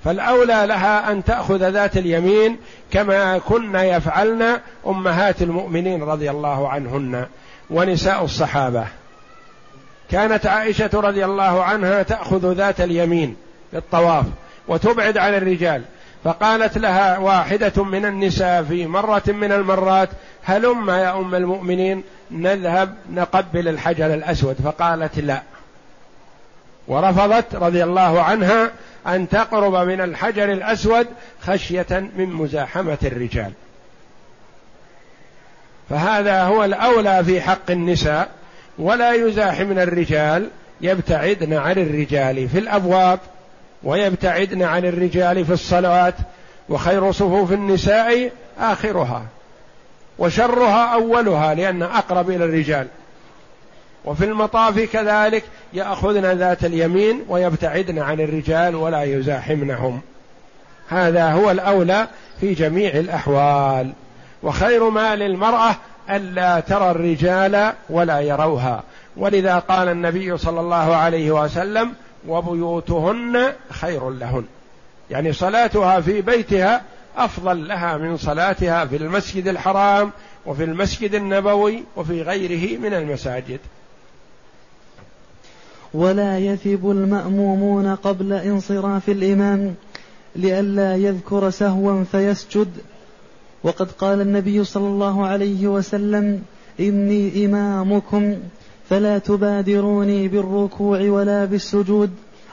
فالأولى 0.04 0.64
لها 0.66 1.12
أن 1.12 1.24
تأخذ 1.24 1.68
ذات 1.68 1.96
اليمين 1.96 2.56
كما 2.90 3.38
كن 3.38 3.74
يفعلن 3.74 4.60
أمهات 4.86 5.42
المؤمنين 5.42 6.02
رضي 6.02 6.30
الله 6.30 6.68
عنهن 6.68 7.26
ونساء 7.70 8.24
الصحابة. 8.24 8.86
كانت 10.10 10.46
عائشة 10.46 10.90
رضي 10.94 11.24
الله 11.24 11.64
عنها 11.64 12.02
تأخذ 12.02 12.52
ذات 12.52 12.80
اليمين 12.80 13.36
للطواف 13.72 14.24
وتبعد 14.68 15.18
عن 15.18 15.34
الرجال 15.34 15.82
فقالت 16.24 16.78
لها 16.78 17.18
واحدة 17.18 17.84
من 17.84 18.04
النساء 18.04 18.62
في 18.62 18.86
مرة 18.86 19.22
من 19.26 19.52
المرات 19.52 20.08
هلم 20.44 20.90
يا 20.90 21.18
أم 21.18 21.34
المؤمنين 21.34 22.02
نذهب 22.30 22.94
نقبل 23.12 23.68
الحجر 23.68 24.14
الأسود؟ 24.14 24.56
فقالت 24.64 25.18
لا. 25.18 25.42
ورفضت 26.88 27.54
رضي 27.54 27.84
الله 27.84 28.22
عنها 28.22 28.70
أن 29.06 29.28
تقرب 29.28 29.74
من 29.74 30.00
الحجر 30.00 30.52
الأسود 30.52 31.06
خشية 31.42 32.10
من 32.16 32.32
مزاحمة 32.32 32.98
الرجال. 33.04 33.52
فهذا 35.90 36.42
هو 36.42 36.64
الأولى 36.64 37.24
في 37.24 37.40
حق 37.40 37.70
النساء 37.70 38.28
ولا 38.78 39.12
يزاحمن 39.12 39.78
الرجال 39.78 40.48
يبتعدن 40.80 41.52
عن 41.54 41.72
الرجال 41.72 42.48
في 42.48 42.58
الأبواب 42.58 43.18
ويبتعدن 43.82 44.62
عن 44.62 44.84
الرجال 44.84 45.44
في 45.44 45.52
الصلوات 45.52 46.14
وخير 46.68 47.12
صفوف 47.12 47.52
النساء 47.52 48.30
آخرها 48.58 49.24
وشرها 50.18 50.94
أولها 50.94 51.54
لأن 51.54 51.82
أقرب 51.82 52.30
إلى 52.30 52.44
الرجال. 52.44 52.86
وفي 54.04 54.24
المطاف 54.24 54.78
كذلك 54.78 55.44
يأخذن 55.72 56.26
ذات 56.38 56.64
اليمين 56.64 57.24
ويبتعدن 57.28 57.98
عن 57.98 58.20
الرجال 58.20 58.74
ولا 58.74 59.02
يزاحمنهم. 59.02 60.00
هذا 60.88 61.32
هو 61.32 61.50
الأولى 61.50 62.06
في 62.40 62.54
جميع 62.54 62.90
الأحوال. 62.90 63.92
وخير 64.42 64.90
ما 64.90 65.16
للمراه 65.16 65.76
ألا 66.10 66.60
ترى 66.60 66.90
الرجال 66.90 67.72
ولا 67.90 68.20
يروها. 68.20 68.82
ولذا 69.16 69.58
قال 69.58 69.88
النبي 69.88 70.38
صلى 70.38 70.60
الله 70.60 70.96
عليه 70.96 71.30
وسلم 71.30 71.92
وبيوتهن 72.28 73.52
خير 73.70 74.10
لهن. 74.10 74.44
يعني 75.10 75.32
صلاتها 75.32 76.00
في 76.00 76.20
بيتها 76.20 76.82
أفضل 77.16 77.68
لها 77.68 77.96
من 77.96 78.16
صلاتها 78.16 78.84
في 78.84 78.96
المسجد 78.96 79.48
الحرام 79.48 80.10
وفي 80.46 80.64
المسجد 80.64 81.14
النبوي 81.14 81.84
وفي 81.96 82.22
غيره 82.22 82.78
من 82.78 82.94
المساجد. 82.94 83.60
ولا 85.94 86.38
يثب 86.38 86.90
المأمومون 86.90 87.94
قبل 87.94 88.32
انصراف 88.32 89.08
الإمام 89.08 89.74
لئلا 90.36 90.96
يذكر 90.96 91.50
سهوا 91.50 92.04
فيسجد 92.12 92.68
وقد 93.62 93.90
قال 93.90 94.20
النبي 94.20 94.64
صلى 94.64 94.86
الله 94.86 95.26
عليه 95.26 95.66
وسلم 95.66 96.42
إني 96.80 97.46
إمامكم 97.46 98.36
فلا 98.90 99.18
تبادروني 99.18 100.28
بالركوع 100.28 101.00
ولا 101.00 101.44
بالسجود 101.44 102.10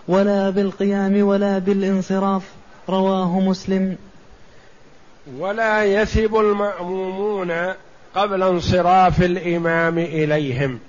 ولا 0.08 0.50
بالقيام 0.50 1.24
ولا 1.24 1.60
بالانصراف. 1.60 2.41
رواه 2.89 3.39
مسلم. 3.39 3.96
ولا 5.38 5.84
يثب 5.84 6.36
المأمومون 6.36 7.52
قبل 8.15 8.44
انصراف 8.44 9.24
الإمام 9.24 9.98
إليهم. 9.98 10.80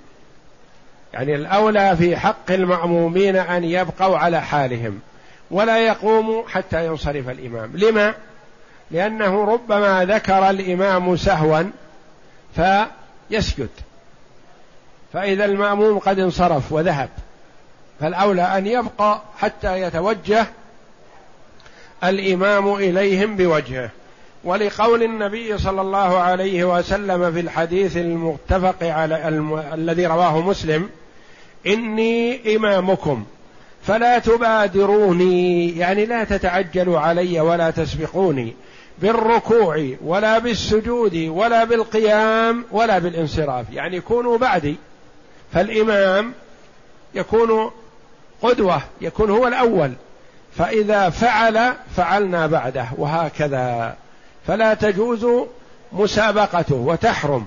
يعني 1.13 1.35
الأولى 1.35 1.95
في 1.97 2.15
حق 2.15 2.51
المأمومين 2.51 3.35
أن 3.35 3.63
يبقوا 3.63 4.17
على 4.17 4.41
حالهم 4.41 4.99
ولا 5.51 5.77
يقوموا 5.77 6.43
حتى 6.47 6.85
ينصرف 6.85 7.29
الإمام. 7.29 7.71
لما؟ 7.77 8.13
لأنه 8.91 9.45
ربما 9.45 10.05
ذكر 10.05 10.49
الإمام 10.49 11.17
سهوا 11.17 11.63
فيسجد. 12.55 13.69
فإذا 15.13 15.45
المأموم 15.45 15.99
قد 15.99 16.19
انصرف 16.19 16.71
وذهب. 16.71 17.09
فالأولى 17.99 18.41
أن 18.41 18.67
يبقى 18.67 19.21
حتى 19.37 19.81
يتوجه 19.81 20.47
الإمام 22.03 22.73
إليهم 22.73 23.35
بوجهه. 23.35 23.89
ولقول 24.43 25.03
النبي 25.03 25.57
صلى 25.57 25.81
الله 25.81 26.17
عليه 26.17 26.77
وسلم 26.77 27.33
في 27.33 27.39
الحديث 27.39 27.97
المتفق 27.97 28.83
على 28.83 29.27
الم... 29.27 29.63
الذي 29.73 30.05
رواه 30.05 30.41
مسلم 30.41 30.89
إني 31.67 32.55
إمامكم 32.55 33.25
فلا 33.83 34.19
تبادروني 34.19 35.77
يعني 35.77 36.05
لا 36.05 36.23
تتعجلوا 36.23 36.99
علي 36.99 37.39
ولا 37.39 37.71
تسبقوني. 37.71 38.53
بالركوع 39.01 39.89
ولا 40.03 40.39
بالسجود 40.39 41.15
ولا 41.15 41.63
بالقيام 41.63 42.65
ولا 42.71 42.99
بالانصراف. 42.99 43.65
يعني 43.71 44.01
كونوا 44.01 44.37
بعدي. 44.37 44.75
فالإمام 45.53 46.33
يكون 47.15 47.71
قدوة 48.41 48.81
يكون 49.01 49.29
هو 49.29 49.47
الأول. 49.47 49.91
فإذا 50.57 51.09
فعل 51.09 51.73
فعلنا 51.95 52.47
بعده 52.47 52.87
وهكذا. 52.97 53.95
فلا 54.47 54.73
تجوز 54.73 55.27
مسابقته 55.91 56.75
وتحرم 56.75 57.45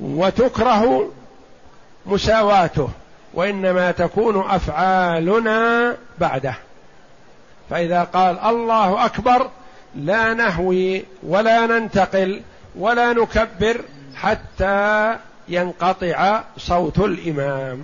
وتكره 0.00 1.10
مساواته 2.06 2.88
وإنما 3.34 3.90
تكون 3.90 4.50
أفعالنا 4.50 5.96
بعده. 6.18 6.54
فإذا 7.70 8.02
قال 8.02 8.38
الله 8.38 9.04
أكبر 9.04 9.50
لا 9.96 10.34
نهوي 10.34 11.04
ولا 11.22 11.66
ننتقل 11.66 12.40
ولا 12.78 13.12
نكبر 13.12 13.80
حتى 14.14 15.16
ينقطع 15.48 16.42
صوت 16.58 16.98
الإمام. 16.98 17.82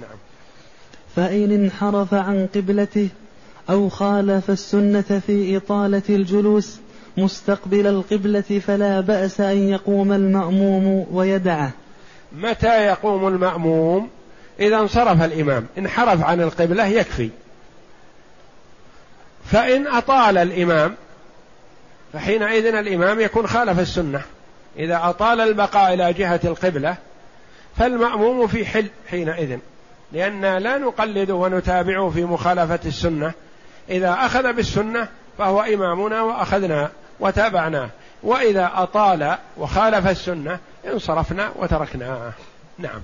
نعم. 0.00 0.18
فإن 1.16 1.52
انحرف 1.52 2.14
عن 2.14 2.48
قبلته 2.54 3.08
أو 3.70 3.88
خالف 3.88 4.50
السنة 4.50 5.22
في 5.26 5.56
إطالة 5.56 6.02
الجلوس 6.08 6.78
مستقبل 7.16 7.86
القبلة 7.86 8.60
فلا 8.66 9.00
بأس 9.00 9.40
أن 9.40 9.68
يقوم 9.68 10.12
المأموم 10.12 11.06
ويدعه. 11.12 11.70
متى 12.32 12.84
يقوم 12.86 13.28
المأموم؟ 13.28 14.08
إذا 14.60 14.76
انصرف 14.76 15.22
الإمام. 15.22 15.66
انحرف 15.78 16.24
عن 16.24 16.40
القبلة 16.40 16.86
يكفي. 16.86 17.30
فإن 19.44 19.86
أطال 19.86 20.38
الإمام 20.38 20.94
فحينئذ 22.12 22.66
الإمام 22.66 23.20
يكون 23.20 23.46
خالف 23.46 23.80
السنة. 23.80 24.22
إذا 24.78 25.00
أطال 25.02 25.40
البقاء 25.40 25.94
إلى 25.94 26.12
جهة 26.12 26.40
القبلة 26.44 26.96
فالمأموم 27.76 28.46
في 28.46 28.66
حل 28.66 28.86
حينئذ. 29.10 29.58
لأن 30.12 30.56
لا 30.56 30.78
نقلد 30.78 31.30
ونتابعه 31.30 32.10
في 32.10 32.24
مخالفة 32.24 32.80
السنة. 32.86 33.32
إذا 33.90 34.12
أخذ 34.12 34.52
بالسنة 34.52 35.08
فهو 35.38 35.60
إمامنا 35.60 36.22
وأخذنا 36.22 36.90
وتابعناه 37.20 37.90
وإذا 38.22 38.70
أطال 38.74 39.34
وخالف 39.56 40.08
السنة 40.08 40.58
انصرفنا 40.92 41.50
وتركناه 41.56 42.32
نعم. 42.78 43.00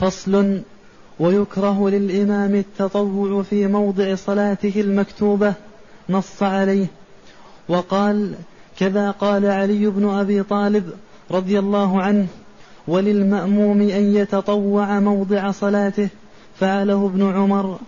فصل 0.00 0.62
ويكره 1.18 1.88
للإمام 1.88 2.54
التطوع 2.54 3.42
في 3.42 3.66
موضع 3.66 4.14
صلاته 4.14 4.72
المكتوبة 4.76 5.54
نص 6.08 6.42
عليه. 6.42 6.86
وقال 7.68 8.34
كذا 8.78 9.10
قال 9.10 9.46
علي 9.46 9.86
بن 9.86 10.08
أبي 10.08 10.42
طالب 10.42 10.90
رضي 11.30 11.58
الله 11.58 12.02
عنه 12.02 12.26
وللمأموم 12.88 13.80
أن 13.80 14.16
يتطوع 14.16 15.00
موضع 15.00 15.50
صلاته 15.50 16.08
فعله 16.60 17.06
ابن 17.06 17.32
عمر 17.32 17.78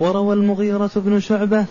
وروى 0.00 0.34
المغيرة 0.34 0.90
بن 0.96 1.20
شعبة 1.20 1.64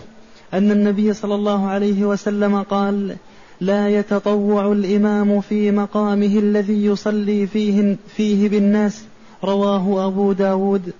أن 0.54 0.70
النبي 0.70 1.12
صلى 1.12 1.34
الله 1.34 1.66
عليه 1.66 2.04
وسلم 2.04 2.62
قال 2.62 3.16
لا 3.60 3.88
يتطوع 3.88 4.72
الإمام 4.72 5.40
في 5.40 5.70
مقامه 5.70 6.38
الذي 6.38 6.84
يصلي 6.84 7.46
فيه, 7.46 7.96
فيه 8.16 8.48
بالناس 8.48 9.04
رواه 9.44 10.06
أبو 10.06 10.32
داود. 10.32 10.92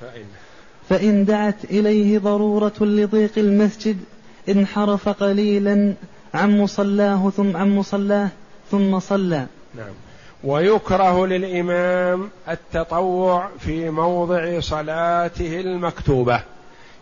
فإن, 0.00 0.24
فإن 0.88 1.24
دعت 1.24 1.64
إليه 1.64 2.18
ضرورة 2.18 2.72
لضيق 2.80 3.32
المسجد 3.36 3.96
انحرف 4.48 5.08
قليلا 5.08 5.94
عن 6.34 6.58
مصلاه 6.58 7.30
ثم 7.36 7.56
عن 7.56 7.76
مصلاه 7.76 8.28
ثم 8.70 8.98
صلى. 8.98 9.46
نعم. 9.74 9.92
ويكره 10.44 11.26
للإمام 11.26 12.30
التطوع 12.48 13.48
في 13.60 13.90
موضع 13.90 14.60
صلاته 14.60 15.60
المكتوبة. 15.60 16.40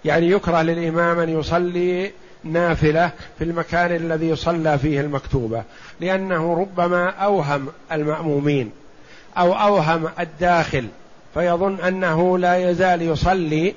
يعني 0.04 0.30
يكره 0.30 0.62
للإمام 0.62 1.18
أن 1.18 1.28
يصلي 1.28 2.10
نافلة 2.44 3.10
في 3.38 3.44
المكان 3.44 3.96
الذي 3.96 4.36
صلى 4.36 4.78
فيه 4.78 5.00
المكتوبة. 5.00 5.62
لأنه 6.00 6.54
ربما 6.60 7.08
أوهم 7.08 7.68
المأمومين 7.92 8.70
أو 9.38 9.52
أوهم 9.52 10.08
الداخل 10.20 10.86
فيظن 11.34 11.80
أنه 11.80 12.38
لا 12.38 12.70
يزال 12.70 13.02
يصلي 13.02 13.74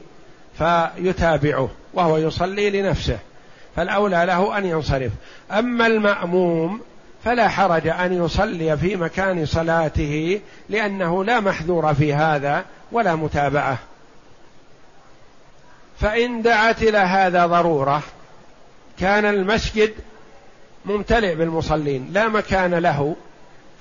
فيتابعه 0.57 1.69
وهو 1.93 2.17
يصلي 2.17 2.69
لنفسه. 2.69 3.19
فالأولى 3.75 4.23
له 4.27 4.57
أن 4.57 4.65
ينصرف. 4.65 5.11
أما 5.51 5.87
المأموم 5.87 6.81
فلا 7.23 7.47
حرج 7.47 7.87
أن 7.87 8.25
يصلي 8.25 8.77
في 8.77 8.95
مكان 8.95 9.45
صلاته 9.45 10.41
لأنه 10.69 11.23
لا 11.23 11.39
محذور 11.39 11.93
في 11.93 12.13
هذا 12.13 12.65
ولا 12.91 13.15
متابعة. 13.15 13.77
فإن 15.99 16.41
دعت 16.41 16.83
إلى 16.83 16.97
هذا 16.97 17.45
ضرورة 17.45 18.01
كان 18.99 19.25
المسجد 19.25 19.93
ممتلئ 20.85 21.35
بالمصلين 21.35 22.09
لا 22.13 22.27
مكان 22.27 22.73
له 22.73 23.15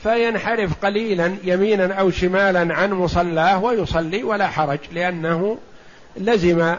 فينحرف 0.02 0.74
قليلا 0.82 1.36
يمينا 1.44 1.94
أو 1.94 2.10
شمالا 2.10 2.74
عن 2.74 2.92
مصلاه 2.92 3.64
ويصلي 3.64 4.22
ولا 4.22 4.46
حرج 4.46 4.78
لأنه 4.92 5.58
لزم 6.16 6.74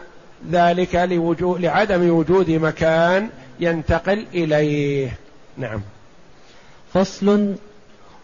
ذلك 0.50 0.94
لوجود 0.94 1.60
لعدم 1.60 2.10
وجود 2.10 2.50
مكان 2.50 3.28
ينتقل 3.60 4.26
إليه. 4.34 5.18
نعم. 5.56 5.80
فصل 6.94 7.54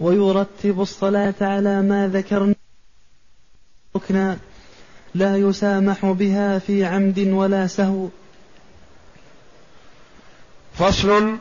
ويرتب 0.00 0.80
الصلاة 0.80 1.34
على 1.40 1.82
ما 1.82 2.08
ذكرنا. 2.08 2.54
ركنا 3.96 4.38
لا 5.14 5.36
يسامح 5.36 6.06
بها 6.06 6.58
في 6.58 6.84
عمد 6.84 7.18
ولا 7.18 7.66
سهو. 7.66 8.08
فصل 10.74 11.36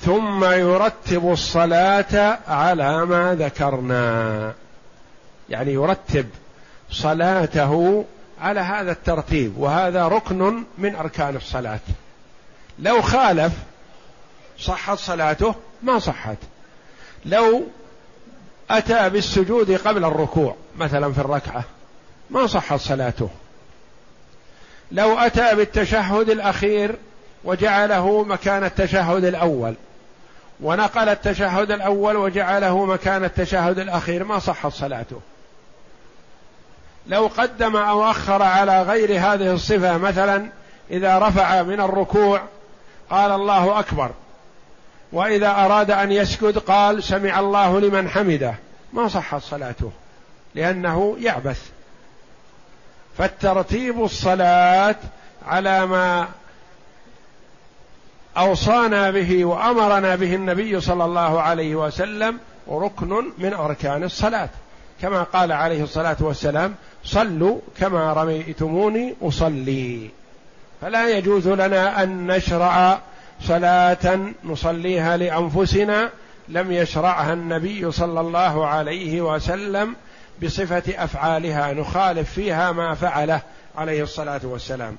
ثم 0.00 0.44
يرتب 0.44 1.32
الصلاة 1.32 2.38
على 2.48 3.06
ما 3.06 3.34
ذكرنا. 3.34 4.54
يعني 5.50 5.72
يرتب 5.72 6.26
صلاته 6.90 8.04
على 8.40 8.60
هذا 8.60 8.92
الترتيب 8.92 9.58
وهذا 9.58 10.08
ركن 10.08 10.64
من 10.78 10.94
أركان 10.94 11.36
الصلاة. 11.36 11.80
لو 12.78 13.02
خالف 13.02 13.52
صحت 14.58 14.98
صلاته 14.98 15.54
ما 15.82 15.98
صحت. 15.98 16.36
لو 17.24 17.62
أتى 18.70 19.10
بالسجود 19.10 19.72
قبل 19.72 20.04
الركوع 20.04 20.56
مثلا 20.76 21.12
في 21.12 21.18
الركعة 21.18 21.64
ما 22.30 22.46
صحت 22.46 22.80
صلاته. 22.80 23.28
لو 24.92 25.18
أتى 25.18 25.54
بالتشهد 25.54 26.30
الأخير 26.30 26.96
وجعله 27.44 28.24
مكان 28.24 28.64
التشهد 28.64 29.24
الأول 29.24 29.74
ونقل 30.60 31.08
التشهد 31.08 31.70
الأول 31.70 32.16
وجعله 32.16 32.84
مكان 32.84 33.24
التشهد 33.24 33.78
الأخير 33.78 34.24
ما 34.24 34.38
صحت 34.38 34.72
صلاته. 34.72 35.20
لو 37.08 37.30
قدم 37.36 37.76
أو 37.76 38.10
أخر 38.10 38.42
على 38.42 38.82
غير 38.82 39.20
هذه 39.20 39.52
الصفة 39.52 39.98
مثلا 39.98 40.48
إذا 40.90 41.18
رفع 41.18 41.62
من 41.62 41.80
الركوع 41.80 42.42
قال 43.10 43.32
الله 43.32 43.78
أكبر 43.78 44.10
وإذا 45.12 45.50
أراد 45.50 45.90
أن 45.90 46.12
يسجد 46.12 46.58
قال 46.58 47.02
سمع 47.02 47.40
الله 47.40 47.80
لمن 47.80 48.08
حمده. 48.08 48.54
ما 48.92 49.08
صحت 49.08 49.42
صلاته 49.42 49.90
لأنه 50.54 51.16
يعبث. 51.20 51.70
فالترتيب 53.18 54.04
الصلاة 54.04 54.96
على 55.46 55.86
ما 55.86 56.28
أوصانا 58.36 59.10
به 59.10 59.44
وأمرنا 59.44 60.16
به 60.16 60.34
النبي 60.34 60.80
صلى 60.80 61.04
الله 61.04 61.40
عليه 61.40 61.74
وسلم 61.74 62.38
ركن 62.70 63.32
من 63.38 63.52
أركان 63.52 64.04
الصلاة. 64.04 64.48
كما 65.02 65.22
قال 65.22 65.52
عليه 65.52 65.82
الصلاة 65.82 66.16
والسلام 66.20 66.74
صلوا 67.08 67.58
كما 67.78 68.12
رميتموني 68.12 69.14
أصلي. 69.22 70.10
فلا 70.80 71.18
يجوز 71.18 71.48
لنا 71.48 72.02
أن 72.02 72.26
نشرع 72.26 72.98
صلاة 73.42 74.20
نصليها 74.44 75.16
لأنفسنا. 75.16 76.10
لم 76.48 76.72
يشرعها 76.72 77.32
النبي 77.32 77.92
صلى 77.92 78.20
الله 78.20 78.66
عليه 78.66 79.20
وسلم 79.20 79.96
بصفة 80.42 81.04
أفعالها. 81.04 81.72
نخالف 81.72 82.32
فيها 82.32 82.72
ما 82.72 82.94
فعله 82.94 83.40
عليه 83.78 84.02
الصلاة 84.02 84.40
والسلام. 84.44 84.96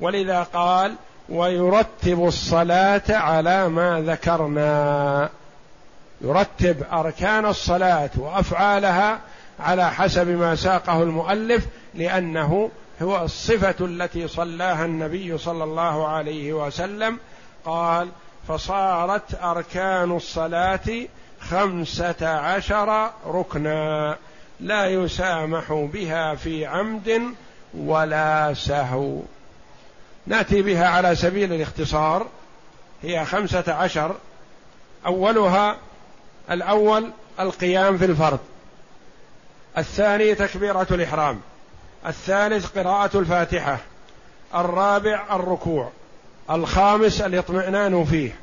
ولذا 0.00 0.42
قال 0.42 0.94
ويرتب 1.28 2.26
الصلاة 2.26 3.02
على 3.08 3.68
ما 3.68 4.00
ذكرنا. 4.06 5.28
يرتب 6.20 6.76
أركان 6.92 7.46
الصلاة 7.46 8.10
وأفعالها 8.16 9.18
على 9.62 9.90
حسب 9.90 10.28
ما 10.28 10.54
ساقه 10.54 11.02
المؤلف 11.02 11.66
لأنه 11.94 12.70
هو 13.02 13.24
الصفة 13.24 13.86
التي 13.86 14.28
صلاها 14.28 14.84
النبي 14.84 15.38
صلى 15.38 15.64
الله 15.64 16.08
عليه 16.08 16.52
وسلم. 16.52 17.18
قال 17.64 18.08
فصارت 18.48 19.42
أركان 19.42 20.16
الصلاة 20.16 21.06
خمسة 21.40 22.28
عشر 22.28 23.10
ركنا 23.26 24.16
لا 24.60 24.86
يسامح 24.86 25.72
بها 25.92 26.34
في 26.34 26.66
عمد 26.66 27.22
ولا 27.74 28.54
سهو. 28.54 29.20
نأتي 30.26 30.62
بها 30.62 30.88
على 30.88 31.14
سبيل 31.16 31.52
الاختصار 31.52 32.26
هي 33.02 33.24
خمسة 33.24 33.72
عشر. 33.72 34.14
أولها 35.06 35.76
الأول 36.50 37.10
القيام 37.40 37.98
في 37.98 38.04
الفرض. 38.04 38.38
الثاني 39.78 40.34
تكبيرة 40.34 40.86
الإحرام. 40.90 41.40
الثالث 42.06 42.78
قراءة 42.78 43.18
الفاتحة. 43.18 43.78
الرابع 44.54 45.36
الركوع. 45.36 45.90
الخامس 46.50 47.20
الاطمئنان 47.20 48.04
فيه. 48.04 48.36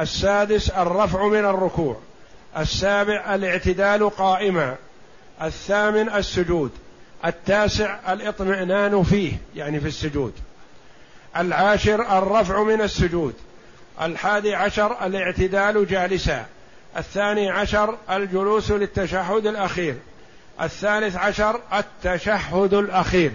السادس 0.00 0.70
الرفع 0.70 1.26
من 1.26 1.44
الركوع. 1.44 1.96
السابع 2.58 3.34
الاعتدال 3.34 4.10
قائما. 4.10 4.76
الثامن 5.42 6.08
السجود. 6.08 6.70
التاسع 7.24 8.12
الاطمئنان 8.12 9.02
فيه 9.02 9.32
يعني 9.56 9.80
في 9.80 9.88
السجود. 9.88 10.32
العاشر 11.36 12.18
الرفع 12.18 12.62
من 12.62 12.82
السجود. 12.82 13.34
الحادي 14.02 14.54
عشر 14.54 15.06
الاعتدال 15.06 15.86
جالسا. 15.86 16.46
الثاني 16.96 17.50
عشر 17.50 17.96
الجلوس 18.10 18.70
للتشهد 18.70 19.46
الأخير. 19.46 19.96
الثالث 20.62 21.16
عشر 21.16 21.60
التشهد 21.72 22.74
الأخير. 22.74 23.32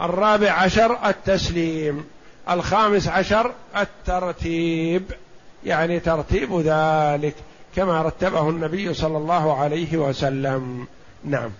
الرابع 0.00 0.50
عشر 0.50 1.08
التسليم. 1.08 2.04
الخامس 2.50 3.08
عشر 3.08 3.52
الترتيب. 3.76 5.02
يعني 5.64 6.00
ترتيب 6.00 6.60
ذلك 6.60 7.34
كما 7.76 8.02
رتبه 8.02 8.50
النبي 8.50 8.94
صلى 8.94 9.18
الله 9.18 9.60
عليه 9.60 9.96
وسلم. 9.96 10.86
نعم. 11.24 11.50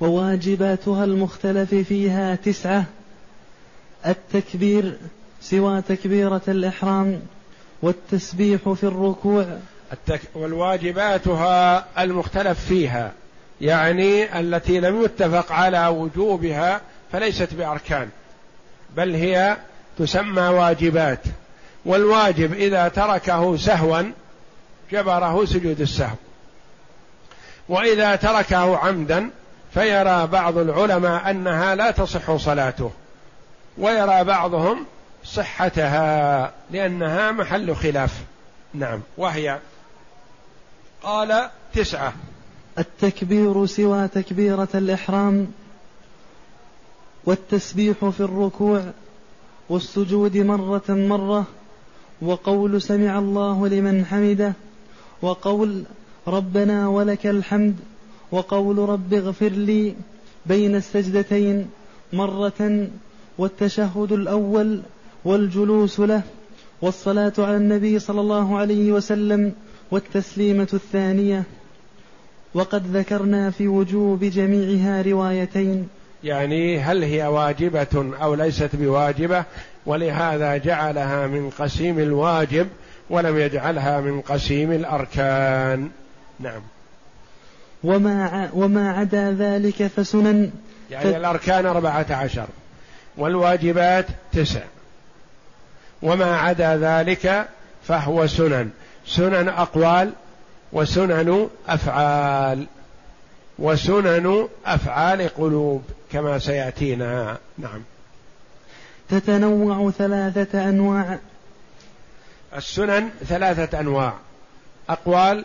وواجباتها 0.00 1.04
المختلف 1.04 1.74
فيها 1.74 2.34
تسعة. 2.34 2.84
التكبير 4.06 4.96
سوى 5.40 5.82
تكبيرة 5.82 6.42
الإحرام 6.48 7.20
والتسبيح 7.82 8.68
في 8.68 8.84
الركوع. 8.84 9.58
التك... 9.92 10.20
والواجباتها 10.34 11.86
المختلف 12.02 12.64
فيها. 12.64 13.12
يعني 13.62 14.40
التي 14.40 14.80
لم 14.80 15.02
يتفق 15.04 15.52
على 15.52 15.86
وجوبها 15.86 16.80
فليست 17.12 17.54
بأركان 17.54 18.08
بل 18.96 19.14
هي 19.14 19.56
تسمى 19.98 20.42
واجبات. 20.42 21.18
والواجب 21.84 22.52
إذا 22.52 22.88
تركه 22.88 23.56
سهوا 23.56 24.02
جبره 24.92 25.44
سجود 25.44 25.80
السهو. 25.80 26.16
وإذا 27.68 28.16
تركه 28.16 28.76
عمدا 28.78 29.30
فيرى 29.74 30.26
بعض 30.26 30.58
العلماء 30.58 31.30
أنها 31.30 31.74
لا 31.74 31.90
تصح 31.90 32.36
صلاته 32.36 32.90
ويرى 33.78 34.24
بعضهم 34.24 34.86
صحتها 35.24 36.52
لأنها 36.70 37.32
محل 37.32 37.76
خلاف. 37.76 38.12
نعم 38.74 39.00
وهي 39.16 39.58
قال 41.02 41.50
تسعة. 41.74 42.12
التكبير 42.78 43.66
سوى 43.66 44.08
تكبيرة 44.08 44.68
الإحرام 44.74 45.46
والتسبيح 47.24 48.08
في 48.08 48.20
الركوع 48.20 48.82
والسجود 49.68 50.36
مرة 50.36 50.82
مرة 50.88 51.46
وقول 52.22 52.82
سمع 52.82 53.18
الله 53.18 53.68
لمن 53.68 54.04
حمده 54.04 54.52
وقول 55.22 55.82
ربنا 56.26 56.88
ولك 56.88 57.26
الحمد 57.26 57.76
وقول 58.32 58.78
رب 58.78 59.14
اغفر 59.14 59.48
لي 59.48 59.94
بين 60.46 60.76
السجدتين 60.76 61.70
مرة 62.12 62.88
والتشهد 63.38 64.12
الأول 64.12 64.82
والجلوس 65.24 66.00
له 66.00 66.22
والصلاة 66.82 67.32
على 67.38 67.56
النبي 67.56 67.98
صلى 67.98 68.20
الله 68.20 68.58
عليه 68.58 68.92
وسلم 68.92 69.52
والتسليمة 69.90 70.68
الثانية. 70.74 71.44
وقد 72.54 72.96
ذكرنا 72.96 73.50
في 73.50 73.68
وجوب 73.68 74.24
جميعها 74.24 75.02
روايتين. 75.02 75.88
يعني 76.24 76.78
هل 76.80 77.04
هي 77.04 77.26
واجبة 77.26 78.14
أو 78.22 78.34
ليست 78.34 78.70
بواجبة؟ 78.76 79.44
ولهذا 79.86 80.56
جعلها 80.56 81.26
من 81.26 81.50
قسيم 81.50 81.98
الواجب 81.98 82.68
ولم 83.10 83.38
يجعلها 83.38 84.00
من 84.00 84.20
قسيم 84.20 84.72
الأركان. 84.72 85.90
نعم. 86.40 86.62
وما 87.84 88.50
وما 88.52 88.90
عدا 88.90 89.36
ذلك 89.38 89.86
فسنن. 89.86 90.50
يعني 90.90 91.12
ف... 91.12 91.16
الأركان 91.16 91.66
أربعة 91.66 92.06
عشر 92.10 92.46
والواجبات 93.16 94.06
تسع. 94.32 94.62
وما 96.02 96.36
عدا 96.36 96.76
ذلك 96.76 97.48
فهو 97.84 98.26
سنن. 98.26 98.70
سنن 99.06 99.48
أقوال 99.48 100.10
وسنن 100.72 101.48
أفعال 101.68 102.66
وسنن 103.58 104.48
أفعال 104.66 105.28
قلوب 105.28 105.82
كما 106.12 106.38
سيأتينا. 106.38 107.38
نعم. 107.58 107.82
تتنوع 109.08 109.90
ثلاثة 109.90 110.68
أنواع. 110.68 111.18
السنن 112.56 113.08
ثلاثة 113.24 113.80
أنواع 113.80 114.14
أقوال 114.88 115.44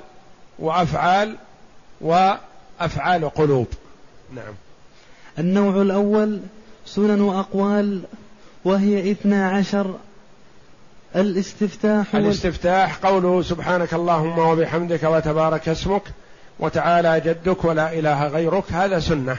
وأفعال 0.60 1.36
وأفعال 2.02 3.30
قلوب. 3.30 3.68
نعم. 4.36 4.54
النوع 5.40 5.82
الأول 5.82 6.40
سنن 6.86 7.30
أقوال 7.30 8.02
وهي 8.66 9.12
اثنا 9.12 9.50
عشر 9.50 9.96
الاستفتاح 11.18 12.16
الاستفتاح 12.16 12.98
قوله 12.98 13.42
سبحانك 13.42 13.94
اللهم 13.94 14.40
وبحمدك 14.40 15.04
وتبارك 15.04 15.70
اسمك 15.70 16.02
وتعالى 16.60 17.22
جدك 17.26 17.66
ولا 17.66 17.94
إله 17.94 18.28
غيرك 18.28 18.72
هذا 18.72 19.00
سنة. 19.00 19.38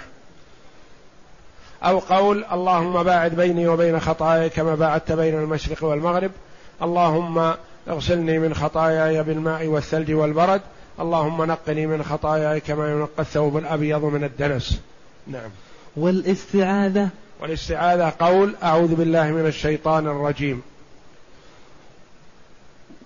أو 1.85 1.99
قول 1.99 2.45
اللهم 2.53 3.03
باعد 3.03 3.35
بيني 3.35 3.68
وبين 3.68 4.01
خطاياي 4.01 4.49
كما 4.49 4.74
باعدت 4.74 5.12
بين 5.12 5.35
المشرق 5.35 5.85
والمغرب. 5.85 6.31
اللهم 6.83 7.55
اغسلني 7.89 8.39
من 8.39 8.55
خطاياي 8.55 9.22
بالماء 9.22 9.66
والثلج 9.66 10.12
والبرد. 10.12 10.61
اللهم 11.01 11.45
نقني 11.45 11.87
من 11.87 12.03
خطاياي 12.03 12.61
كما 12.61 12.91
ينقى 12.91 13.09
الثوب 13.18 13.57
الأبيض 13.57 14.05
من 14.05 14.24
الدنس. 14.24 14.81
نعم. 15.26 15.51
والاستعاذة. 15.97 17.09
والاستعاذة 17.41 18.12
قول 18.20 18.55
أعوذ 18.62 18.95
بالله 18.95 19.31
من 19.31 19.47
الشيطان 19.47 20.07
الرجيم. 20.07 20.62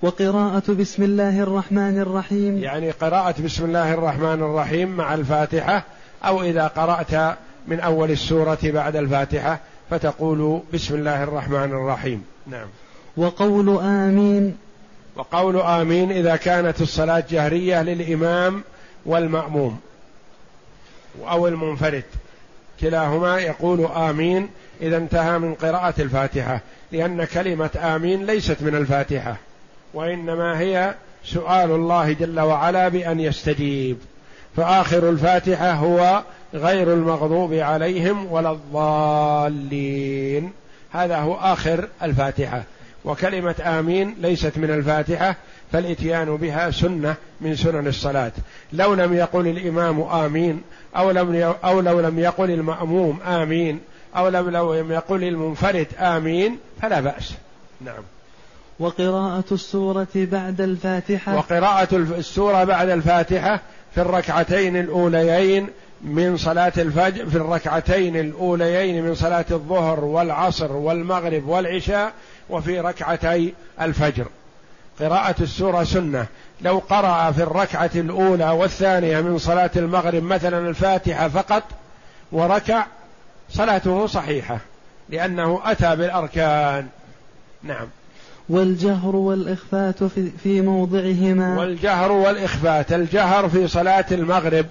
وقراءة 0.02 0.72
بسم 0.72 1.02
الله 1.02 1.40
الرحمن 1.40 1.98
الرحيم. 1.98 2.58
يعني 2.58 2.90
قراءة 2.90 3.34
بسم 3.42 3.64
الله 3.64 3.94
الرحمن 3.94 4.42
الرحيم 4.42 4.96
مع 4.96 5.14
الفاتحة 5.14 5.84
أو 6.24 6.42
إذا 6.42 6.66
قرأت 6.66 7.38
من 7.68 7.80
أول 7.80 8.10
السورة 8.10 8.58
بعد 8.64 8.96
الفاتحة 8.96 9.60
فتقول 9.90 10.60
بسم 10.74 10.94
الله 10.94 11.22
الرحمن 11.22 11.72
الرحيم. 11.72 12.24
نعم. 12.46 12.66
وقول 13.16 13.78
آمين. 13.78 14.56
وقول 15.16 15.56
آمين 15.60 16.12
إذا 16.12 16.36
كانت 16.36 16.80
الصلاة 16.80 17.24
جهرية 17.30 17.82
للإمام 17.82 18.62
والمأموم 19.06 19.78
أو 21.28 21.48
المنفرد. 21.48 22.04
كلاهما 22.80 23.38
يقول 23.38 23.84
آمين 23.84 24.48
إذا 24.80 24.96
انتهى 24.96 25.38
من 25.38 25.54
قراءة 25.54 25.94
الفاتحة 26.02 26.60
لأن 26.92 27.24
كلمة 27.24 27.70
آمين 27.76 28.26
ليست 28.26 28.56
من 28.60 28.74
الفاتحة. 28.74 29.36
وإنما 29.94 30.58
هي 30.58 30.94
سؤال 31.24 31.70
الله 31.70 32.12
جل 32.12 32.40
وعلا 32.40 32.88
بأن 32.88 33.20
يستجيب. 33.20 33.96
فآخر 34.56 35.10
الفاتحة 35.10 35.72
هو 35.72 36.22
غير 36.54 36.92
المغضوب 36.92 37.54
عليهم 37.54 38.32
ولا 38.32 38.50
الضالين. 38.50 39.72
هذا 40.90 41.16
هو 41.16 41.34
آخر 41.34 41.88
الفاتحة. 42.02 42.62
وكلمة 43.04 43.54
آمين 43.64 44.16
ليست 44.20 44.58
من 44.58 44.70
الفاتحة 44.70 45.36
فالإتيان 45.72 46.36
بها 46.36 46.70
سنة 46.70 47.14
من 47.40 47.56
سنن 47.56 47.86
الصلاة. 47.86 48.32
لو 48.72 48.94
لم 48.94 49.14
يقل 49.14 49.48
الإمام 49.48 50.00
آمين 50.00 50.62
أو 50.96 51.10
لم 51.10 51.54
أو 51.64 51.80
لو 51.80 52.00
لم 52.00 52.18
يقل 52.18 52.50
المأموم 52.50 53.20
آمين 53.20 53.80
أو 54.16 54.28
لم 54.28 54.50
لم 54.50 54.92
يقل 54.92 55.24
المنفرد 55.24 55.86
آمين 55.98 56.58
فلا 56.82 57.00
بأس. 57.00 57.34
نعم. 57.80 58.02
وقراءة 58.78 59.44
السورة 59.52 60.08
بعد 60.14 60.60
الفاتحة. 60.60 61.36
وقراءة 61.36 61.96
السورة 61.96 62.64
بعد 62.64 62.88
الفاتحة 62.88 63.60
في 63.94 64.00
الركعتين 64.00 64.76
الأوليين 64.76 65.68
من 66.02 66.36
صلاة 66.36 66.72
الفجر 66.78 67.26
في 67.26 67.36
الركعتين 67.36 68.16
الأوليين 68.16 69.04
من 69.04 69.14
صلاة 69.14 69.44
الظهر 69.50 70.04
والعصر 70.04 70.72
والمغرب 70.72 71.48
والعشاء 71.48 72.12
وفي 72.50 72.80
ركعتي 72.80 73.54
الفجر. 73.80 74.26
قراءة 75.00 75.42
السورة 75.42 75.84
سنة. 75.84 76.26
لو 76.60 76.78
قرأ 76.78 77.30
في 77.30 77.42
الركعة 77.42 77.90
الأولى 77.94 78.50
والثانية 78.50 79.20
من 79.20 79.38
صلاة 79.38 79.70
المغرب 79.76 80.22
مثلا 80.22 80.68
الفاتحة 80.68 81.28
فقط 81.28 81.62
وركع 82.32 82.86
صلاته 83.50 84.06
صحيحة 84.06 84.58
لأنه 85.08 85.60
أتى 85.64 85.96
بالأركان. 85.96 86.88
نعم. 87.62 87.86
والجهر 88.48 89.16
والإخفات 89.16 90.04
في, 90.42 90.60
موضعهما. 90.60 91.58
والجهر 91.58 92.12
والإخفات 92.12 92.92
الجهر 92.92 93.48
في 93.48 93.68
صلاة 93.68 94.04
المغرب 94.12 94.66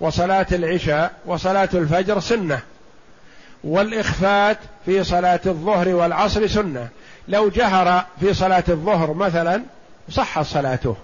وصلاة 0.00 0.46
العشاء 0.52 1.12
وصلاة 1.26 1.68
الفجر 1.74 2.20
سنة 2.20 2.60
والإخفات 3.64 4.58
في 4.86 5.04
صلاة 5.04 5.40
الظهر 5.46 5.88
والعصر 5.88 6.46
سنة. 6.46 6.88
لو 7.28 7.48
جهر 7.48 8.04
في 8.20 8.34
صلاة 8.34 8.64
الظهر 8.68 9.14
مثلا 9.14 9.62
صحت 10.10 10.44
صلاته. 10.44 10.96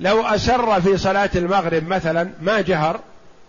لو 0.00 0.22
أسر 0.22 0.80
في 0.80 0.96
صلاة 0.96 1.30
المغرب 1.34 1.88
مثلا 1.88 2.30
ما 2.40 2.60
جهر 2.60 3.00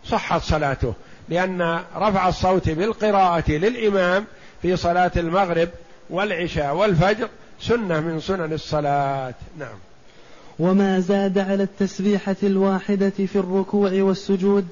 صحت 0.05 0.41
صلاته 0.41 0.93
لأن 1.29 1.79
رفع 1.95 2.27
الصوت 2.27 2.69
بالقراءة 2.69 3.51
للإمام 3.51 4.25
في 4.61 4.75
صلاة 4.75 5.11
المغرب 5.17 5.69
والعشاء 6.09 6.75
والفجر 6.75 7.27
سنة 7.59 7.99
من 7.99 8.19
سنن 8.19 8.53
الصلاة. 8.53 9.33
نعم. 9.59 9.77
وما 10.59 10.99
زاد 10.99 11.37
على 11.37 11.63
التسبيحة 11.63 12.35
الواحدة 12.43 13.09
في 13.09 13.35
الركوع 13.35 13.91
والسجود؟ 13.91 14.67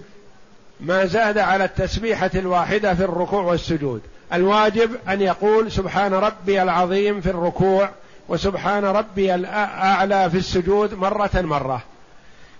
ما 0.79 1.05
زاد 1.05 1.37
على 1.37 1.65
التسبيحة 1.65 2.31
الواحدة 2.35 2.93
في 2.93 3.03
الركوع 3.03 3.41
والسجود. 3.41 4.01
الواجب 4.33 4.91
أن 5.09 5.21
يقول 5.21 5.71
سبحان 5.71 6.13
ربي 6.13 6.61
العظيم 6.61 7.21
في 7.21 7.29
الركوع 7.29 7.89
وسبحان 8.29 8.85
ربي 8.85 9.35
الأعلى 9.35 10.29
في 10.29 10.37
السجود 10.37 10.93
مرة 10.93 11.41
مرة. 11.41 11.83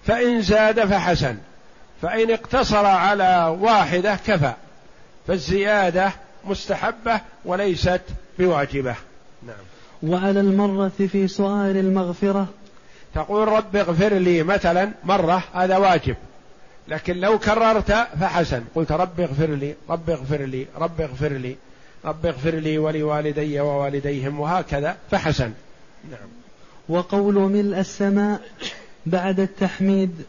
فإن 0.06 0.42
زاد 0.42 0.86
فحسن. 0.86 1.38
فإن 2.02 2.32
اقتصر 2.32 2.86
على 2.86 3.58
واحدة 3.60 4.16
كفى. 4.28 4.54
فالزيادة 5.28 6.12
مستحبة 6.46 7.22
وليست 7.46 8.02
بواجبة. 8.40 8.96
وعلى 10.06 10.40
المرة 10.40 10.92
في 11.12 11.28
سؤال 11.28 11.78
المغفرة. 11.78 12.48
تقول 13.16 13.48
رب 13.48 13.76
اغفر 13.76 14.14
لي 14.14 14.44
مثلا 14.44 14.92
مرة 15.04 15.44
هذا 15.54 15.78
واجب. 15.78 16.16
لكن 16.88 17.18
لو 17.18 17.40
كررت 17.40 17.92
فحسن. 17.92 18.64
قلت 18.76 18.92
رب 18.92 19.20
اغفر 19.20 19.50
لي 19.50 19.76
رب 19.90 20.10
اغفر 20.10 20.42
لي 20.42 20.68
رب 20.78 21.02
اغفر 21.02 21.32
لي 21.34 21.56
رب 22.06 22.26
اغفر 22.26 22.56
لي 22.56 22.78
ولوالدي 22.78 23.60
ووالديهم 23.60 24.40
وهكذا 24.40 24.98
فحسن. 25.12 25.52
نعم. 26.12 26.30
وقول 26.90 27.36
ملء 27.36 27.80
السماء 27.80 28.42
بعد 29.06 29.40
التحميد. 29.40 30.22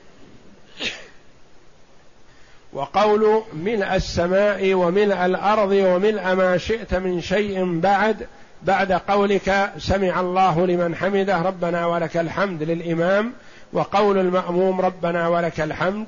وقول 2.72 3.42
ملء 3.52 3.94
السماء 3.94 4.74
وملء 4.74 5.26
الأرض 5.26 5.70
وملء 5.72 6.34
ما 6.34 6.58
شئت 6.58 6.94
من 6.94 7.20
شيء 7.20 7.80
بعد 7.80 8.26
بعد 8.66 8.92
قولك 8.92 9.72
سمع 9.78 10.20
الله 10.20 10.66
لمن 10.66 10.94
حمده 10.94 11.42
ربنا 11.42 11.86
ولك 11.86 12.16
الحمد 12.16 12.62
للإمام 12.62 13.32
وقول 13.72 14.18
المأموم 14.18 14.80
ربنا 14.80 15.28
ولك 15.28 15.60
الحمد. 15.60 16.06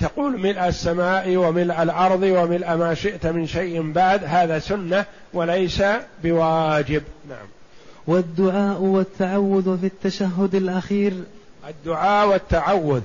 تقول 0.00 0.38
ملء 0.38 0.68
السماء 0.68 1.36
وملء 1.36 1.82
الأرض 1.82 2.22
وملء 2.22 2.76
ما 2.76 2.94
شئت 2.94 3.26
من 3.26 3.46
شيء 3.46 3.92
بعد 3.92 4.24
هذا 4.24 4.58
سنة 4.58 5.04
وليس 5.32 5.82
بواجب. 6.22 7.02
نعم. 7.28 7.46
والدعاء 8.06 8.80
والتعوذ 8.80 9.78
في 9.78 9.86
التشهد 9.86 10.54
الأخير. 10.54 11.12
الدعاء 11.68 12.28
والتعوذ. 12.28 13.02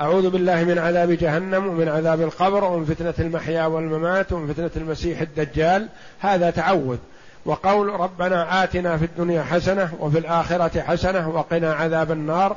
أعوذ 0.00 0.30
بالله 0.30 0.64
من 0.64 0.78
عذاب 0.78 1.10
جهنم 1.12 1.66
ومن 1.66 1.88
عذاب 1.88 2.20
القبر 2.20 2.64
ومن 2.64 2.84
فتنة 2.84 3.14
المحيا 3.26 3.66
والممات 3.66 4.32
ومن 4.32 4.52
فتنة 4.52 4.70
المسيح 4.76 5.20
الدجال. 5.20 5.88
هذا 6.18 6.50
تعوذ. 6.50 6.98
وقول 7.44 7.88
ربنا 8.00 8.64
آتنا 8.64 8.96
في 8.96 9.04
الدنيا 9.04 9.42
حسنة 9.42 9.92
وفي 10.00 10.18
الآخرة 10.18 10.80
حسنة 10.80 11.28
وقنا 11.28 11.74
عذاب 11.74 12.12
النار 12.12 12.56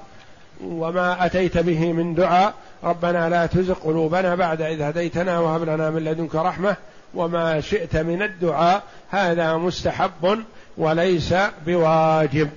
وما 0.63 1.25
أتيت 1.25 1.57
به 1.57 1.93
من 1.93 2.15
دعاء. 2.15 2.53
ربنا 2.83 3.29
لا 3.29 3.45
تزغ 3.45 3.73
قلوبنا 3.73 4.35
بعد 4.35 4.61
إذ 4.61 4.81
هديتنا 4.81 5.39
وهب 5.39 5.63
لنا 5.63 5.89
من 5.89 6.03
لدنك 6.03 6.35
رحمة 6.35 6.75
وما 7.13 7.61
شئت 7.61 7.95
من 7.95 8.21
الدعاء. 8.21 8.83
هذا 9.09 9.57
مستحب 9.57 10.43
وليس 10.77 11.33
بواجب. 11.65 12.49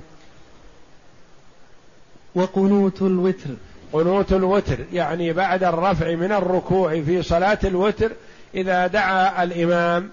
وقنوت 2.35 3.03
الوتر. 3.03 3.51
قنوت 3.93 4.33
الوتر 4.33 4.79
يعني 4.93 5.33
بعد 5.33 5.64
الرفع 5.64 6.14
من 6.14 6.33
الركوع 6.33 7.03
في 7.03 7.22
صلاة 7.22 7.59
الوتر 7.64 8.12
إذا 8.55 8.87
دعا 8.87 9.43
الإمام 9.43 10.11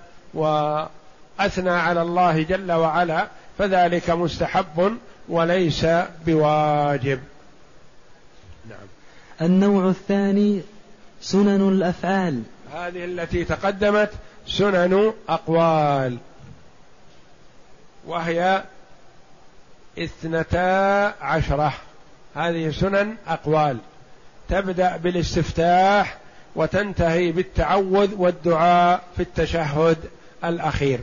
وأثنى 1.40 1.70
على 1.70 2.02
الله 2.02 2.44
جل 2.44 2.72
وعلا 2.72 3.28
فذلك 3.58 4.10
مستحب 4.10 4.98
وليس 5.30 5.86
بواجب. 6.26 7.20
نعم. 8.70 8.88
النوع 9.42 9.90
الثاني 9.90 10.62
سنن 11.22 11.70
الأفعال. 11.70 12.44
هذه 12.74 13.06
التي 13.06 13.46
تقدمت 13.46 14.10
سنن 14.48 15.14
أقوال 15.30 16.18
وهي 18.06 18.64
اثنتا 20.00 21.14
عشرة. 21.22 21.74
هذه 22.36 22.72
سنن 22.72 23.16
أقوال. 23.28 23.78
تبدأ 24.50 24.98
بالاستفتاح 24.98 26.18
وتنتهي 26.56 27.32
بالتعوذ 27.32 28.16
والدعاء 28.16 29.04
في 29.16 29.24
التشهد 29.24 29.98
الأخير. 30.44 31.00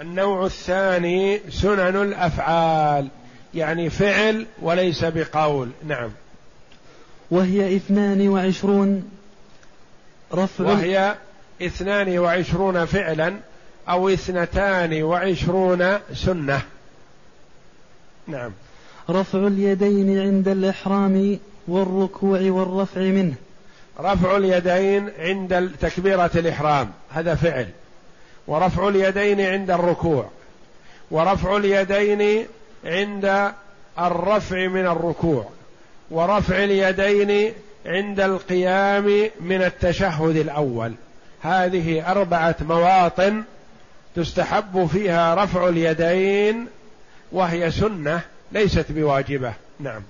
النوع 0.00 0.46
الثاني 0.46 1.40
سنن 1.50 2.02
الأفعال 2.02 3.08
يعني 3.54 3.90
فعل 3.90 4.46
وليس 4.62 5.04
بقول. 5.04 5.68
نعم. 5.86 6.10
وهي 7.30 7.76
اثنان 7.76 8.28
وعشرون 8.28 9.10
رفع 10.34 10.64
وهي 10.64 11.14
اثنان 11.62 12.18
وعشرون 12.18 12.84
فعلا 12.84 13.34
أو 13.88 14.08
اثنتان 14.08 15.02
وعشرون 15.02 15.98
سنة. 16.14 16.62
نعم. 18.26 18.50
رفع 19.10 19.46
اليدين 19.46 20.20
عند 20.20 20.48
الإحرام 20.48 21.38
والركوع 21.68 22.40
والرفع 22.40 23.00
منه. 23.00 23.34
رفع 24.00 24.36
اليدين 24.36 25.10
عند 25.18 25.70
تكبيرة 25.80 26.30
الإحرام. 26.34 26.90
هذا 27.10 27.34
فعل. 27.34 27.68
ورفع 28.48 28.88
اليدين 28.88 29.40
عند 29.40 29.70
الركوع. 29.70 30.28
ورفع 31.10 31.56
اليدين 31.56 32.46
عند 32.84 33.52
الرفع 33.98 34.66
من 34.66 34.86
الركوع. 34.86 35.46
ورفع 36.10 36.64
اليدين 36.64 37.52
عند 37.86 38.20
القيام 38.20 39.30
من 39.40 39.62
التشهد 39.62 40.36
الأول. 40.36 40.92
هذه 41.42 42.10
أربعة 42.10 42.56
مواطن 42.60 43.42
تستحب 44.16 44.86
فيها 44.92 45.34
رفع 45.44 45.68
اليدين 45.68 46.66
وهي 47.32 47.70
سنة 47.70 48.20
ليست 48.52 48.86
بواجبة. 48.92 49.52
نعم. 49.80 50.02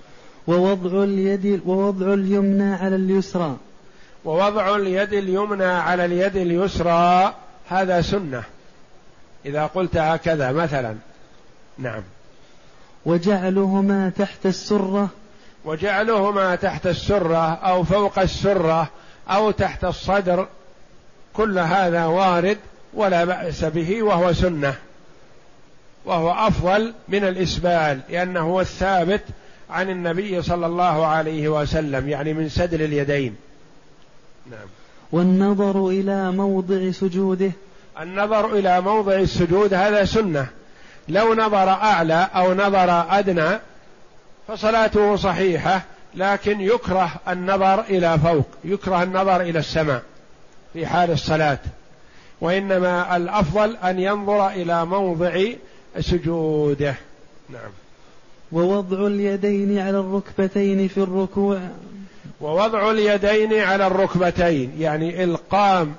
ووضع 0.47 1.03
اليد 1.03 1.61
ووضع 1.65 2.13
اليمنى 2.13 2.73
على 2.73 2.95
اليسرى. 2.95 3.57
ووضع 4.25 4.75
اليد 4.75 5.13
اليمنى 5.13 5.65
على 5.65 6.05
اليد 6.05 6.35
اليسرى 6.37 7.33
هذا 7.69 8.01
سنة. 8.01 8.43
إذا 9.45 9.65
قلت 9.65 9.97
هكذا 9.97 10.51
مثلا. 10.51 10.95
نعم. 11.77 12.01
وجعلهما 13.05 14.11
تحت 14.17 14.45
السرة. 14.45 15.09
وجعلهما 15.65 16.55
تحت 16.55 16.87
السرة 16.87 17.53
أو 17.53 17.83
فوق 17.83 18.19
السرة 18.19 18.89
أو 19.29 19.51
تحت 19.51 19.85
الصدر. 19.85 20.47
كل 21.33 21.59
هذا 21.59 22.05
وارد 22.05 22.57
ولا 22.93 23.25
بأس 23.25 23.65
به 23.65 24.03
وهو 24.03 24.33
سنة. 24.33 24.75
وهو 26.05 26.31
أفضل 26.31 26.93
من 27.07 27.23
الإسبال 27.23 27.99
لأنه 28.09 28.39
هو 28.39 28.61
الثابت 28.61 29.23
عن 29.69 29.89
النبي 29.89 30.41
صلى 30.41 30.65
الله 30.65 31.05
عليه 31.05 31.49
وسلم 31.49 32.09
يعني 32.09 32.33
من 32.33 32.49
سدل 32.49 32.81
اليدين. 32.81 33.35
نعم. 34.51 34.67
والنظر 35.11 35.87
إلى 35.87 36.31
موضع 36.31 36.91
سجوده. 36.91 37.51
النظر 38.01 38.53
إلى 38.53 38.81
موضع 38.81 39.13
السجود 39.13 39.73
هذا 39.73 40.05
سنة. 40.05 40.47
لو 41.07 41.33
نظر 41.33 41.69
أعلى 41.69 42.29
أو 42.35 42.53
نظر 42.53 43.05
أدنى 43.19 43.59
فصلاته 44.47 45.15
صحيحة 45.15 45.81
لكن 46.15 46.61
يكره 46.61 47.11
النظر 47.27 47.79
إلى 47.79 48.19
فوق 48.19 48.45
يكره 48.63 49.03
النظر 49.03 49.41
إلى 49.41 49.59
السماء 49.59 50.03
في 50.73 50.85
حال 50.85 51.11
الصلاة. 51.11 51.59
وإنما 52.41 53.17
الأفضل 53.17 53.77
أن 53.77 53.99
ينظر 53.99 54.47
إلى 54.47 54.85
موضع 54.85 55.43
سجوده. 55.99 56.95
نعم. 57.49 57.71
ووضع 58.51 59.07
اليدين 59.07 59.79
على 59.79 59.99
الركبتين 59.99 60.87
في 60.87 60.97
الركوع. 60.97 61.59
ووضع 62.41 62.91
اليدين 62.91 63.59
على 63.59 63.87
الركبتين 63.87 64.75
يعني 64.79 65.23
إلقام 65.23 65.95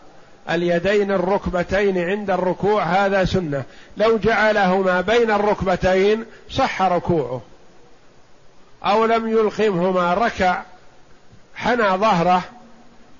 اليدين 0.50 1.10
الركبتين 1.10 1.98
عند 1.98 2.30
الركوع 2.30 2.82
هذا 2.82 3.24
سنة. 3.24 3.64
لو 3.96 4.18
جعلهما 4.18 5.00
بين 5.00 5.30
الركبتين 5.30 6.24
صح 6.50 6.82
ركوعه. 6.82 7.40
أو 8.84 9.04
لم 9.04 9.28
يلقمهما 9.28 10.14
ركع 10.14 10.62
حنى 11.54 11.96
ظهره 11.96 12.42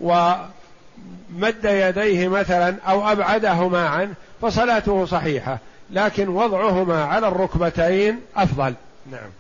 ومد 0.01 1.65
يديه 1.65 2.29
مثلا 2.29 2.77
أو 2.89 3.13
أبعدهما 3.13 3.89
عنه 3.89 4.15
فصلاته 4.43 5.07
صحيحة. 5.07 5.59
لكن 5.91 6.29
وضعهما 6.29 7.05
على 7.05 7.29
الركبتين 7.29 8.21
أفضل. 8.37 8.75
نعم. 9.13 9.31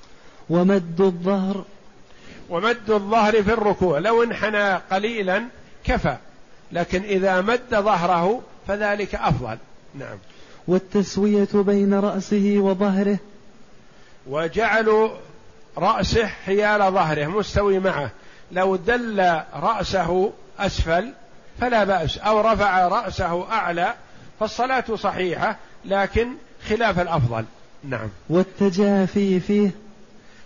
ومد 0.50 1.00
الظهر 1.00 1.64
ومد 2.50 2.90
الظهر 2.90 3.42
في 3.42 3.52
الركوع. 3.52 3.98
لو 3.98 4.22
انحنى 4.22 4.74
قليلا 4.74 5.44
كفى 5.84 6.16
لكن 6.72 7.02
إذا 7.02 7.40
مد 7.40 7.74
ظهره 7.74 8.42
فذلك 8.68 9.14
أفضل. 9.14 9.58
نعم. 9.94 10.18
والتسوية 10.68 11.48
بين 11.54 11.94
رأسه 11.94 12.54
وظهره. 12.58 13.18
وجعلوا 14.26 15.10
رأسه 15.78 16.26
حيال 16.26 16.92
ظهره 16.92 17.26
مستوي 17.26 17.78
معه. 17.78 18.10
لو 18.52 18.76
دل 18.76 19.40
رأسه 19.54 20.32
أسفل 20.58 21.12
فلا 21.60 21.84
بأس 21.84 22.18
أو 22.18 22.40
رفع 22.40 22.88
رأسه 22.88 23.52
أعلى 23.52 23.94
فالصلاة 24.40 24.84
صحيحة 24.94 25.56
لكن 25.84 26.28
خلاف 26.68 27.00
الأفضل. 27.00 27.44
نعم. 27.84 28.08
والتجافي 28.30 29.40
فيه. 29.40 29.70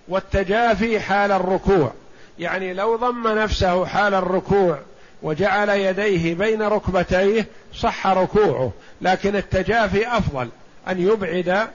والتجافي 0.08 1.00
حال 1.00 1.32
الركوع. 1.32 1.92
يعني 2.38 2.74
لو 2.74 2.96
ضم 2.96 3.28
نفسه 3.28 3.86
حال 3.86 4.14
الركوع 4.14 4.78
وجعل 5.22 5.68
يديه 5.68 6.34
بين 6.34 6.62
ركبتيه 6.62 7.46
صح 7.74 8.06
ركوعه. 8.06 8.72
لكن 9.00 9.36
التجافي 9.36 10.08
أفضل 10.08 10.48
أن 10.88 11.00
يبعد 11.00 11.68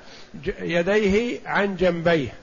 يديه 0.61 1.39
عن 1.45 1.75
جنبيه. 1.75 2.33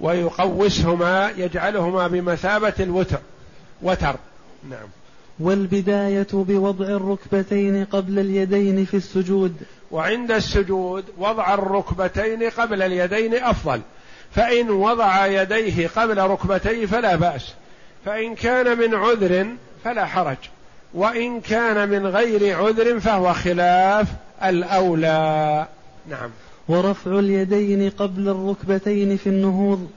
ويقوسهما 0.00 1.32
يجعلهما 1.36 2.06
بمثابة 2.06 2.72
الوتر. 2.80 3.18
وتر. 3.82 4.16
نعم. 4.70 4.88
والبداية 5.40 6.26
بوضع 6.32 6.86
الركبتين 6.86 7.84
قبل 7.84 8.18
اليدين 8.18 8.84
في 8.84 8.96
السجود. 8.96 9.56
وعند 9.90 10.32
السجود 10.32 11.04
وضع 11.18 11.54
الركبتين 11.54 12.42
قبل 12.42 12.82
اليدين 12.82 13.34
أفضل. 13.34 13.80
فإن 14.34 14.70
وضع 14.70 15.26
يديه 15.26 15.88
قبل 15.96 16.18
ركبتيه 16.18 16.86
فلا 16.86 17.16
بأس. 17.16 17.54
فإن 18.04 18.34
كان 18.34 18.78
من 18.78 18.94
عذر 18.94 19.46
فلا 19.84 20.06
حرج. 20.06 20.36
وإن 20.94 21.40
كان 21.40 21.88
من 21.88 22.06
غير 22.06 22.58
عذر 22.58 23.00
فهو 23.00 23.32
خلاف 23.32 24.08
الأولى. 24.44 25.66
نعم. 26.08 26.30
ورفع 26.68 27.18
اليدين 27.18 27.90
قبل 27.90 28.28
الركبتين 28.28 29.16
في 29.16 29.26
النهوض. 29.26 29.90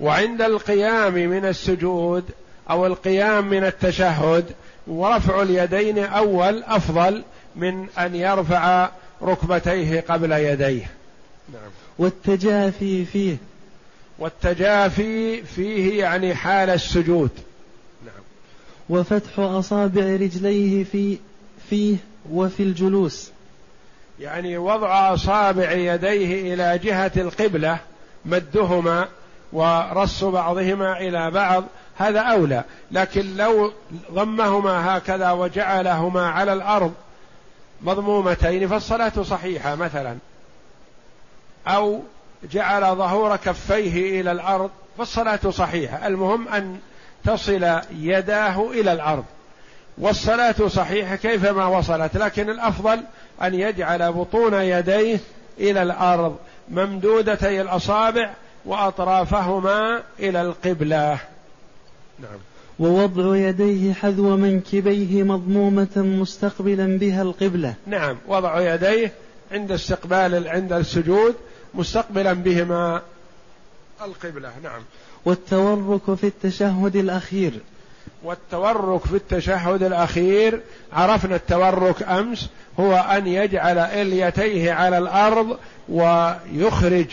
وعند 0.00 0.42
القيام 0.42 1.14
من 1.14 1.44
السجود 1.44 2.24
أو 2.70 2.86
القيام 2.86 3.50
من 3.50 3.64
التشهد 3.64 4.44
ورفع 4.86 5.42
اليدين 5.42 5.98
أول 5.98 6.62
أفضل 6.62 7.22
من 7.56 7.86
أن 7.98 8.14
يرفع 8.14 8.88
ركبتيه 9.22 10.04
قبل 10.08 10.32
يديه. 10.32 10.90
نعم. 11.52 11.70
والتجافي 11.98 13.04
فيه. 13.04 13.36
والتجافي 14.22 15.42
فيه 15.42 16.00
يعني 16.00 16.34
حال 16.34 16.70
السجود. 16.70 17.30
نعم. 18.04 18.22
وفتح 18.88 19.38
أصابع 19.38 20.02
رجليه 20.02 20.84
في 20.84 21.18
فيه 21.70 21.96
وفي 22.30 22.62
الجلوس. 22.62 23.30
يعني 24.20 24.58
وضع 24.58 25.14
أصابع 25.14 25.72
يديه 25.72 26.54
إلى 26.54 26.78
جهة 26.78 27.12
القبلة 27.16 27.78
مدهما 28.24 29.08
ورص 29.52 30.24
بعضهما 30.24 30.98
إلى 31.00 31.30
بعض 31.30 31.64
هذا 31.96 32.20
أولى. 32.20 32.64
لكن 32.90 33.36
لو 33.36 33.72
ضمهما 34.12 34.96
هكذا 34.96 35.30
وجعلهما 35.30 36.28
على 36.28 36.52
الأرض 36.52 36.94
مضمومتين 37.82 38.68
فالصلاة 38.68 39.22
صحيحة 39.22 39.74
مثلا. 39.74 40.16
أو 41.66 42.02
جعل 42.50 42.96
ظهور 42.96 43.36
كفيه 43.36 44.20
إلى 44.20 44.32
الأرض 44.32 44.70
فالصلاة 44.98 45.50
صحيحة. 45.50 46.06
المهم 46.06 46.48
أن 46.48 46.78
تصل 47.24 47.80
يداه 47.90 48.70
إلى 48.70 48.92
الأرض. 48.92 49.24
والصلاة 49.98 50.68
صحيحة 50.68 51.16
كيفما 51.16 51.66
وصلت 51.66 52.16
لكن 52.16 52.50
الأفضل 52.50 53.00
أن 53.42 53.54
يجعل 53.54 54.12
بطون 54.12 54.54
يديه 54.54 55.18
إلى 55.60 55.82
الأرض 55.82 56.36
ممدودتي 56.68 57.60
الأصابع 57.60 58.30
وأطرافهما 58.64 60.02
إلى 60.20 60.42
القبلة. 60.42 61.18
نعم. 62.18 62.38
ووضع 62.78 63.36
يديه 63.36 63.92
حذو 63.92 64.36
منكبيه 64.36 65.22
مضمومة 65.22 65.96
مستقبلا 65.96 66.98
بها 66.98 67.22
القبلة. 67.22 67.74
نعم 67.86 68.18
وضع 68.28 68.74
يديه 68.74 69.12
عند 69.52 69.72
استقبال 69.72 70.48
عند 70.48 70.72
السجود 70.72 71.34
مستقبلا 71.74 72.32
بهما 72.32 73.02
القبلة 74.04 74.50
نعم. 74.62 74.82
والتورك 75.24 76.14
في 76.14 76.26
التشهد 76.26 76.96
الأخير. 76.96 77.52
والتورك 78.22 79.06
في 79.06 79.16
التشهد 79.16 79.82
الأخير 79.82 80.60
عرفنا 80.92 81.36
التورك 81.36 82.02
أمس 82.02 82.48
هو 82.80 82.96
أن 82.96 83.26
يجعل 83.26 83.78
إليتيه 83.78 84.72
على 84.72 84.98
الأرض 84.98 85.58
ويخرج 85.88 87.06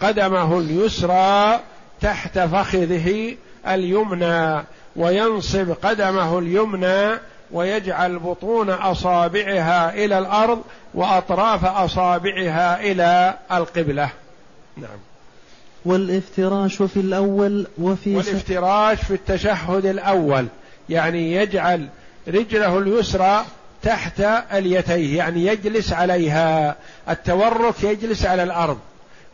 قدمه 0.00 0.58
اليسرى 0.58 1.60
تحت 2.00 2.38
فخذه 2.38 3.36
اليمنى 3.66 4.64
وينصب 4.96 5.70
قدمه 5.82 6.38
اليمنى 6.38 7.18
ويجعل 7.52 8.18
بطون 8.18 8.70
أصابعها 8.70 9.94
إلى 9.94 10.18
الأرض 10.18 10.62
وأطراف 10.94 11.64
أصابعها 11.64 12.80
إلى 12.80 13.34
القبلة. 13.52 14.10
نعم. 14.76 14.98
والإفتراش 15.84 16.82
في 16.82 17.00
الأول 17.00 17.66
وفي 17.78 18.16
والإفتراش 18.16 19.02
في 19.02 19.14
التشهد 19.14 19.86
الأول 19.86 20.46
يعني 20.88 21.32
يجعل 21.32 21.88
رجله 22.28 22.78
اليسرى 22.78 23.44
تحت 23.82 24.20
أليتيه 24.52 25.18
يعني 25.18 25.46
يجلس 25.46 25.92
عليها. 25.92 26.76
التورك 27.08 27.82
يجلس 27.82 28.24
على 28.24 28.42
الأرض 28.42 28.78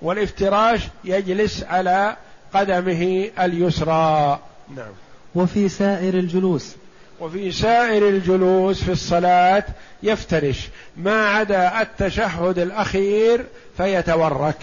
والإفتراش 0.03 0.81
يجلس 1.05 1.62
على 1.62 2.17
قدمه 2.55 3.31
اليسرى. 3.41 4.39
نعم. 4.77 4.93
وفي 5.35 5.69
سائر 5.69 6.15
الجلوس. 6.15 6.77
وفي 7.21 7.53
سائر 7.53 8.09
الجلوس 8.09 8.85
في 8.85 8.93
الصلاة 8.93 9.65
يفترش. 10.03 10.69
ما 10.97 11.29
عدا 11.29 11.83
التشهد 11.83 12.59
الأخير 12.59 13.47
فيتورك. 13.77 14.62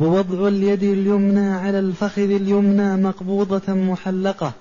ووضع 0.00 0.48
اليد 0.48 0.82
اليمنى 0.82 1.54
على 1.54 1.78
الفخذ 1.78 2.30
اليمنى 2.30 2.96
مقبوضة 2.96 3.72
محلقة. 3.72 4.52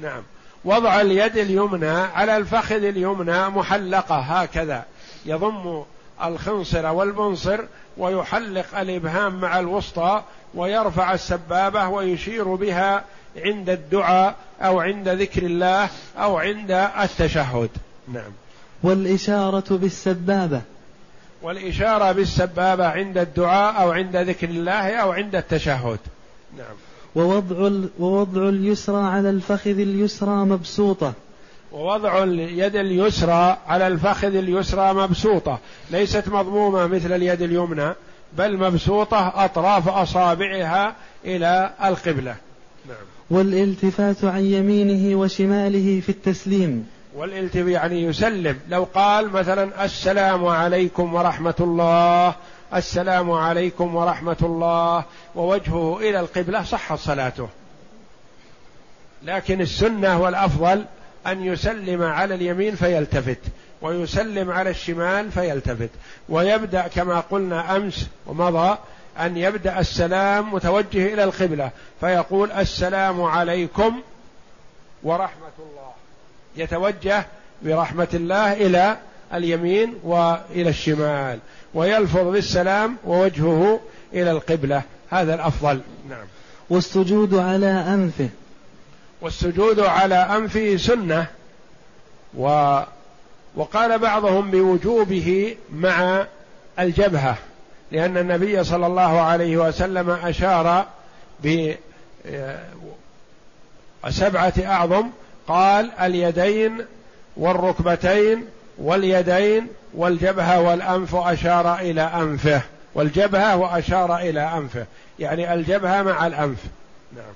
نعم. 0.00 0.22
وضع 0.64 1.00
اليد 1.00 1.36
اليمنى 1.36 1.90
على 1.90 2.36
الفخذ 2.36 2.84
اليمنى 2.84 3.48
محلقة. 3.48 4.16
هكذا 4.16 4.84
يضم 5.26 5.82
الخنصر 6.24 6.86
والبنصر 6.86 7.60
ويحلق 7.96 8.78
الإبهام 8.78 9.40
مع 9.40 9.58
الوسطى 9.58 10.22
ويرفع 10.54 11.12
السبابة 11.14 11.88
ويشير 11.88 12.54
بها 12.54 13.04
عند 13.36 13.70
الدعاء 13.70 14.34
أو 14.60 14.80
عند 14.80 15.08
ذكر 15.08 15.42
الله 15.42 15.88
أو 16.16 16.38
عند 16.38 16.70
التشهد. 16.70 17.70
نعم. 18.12 18.32
والإشارة 18.82 19.76
بالسبابة. 19.76 20.60
والإشارة 21.42 22.12
بالسبابة 22.12 22.88
عند 22.88 23.18
الدعاء 23.18 23.82
أو 23.82 23.92
عند 23.92 24.16
ذكر 24.16 24.48
الله 24.48 24.96
أو 24.96 25.12
عند 25.12 25.36
التشهد. 25.36 25.98
نعم. 26.58 26.76
ووضع 27.14 27.70
ووضع 27.98 28.48
اليسرى 28.48 29.06
على 29.06 29.30
الفخذ 29.30 29.78
اليسرى 29.78 30.34
مبسوطة. 30.34 31.12
ووضع 31.72 32.22
اليد 32.22 32.76
اليسرى 32.76 33.58
على 33.66 33.86
الفخذ 33.86 34.34
اليسرى 34.34 34.94
مبسوطة. 34.94 35.58
ليست 35.90 36.28
مضمومة 36.28 36.86
مثل 36.86 37.12
اليد 37.12 37.42
اليمنى 37.42 37.94
بل 38.32 38.56
مبسوطة 38.56 39.44
أطراف 39.44 39.88
أصابعها 39.88 40.94
إلى 41.24 41.70
القبلة. 41.84 42.36
نعم. 42.88 43.13
والالتفات 43.30 44.24
عن 44.24 44.44
يمينه 44.44 45.18
وشماله 45.18 46.00
في 46.00 46.08
التسليم. 46.08 46.88
والالتفات 47.14 47.66
يعني 47.66 48.02
يسلم. 48.02 48.58
لو 48.68 48.88
قال 48.94 49.30
مثلا 49.30 49.84
السلام 49.84 50.46
عليكم 50.46 51.14
ورحمة 51.14 51.54
الله 51.60 52.34
السلام 52.74 53.30
عليكم 53.30 53.94
ورحمة 53.94 54.36
الله 54.42 55.04
ووجهه 55.34 55.98
إلى 55.98 56.20
القبلة 56.20 56.62
صحت 56.62 56.98
صلاته. 56.98 57.48
لكن 59.22 59.60
السنة 59.60 60.20
والأفضل 60.20 60.84
أن 61.26 61.44
يسلم 61.44 62.02
على 62.02 62.34
اليمين 62.34 62.74
فيلتفت 62.74 63.40
ويسلم 63.82 64.50
على 64.50 64.70
الشمال 64.70 65.32
فيلتفت. 65.32 65.90
ويبدأ 66.28 66.88
كما 66.88 67.20
قلنا 67.20 67.76
أمس 67.76 68.08
ومضى 68.26 68.78
أن 69.20 69.36
يبدأ 69.36 69.80
السلام 69.80 70.54
متوجه 70.54 71.14
إلى 71.14 71.24
القبلة 71.24 71.70
فيقول 72.00 72.52
السلام 72.52 73.22
عليكم 73.22 74.00
ورحمة 75.02 75.52
الله. 75.58 75.92
يتوجه 76.56 77.26
برحمة 77.62 78.08
الله 78.14 78.52
إلى 78.52 78.96
اليمين 79.34 79.94
وإلى 80.02 80.68
الشمال 80.68 81.38
ويلفظ 81.74 82.28
بالسلام 82.28 82.96
ووجهه 83.04 83.80
إلى 84.12 84.30
القبلة. 84.30 84.82
هذا 85.10 85.34
الأفضل. 85.34 85.80
نعم. 86.08 86.26
والسجود 86.70 87.34
على 87.34 87.66
أنفه. 87.66 88.28
والسجود 89.20 89.80
على 89.80 90.14
أنفه 90.14 90.76
سنة. 90.76 91.26
و 92.38 92.80
وقال 93.56 93.98
بعضهم 93.98 94.50
بوجوبه 94.50 95.56
مع 95.72 96.26
الجبهة. 96.78 97.36
لأن 97.94 98.16
النبي 98.16 98.64
صلى 98.64 98.86
الله 98.86 99.20
عليه 99.20 99.56
وسلم 99.56 100.10
أشار 100.10 100.86
بسبعة 104.04 104.52
أعظم 104.58 105.06
قال 105.48 105.90
اليدين 106.00 106.84
والركبتين 107.36 108.44
واليدين 108.78 109.66
والجبهة 109.94 110.60
والأنف 110.60 111.14
أشار 111.14 111.78
إلى 111.78 112.02
أنفه 112.02 112.62
والجبهة 112.94 113.56
وأشار 113.56 114.16
إلى 114.16 114.40
أنفه 114.40 114.86
يعني 115.18 115.54
الجبهة 115.54 116.02
مع 116.02 116.26
الأنف. 116.26 116.58
نعم. 117.16 117.34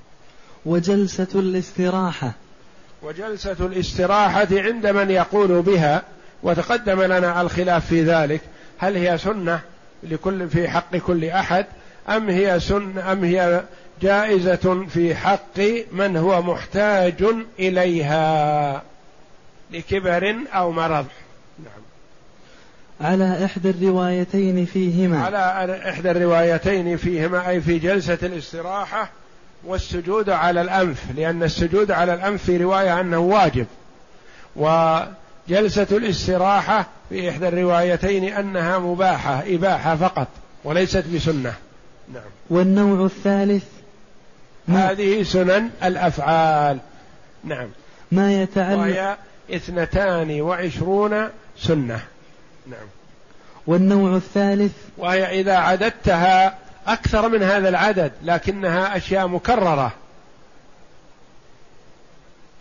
وجلسة 0.66 1.28
الاستراحة. 1.34 2.32
وجلسة 3.02 3.56
الاستراحة 3.60 4.48
عند 4.52 4.86
من 4.86 5.10
يقول 5.10 5.62
بها 5.62 6.02
وتقدم 6.42 7.02
لنا 7.02 7.40
الخلاف 7.40 7.86
في 7.86 8.02
ذلك 8.02 8.40
هل 8.78 8.96
هي 8.96 9.18
سنة؟ 9.18 9.60
لكل 10.02 10.48
في 10.48 10.68
حق 10.68 10.96
كل 10.96 11.24
أحد 11.24 11.66
أم 12.08 12.28
هي 12.28 12.60
سن 12.60 12.98
أم 12.98 13.24
هي 13.24 13.62
جائزة 14.02 14.86
في 14.88 15.14
حق 15.14 15.60
من 15.92 16.16
هو 16.16 16.42
محتاج 16.42 17.24
إليها 17.58 18.82
لكبر 19.70 20.36
أو 20.52 20.72
مرض. 20.72 21.06
نعم. 21.58 21.82
على 23.00 23.44
إحدى 23.44 23.70
الروايتين 23.70 24.64
فيهما. 24.64 25.24
على 25.24 25.90
إحدى 25.90 26.10
الروايتين 26.10 26.96
فيهما 26.96 27.48
أي 27.48 27.60
في 27.60 27.78
جلسة 27.78 28.18
الاستراحة 28.22 29.10
والسجود 29.64 30.30
على 30.30 30.60
الأنف 30.60 31.04
لأن 31.16 31.42
السجود 31.42 31.90
على 31.90 32.14
الأنف 32.14 32.44
في 32.44 32.56
رواية 32.56 33.00
أنه 33.00 33.18
واجب. 33.18 33.66
وجلسة 34.56 35.86
الاستراحة 35.90 36.86
في 37.08 37.30
إحدى 37.30 37.48
الروايتين 37.48 38.24
أنها 38.24 38.78
مباحة 38.78 39.42
إباحة 39.46 39.96
فقط 39.96 40.28
وليست 40.64 41.04
بسنة. 41.14 41.54
نعم. 42.14 42.22
والنوع 42.50 43.06
الثالث؟ 43.06 43.64
هذه 44.68 45.22
سنن 45.22 45.70
الأفعال. 45.84 46.78
نعم. 47.44 47.68
ما 48.12 48.42
يتعلق 48.42 48.78
وهي 48.78 49.16
اثنتان 49.50 50.40
وعشرون 50.40 51.28
سنة. 51.58 52.00
نعم. 52.66 52.86
والنوع 53.66 54.16
الثالث؟ 54.16 54.72
وهي 54.98 55.40
إذا 55.40 55.56
عددتها 55.56 56.58
أكثر 56.86 57.28
من 57.28 57.42
هذا 57.42 57.68
العدد 57.68 58.12
لكنها 58.22 58.96
أشياء 58.96 59.26
مكررة. 59.26 59.92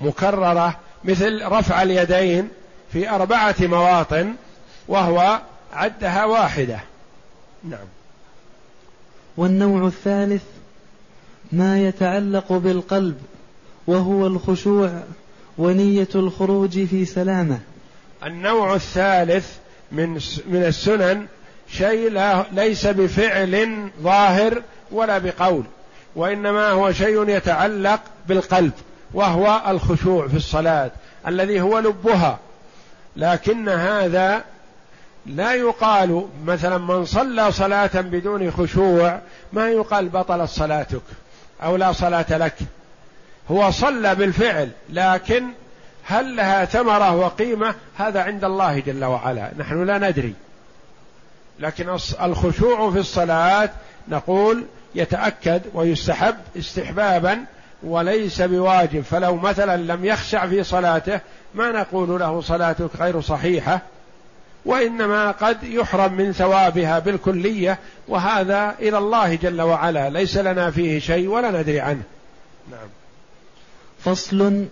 مكررة 0.02 0.80
مثل 1.04 1.46
رفع 1.46 1.82
اليدين. 1.82 2.50
في 2.94 3.10
أربعة 3.10 3.56
مواطن 3.60 4.34
وهو 4.88 5.42
عدها 5.74 6.26
واحدة. 6.26 6.80
نعم. 7.64 7.88
والنوع 9.38 9.88
الثالث 9.88 10.44
ما 11.52 11.82
يتعلق 11.82 12.54
بالقلب 12.54 13.18
وهو 13.88 14.28
الخشوع 14.28 15.04
ونية 15.58 16.08
الخروج 16.16 16.86
في 16.86 17.06
سلامة. 17.06 17.60
النوع 18.26 18.76
الثالث 18.76 19.58
من 19.92 20.14
من 20.48 20.64
السنن 20.68 21.26
شيء 21.72 22.12
لا 22.12 22.46
ليس 22.52 22.88
بفعل 22.88 23.90
ظاهر 24.02 24.62
ولا 24.92 25.18
بقول 25.18 25.64
وإنما 26.16 26.70
هو 26.70 26.92
شيء 26.92 27.30
يتعلق 27.30 28.00
بالقلب 28.28 28.72
وهو 29.14 29.62
الخشوع 29.68 30.28
في 30.28 30.38
الصلاة 30.38 30.92
الذي 31.28 31.62
هو 31.62 31.80
لبها. 31.80 32.40
لكن 33.18 33.70
هذا 33.70 34.44
لا 35.26 35.54
يقال 35.54 36.28
مثلا 36.46 36.78
من 36.78 37.06
صلى 37.06 37.52
صلاة 37.52 38.02
بدون 38.02 38.52
خشوع 38.52 39.20
ما 39.54 39.70
يقال 39.70 40.10
بطلت 40.10 40.50
صلاتك 40.50 41.02
أو 41.64 41.76
لا 41.76 41.92
صلاة 41.92 42.38
لك. 42.38 42.56
هو 43.52 43.72
صلى 43.72 44.16
بالفعل 44.16 44.70
لكن 44.90 45.44
هل 46.04 46.36
لها 46.36 46.66
ثمرة 46.66 47.16
وقيمة؟ 47.16 47.76
هذا 47.98 48.24
عند 48.24 48.44
الله 48.44 48.80
جل 48.80 49.06
وعلا 49.06 49.52
نحن 49.58 49.84
لا 49.84 49.98
ندري. 50.10 50.34
لكن 51.60 51.98
الخشوع 52.22 52.92
في 52.92 53.00
الصلاة 53.00 53.70
نقول 54.08 54.66
يتأكد 54.96 55.62
ويستحب 55.74 56.36
استحبابا 56.58 57.46
وليس 57.84 58.42
بواجب. 58.42 59.02
فلو 59.02 59.36
مثلا 59.36 59.78
لم 59.78 60.06
يخشع 60.06 60.48
في 60.48 60.64
صلاته 60.64 61.20
ما 61.56 61.72
نقول 61.72 62.20
له 62.20 62.42
صلاتك 62.42 62.90
غير 63.00 63.22
صحيحة 63.22 63.82
وإنما 64.66 65.32
قد 65.32 65.64
يحرم 65.64 66.14
من 66.14 66.32
ثوابها 66.32 67.00
بالكلية 67.00 67.80
وهذا 68.08 68.76
إلى 68.80 68.98
الله 68.98 69.36
جل 69.36 69.62
وعلا 69.62 70.10
ليس 70.10 70.38
لنا 70.38 70.72
فيه 70.72 71.00
شيء 71.00 71.28
ولا 71.28 71.62
ندري 71.62 71.80
عنه. 71.80 72.04
نعم. 72.72 72.88
فصل 74.00 74.66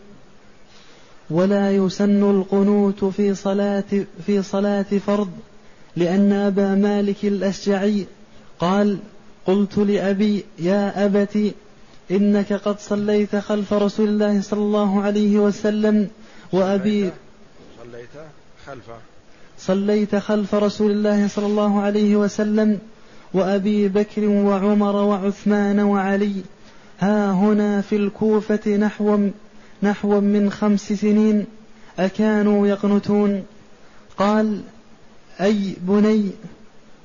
ولا 1.29 1.71
يسن 1.71 2.39
القنوت 2.39 3.05
في 3.05 3.35
صلاة 3.35 4.05
في 4.25 4.41
صلاة 4.41 4.85
فرض 5.07 5.29
لأن 5.95 6.33
أبا 6.33 6.75
مالك 6.75 7.15
الأشجعي 7.23 8.05
قال 8.59 8.97
قلت 9.47 9.77
لأبي 9.77 10.45
يا 10.59 11.05
أبت 11.05 11.53
إنك 12.11 12.53
قد 12.53 12.79
صليت 12.79 13.35
خلف 13.35 13.73
رسول 13.73 14.09
الله 14.09 14.41
صلى 14.41 14.59
الله 14.59 15.01
عليه 15.01 15.37
وسلم 15.37 16.09
وأبي 16.51 17.11
صليت 17.83 18.09
خلف. 18.65 18.83
صليت 19.59 20.15
خلف 20.15 20.55
رسول 20.55 20.91
الله 20.91 21.27
صلى 21.27 21.45
الله 21.45 21.81
عليه 21.81 22.15
وسلم 22.15 22.79
وأبي 23.33 23.87
بكر 23.87 24.27
وعمر 24.27 24.95
وعثمان 24.95 25.79
وعلي. 25.79 26.33
ها 26.99 27.31
هنا 27.31 27.81
في 27.81 27.95
الكوفة 27.95 28.77
نحو 28.77 29.29
نحو 29.83 30.19
من 30.21 30.51
خمس 30.51 30.93
سنين 30.93 31.45
أكانوا 31.99 32.67
يقنتون. 32.67 33.43
قال 34.17 34.61
أي 35.41 35.75
بني 35.81 36.31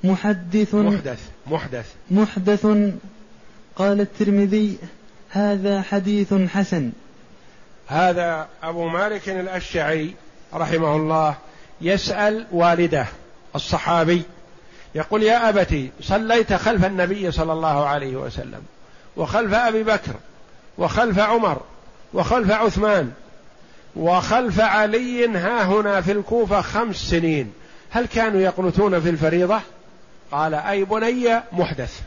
محدث 0.04 0.74
محدث 0.74 1.20
محدث. 1.46 1.86
محدث. 2.10 2.66
قال 3.76 4.00
الترمذي 4.00 4.76
هذا 5.30 5.82
حديث 5.82 6.34
حسن. 6.34 6.90
هذا 7.90 8.48
أبو 8.62 8.88
مالك 8.88 9.28
الأشعري 9.28 10.14
رحمه 10.54 10.96
الله 10.96 11.34
يسأل 11.80 12.46
والده 12.52 13.06
الصحابي 13.54 14.22
يقول 14.94 15.22
يا 15.22 15.48
أبتي 15.48 15.90
صليت 16.00 16.52
خلف 16.52 16.84
النبي 16.84 17.30
صلى 17.30 17.52
الله 17.52 17.86
عليه 17.86 18.16
وسلم 18.16 18.62
وخلف 19.16 19.54
أبي 19.54 19.82
بكر 19.82 20.14
وخلف 20.78 21.18
عمر 21.18 21.60
وخلف 22.14 22.50
عثمان 22.50 23.12
وخلف 23.96 24.60
علي 24.60 25.26
ها 25.26 25.64
هنا 25.64 26.00
في 26.00 26.12
الكوفة 26.12 26.60
خمس 26.60 26.96
سنين. 26.96 27.52
هل 27.90 28.06
كانوا 28.06 28.40
يقنتون 28.40 29.00
في 29.00 29.10
الفريضة؟ 29.10 29.60
قال 30.32 30.54
أي 30.54 30.84
بني 30.84 31.40
محدث. 31.52 32.00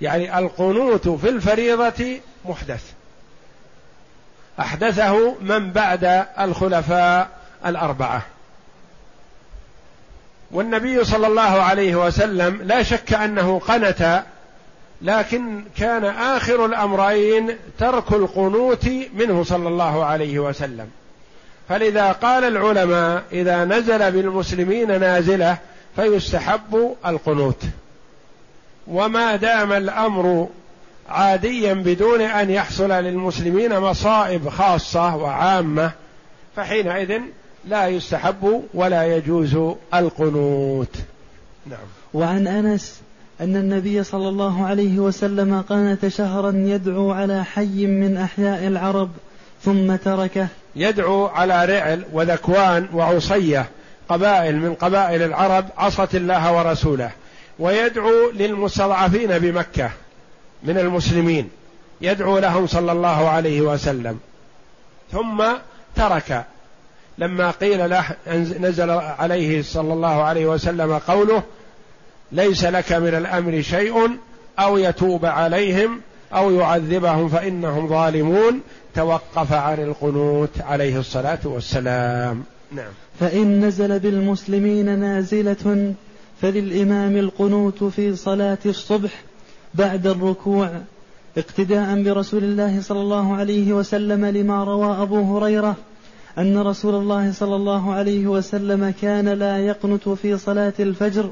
يعني 0.00 0.38
القنوت 0.38 1.08
في 1.08 1.28
الفريضة 1.28 2.20
محدث. 2.44 2.95
أحدثه 4.60 5.34
من 5.40 5.72
بعد 5.72 6.26
الخلفاء 6.40 7.28
الأربعة. 7.66 8.22
والنبي 10.50 11.04
صلى 11.04 11.26
الله 11.26 11.40
عليه 11.42 12.06
وسلم 12.06 12.62
لا 12.62 12.82
شك 12.82 13.12
أنه 13.12 13.58
قنت 13.58 14.22
لكن 15.02 15.64
كان 15.76 16.04
آخر 16.04 16.66
الأمرين 16.66 17.56
ترك 17.78 18.12
القنوت 18.12 18.88
منه 19.14 19.44
صلى 19.44 19.68
الله 19.68 20.04
عليه 20.04 20.38
وسلم. 20.38 20.90
فلذا 21.68 22.12
قال 22.12 22.44
العلماء 22.44 23.22
إذا 23.32 23.64
نزل 23.64 24.12
بالمسلمين 24.12 25.00
نازلة 25.00 25.56
فيستحب 25.96 26.96
القنوت. 27.06 27.62
وما 28.86 29.36
دام 29.36 29.72
الأمر 29.72 30.48
عاديا 31.08 31.74
بدون 31.74 32.20
أن 32.20 32.50
يحصل 32.50 32.90
للمسلمين 32.90 33.78
مصائب 33.78 34.48
خاصة 34.48 35.16
وعامة 35.16 35.90
فحينئذ 36.56 37.20
لا 37.68 37.86
يستحب 37.88 38.62
ولا 38.74 39.16
يجوز 39.16 39.58
القنوت. 39.94 40.96
نعم. 41.66 41.78
وعن 42.14 42.46
أنس 42.46 43.00
أن 43.40 43.56
النبي 43.56 44.04
صلى 44.04 44.28
الله 44.28 44.66
عليه 44.66 44.98
وسلم 44.98 45.62
قانت 45.68 46.08
شهرا 46.08 46.52
يدعو 46.56 47.12
على 47.12 47.44
حي 47.44 47.86
من 47.86 48.16
أحياء 48.16 48.66
العرب 48.66 49.10
ثم 49.62 49.96
تركه. 49.96 50.46
يدعو 50.76 51.26
على 51.26 51.64
رعل 51.64 52.04
وذكوان 52.12 52.88
وعصية 52.94 53.66
قبائل 54.08 54.56
من 54.56 54.74
قبائل 54.74 55.22
العرب 55.22 55.66
عصت 55.76 56.14
الله 56.14 56.52
ورسوله 56.52 57.10
ويدعو 57.58 58.30
للمستضعفين 58.30 59.38
بمكة. 59.38 59.90
من 60.66 60.78
المسلمين 60.78 61.48
يدعو 62.00 62.38
لهم 62.38 62.66
صلى 62.66 62.92
الله 62.92 63.28
عليه 63.28 63.60
وسلم. 63.60 64.18
ثم 65.12 65.44
ترك. 65.96 66.44
لما 67.18 67.50
قيل 67.50 67.90
له 67.90 68.04
نزل 68.60 68.90
عليه 68.90 69.62
صلى 69.62 69.92
الله 69.92 70.22
عليه 70.22 70.46
وسلم 70.46 70.98
قوله 70.98 71.42
ليس 72.32 72.64
لك 72.64 72.92
من 72.92 73.14
الأمر 73.14 73.62
شيء 73.62 74.10
أو 74.58 74.78
يتوب 74.78 75.24
عليهم 75.24 76.00
أو 76.34 76.50
يعذبهم 76.50 77.28
فإنهم 77.28 77.88
ظالمون. 77.88 78.60
توقف 78.94 79.52
عن 79.52 79.82
القنوت 79.82 80.60
عليه 80.60 80.98
الصلاة 80.98 81.38
والسلام. 81.44 82.44
نعم. 82.72 82.92
فإن 83.20 83.64
نزل 83.64 83.98
بالمسلمين 83.98 84.98
نازلة 84.98 85.94
فللإمام 86.42 87.16
القنوت 87.16 87.84
في 87.84 88.16
صلاة 88.16 88.58
الصبح 88.66 89.10
بعد 89.78 90.06
الركوع 90.06 90.70
اقتداء 91.38 92.02
برسول 92.02 92.44
الله 92.44 92.80
صلى 92.80 93.00
الله 93.00 93.34
عليه 93.34 93.72
وسلم 93.72 94.24
لما 94.24 94.64
روى 94.64 95.02
أبو 95.02 95.38
هريرة 95.38 95.76
أن 96.38 96.58
رسول 96.58 96.94
الله 96.94 97.32
صلى 97.32 97.56
الله 97.56 97.92
عليه 97.92 98.26
وسلم 98.26 98.94
كان 99.02 99.28
لا 99.28 99.58
يقنت 99.58 100.08
في 100.08 100.38
صلاة 100.38 100.72
الفجر 100.80 101.30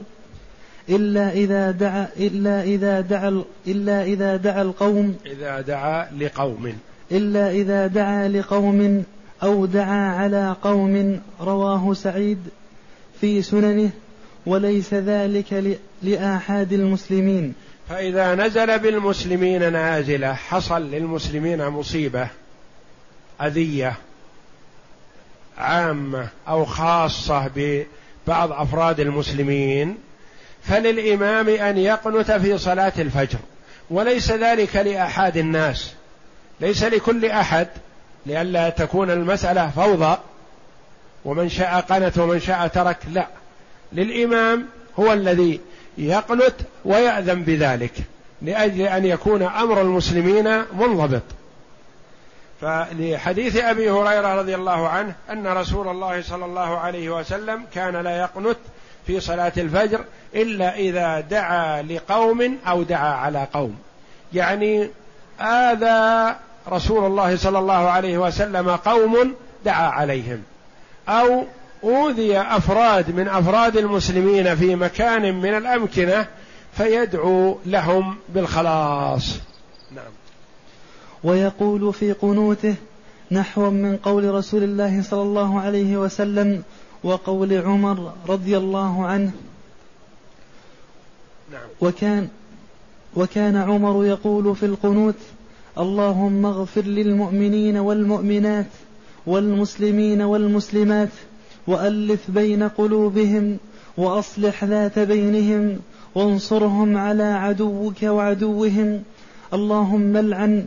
إلا 0.89 1.33
إذا 1.33 1.71
دعا 1.71 2.09
إلا 2.17 2.63
إذا 2.63 3.01
دعا 3.01 3.43
إلا 3.67 4.05
إذا 4.05 4.37
دعا 4.37 4.63
القوم. 4.63 5.15
إذا 5.27 5.61
دعا 5.61 6.07
لقوم. 6.21 6.73
إلا 7.13 7.51
إذا 7.51 7.87
دعا 7.87 8.29
لقوم 8.29 9.05
أو 9.43 9.67
دعا 9.67 10.17
على 10.17 10.57
قوم 10.63 11.21
رواه 11.41 11.95
سعيد 11.95 12.39
في 13.21 13.43
سننه 13.43 13.91
وليس 14.47 14.95
ذلك 14.95 15.79
لآحاد 16.03 16.73
المسلمين. 16.73 17.55
فإذا 17.89 18.35
نزل 18.35 18.79
بالمسلمين 18.79 19.73
نازلة 19.73 20.35
حصل 20.35 20.91
للمسلمين 20.91 21.67
مصيبة 21.67 22.29
أذية 23.43 23.97
عامة 25.59 26.29
أو 26.49 26.65
خاصة 26.65 27.51
ببعض 27.57 28.53
أفراد 28.53 29.01
المسلمين 29.01 29.99
فللإمام 30.63 31.49
أن 31.49 31.79
يقنت 31.79 32.33
في 32.33 32.59
صلاة 32.59 32.93
الفجر. 32.99 33.39
وليس 33.91 34.31
ذلك 34.31 34.77
لأحد 34.77 35.37
الناس. 35.37 35.93
ليس 36.61 36.85
لكل 36.85 37.25
أحد 37.25 37.69
لئلا 38.27 38.71
تكون 38.71 39.11
المسألة 39.11 39.71
فوضى. 39.71 40.19
ومن 41.25 41.49
شاء 41.49 41.81
قنت 41.81 42.19
ومن 42.19 42.41
شاء 42.41 42.67
ترك 42.67 42.99
لا. 43.13 43.29
للإمام 43.93 44.67
هو 44.99 45.13
الذي 45.13 45.61
يقنت 45.99 46.55
ويأذن 46.85 47.43
بذلك 47.43 47.93
لأجل 48.43 48.81
أن 48.81 49.05
يكون 49.05 49.43
أمر 49.43 49.81
المسلمين 49.81 50.63
منضبط. 50.73 51.23
فلحديث 52.61 53.57
أبي 53.57 53.91
هريرة 53.91 54.35
رضي 54.35 54.55
الله 54.55 54.89
عنه 54.89 55.15
أن 55.31 55.47
رسول 55.47 55.89
الله 55.89 56.23
صلى 56.23 56.45
الله 56.45 56.79
عليه 56.79 57.11
وسلم 57.11 57.67
كان 57.75 57.97
لا 57.97 58.21
يقنت 58.21 58.57
في 59.07 59.21
صلاة 59.21 59.53
الفجر 59.57 60.05
إلا 60.35 60.77
إذا 60.77 61.21
دعا 61.21 61.83
لقوم 61.83 62.59
أو 62.67 62.83
دعا 62.83 63.15
على 63.15 63.47
قوم. 63.53 63.79
يعني 64.33 64.91
آذى 65.41 66.37
رسول 66.69 67.07
الله 67.07 67.37
صلى 67.37 67.59
الله 67.59 67.91
عليه 67.91 68.19
وسلم 68.19 68.71
قوم 68.71 69.35
دعا 69.65 69.89
عليهم. 69.89 70.43
أو 71.09 71.45
أوذي 71.85 72.39
أفراد 72.39 73.11
من 73.11 73.29
أفراد 73.29 73.77
المسلمين 73.77 74.57
في 74.57 74.77
مكان 74.77 75.41
من 75.41 75.55
الأمكنة 75.55 76.27
فيدعو 76.73 77.59
لهم 77.67 78.17
بالخلاص. 78.29 79.39
نعم. 79.95 80.13
ويقول 81.25 81.93
في 81.93 82.13
قنوته 82.13 82.75
نحو 83.31 83.71
من 83.71 83.97
قول 83.97 84.35
رسول 84.35 84.63
الله 84.63 85.03
صلى 85.03 85.23
الله 85.23 85.61
عليه 85.61 85.97
وسلم 85.97 86.63
وقول 87.05 87.53
عمر 87.53 88.13
رضي 88.29 88.57
الله 88.57 89.07
عنه. 89.07 89.31
نعم. 91.53 91.69
وكان 91.81 92.29
وكان 93.17 93.57
عمر 93.57 94.05
يقول 94.05 94.57
في 94.57 94.67
القنوت 94.67 95.15
اللهم 95.79 96.47
اغفر 96.47 96.83
للمؤمنين 96.83 97.77
والمؤمنات 97.77 98.67
والمسلمين 99.27 100.23
والمسلمات 100.23 101.09
وألف 101.67 102.31
بين 102.31 102.63
قلوبهم 102.63 103.57
وأصلح 103.97 104.65
ذات 104.65 104.99
بينهم 104.99 105.79
وانصرهم 106.15 106.97
على 106.97 107.23
عدوك 107.23 108.03
وعدوهم. 108.03 109.03
اللهم 109.55 110.17
العن 110.17 110.65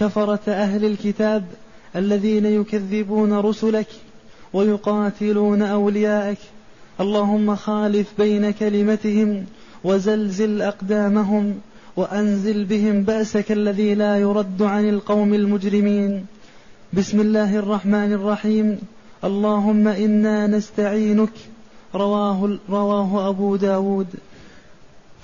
كفرة 0.00 0.40
أهل 0.48 0.84
الكتاب 0.84 1.44
الذين 1.96 2.46
يكذبون 2.46 3.32
رسلك 3.32 3.86
ويقاتلون 4.52 5.62
أولياءك. 5.62 6.38
اللهم 7.00 7.56
خالف 7.56 8.06
بين 8.18 8.50
كلمتهم 8.50 9.44
وزلزل 9.84 10.62
أقدامهم 10.62 11.54
وأنزل 11.96 12.64
بهم 12.64 13.02
بأسك 13.02 13.52
الذي 13.52 13.94
لا 13.94 14.18
يرد 14.18 14.62
عن 14.62 14.88
القوم 14.88 15.34
المجرمين. 15.34 16.26
بسم 16.92 17.20
الله 17.20 17.56
الرحمن 17.56 18.12
الرحيم. 18.12 18.78
اللهم 19.24 19.88
إنا 19.88 20.46
نستعينك. 20.46 21.32
رواه 21.94 22.58
رواه 22.70 23.28
أبو 23.28 23.56
داود. 23.56 24.06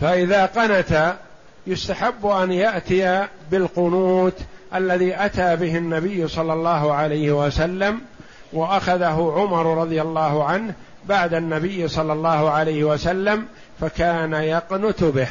فإذا 0.01 0.47
قنت 0.47 1.16
يستحب 1.66 2.26
أن 2.26 2.53
يأتي 2.53 3.26
بالقنوت 3.51 4.38
الذي 4.74 5.24
أتى 5.24 5.57
به 5.57 5.76
النبي 5.76 6.28
صلى 6.28 6.53
الله 6.53 6.95
عليه 6.95 7.47
وسلم 7.47 8.01
وأخذه 8.53 9.32
عمر 9.36 9.80
رضي 9.82 10.03
الله 10.03 10.45
عنه 10.45 10.74
بعد 11.09 11.34
النبي 11.34 11.88
صلى 11.88 12.12
الله 12.12 12.51
عليه 12.51 12.84
وسلم 12.84 13.47
فكان 13.80 14.32
يقنت 14.32 15.05
به. 15.05 15.28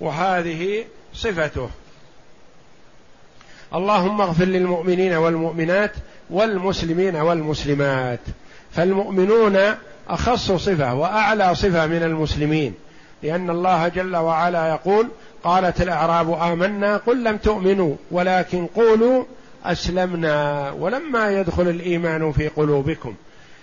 وهذه 0.00 0.84
صفته. 1.14 1.68
اللهم 3.74 4.20
اغفر 4.20 4.44
للمؤمنين 4.44 5.12
والمؤمنات 5.12 5.92
والمسلمين 6.30 7.16
والمسلمات. 7.16 8.20
فالمؤمنون 8.72 9.58
أخص 10.08 10.52
صفة 10.52 10.94
وأعلى 10.94 11.54
صفة 11.54 11.86
من 11.86 12.02
المسلمين 12.02 12.74
لأن 13.22 13.50
الله 13.50 13.88
جل 13.88 14.16
وعلا 14.16 14.68
يقول 14.68 15.08
قالت 15.44 15.82
الأعراب 15.82 16.32
آمنا 16.32 16.96
قل 16.96 17.24
لم 17.24 17.36
تؤمنوا 17.36 17.96
ولكن 18.10 18.66
قولوا 18.66 19.24
أسلمنا. 19.64 20.70
ولما 20.70 21.30
يدخل 21.30 21.68
الإيمان 21.68 22.32
في 22.32 22.48
قلوبكم. 22.48 23.14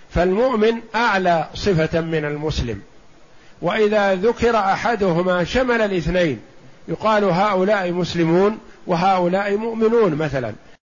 فالمؤمن 0.09 0.74
أعلى 0.95 1.47
صفة 1.53 2.01
من 2.01 2.26
المسلم. 2.26 2.82
وإذا 3.61 4.16
ذكر 4.16 4.55
أحدهما 4.57 5.43
شمل 5.43 5.82
الاثنين 5.82 6.39
يقال 6.88 7.24
هؤلاء 7.24 7.91
مسلمون 7.91 8.57
وهؤلاء 8.88 9.57
مؤمنون 9.57 10.16
مثلا. 10.16 10.53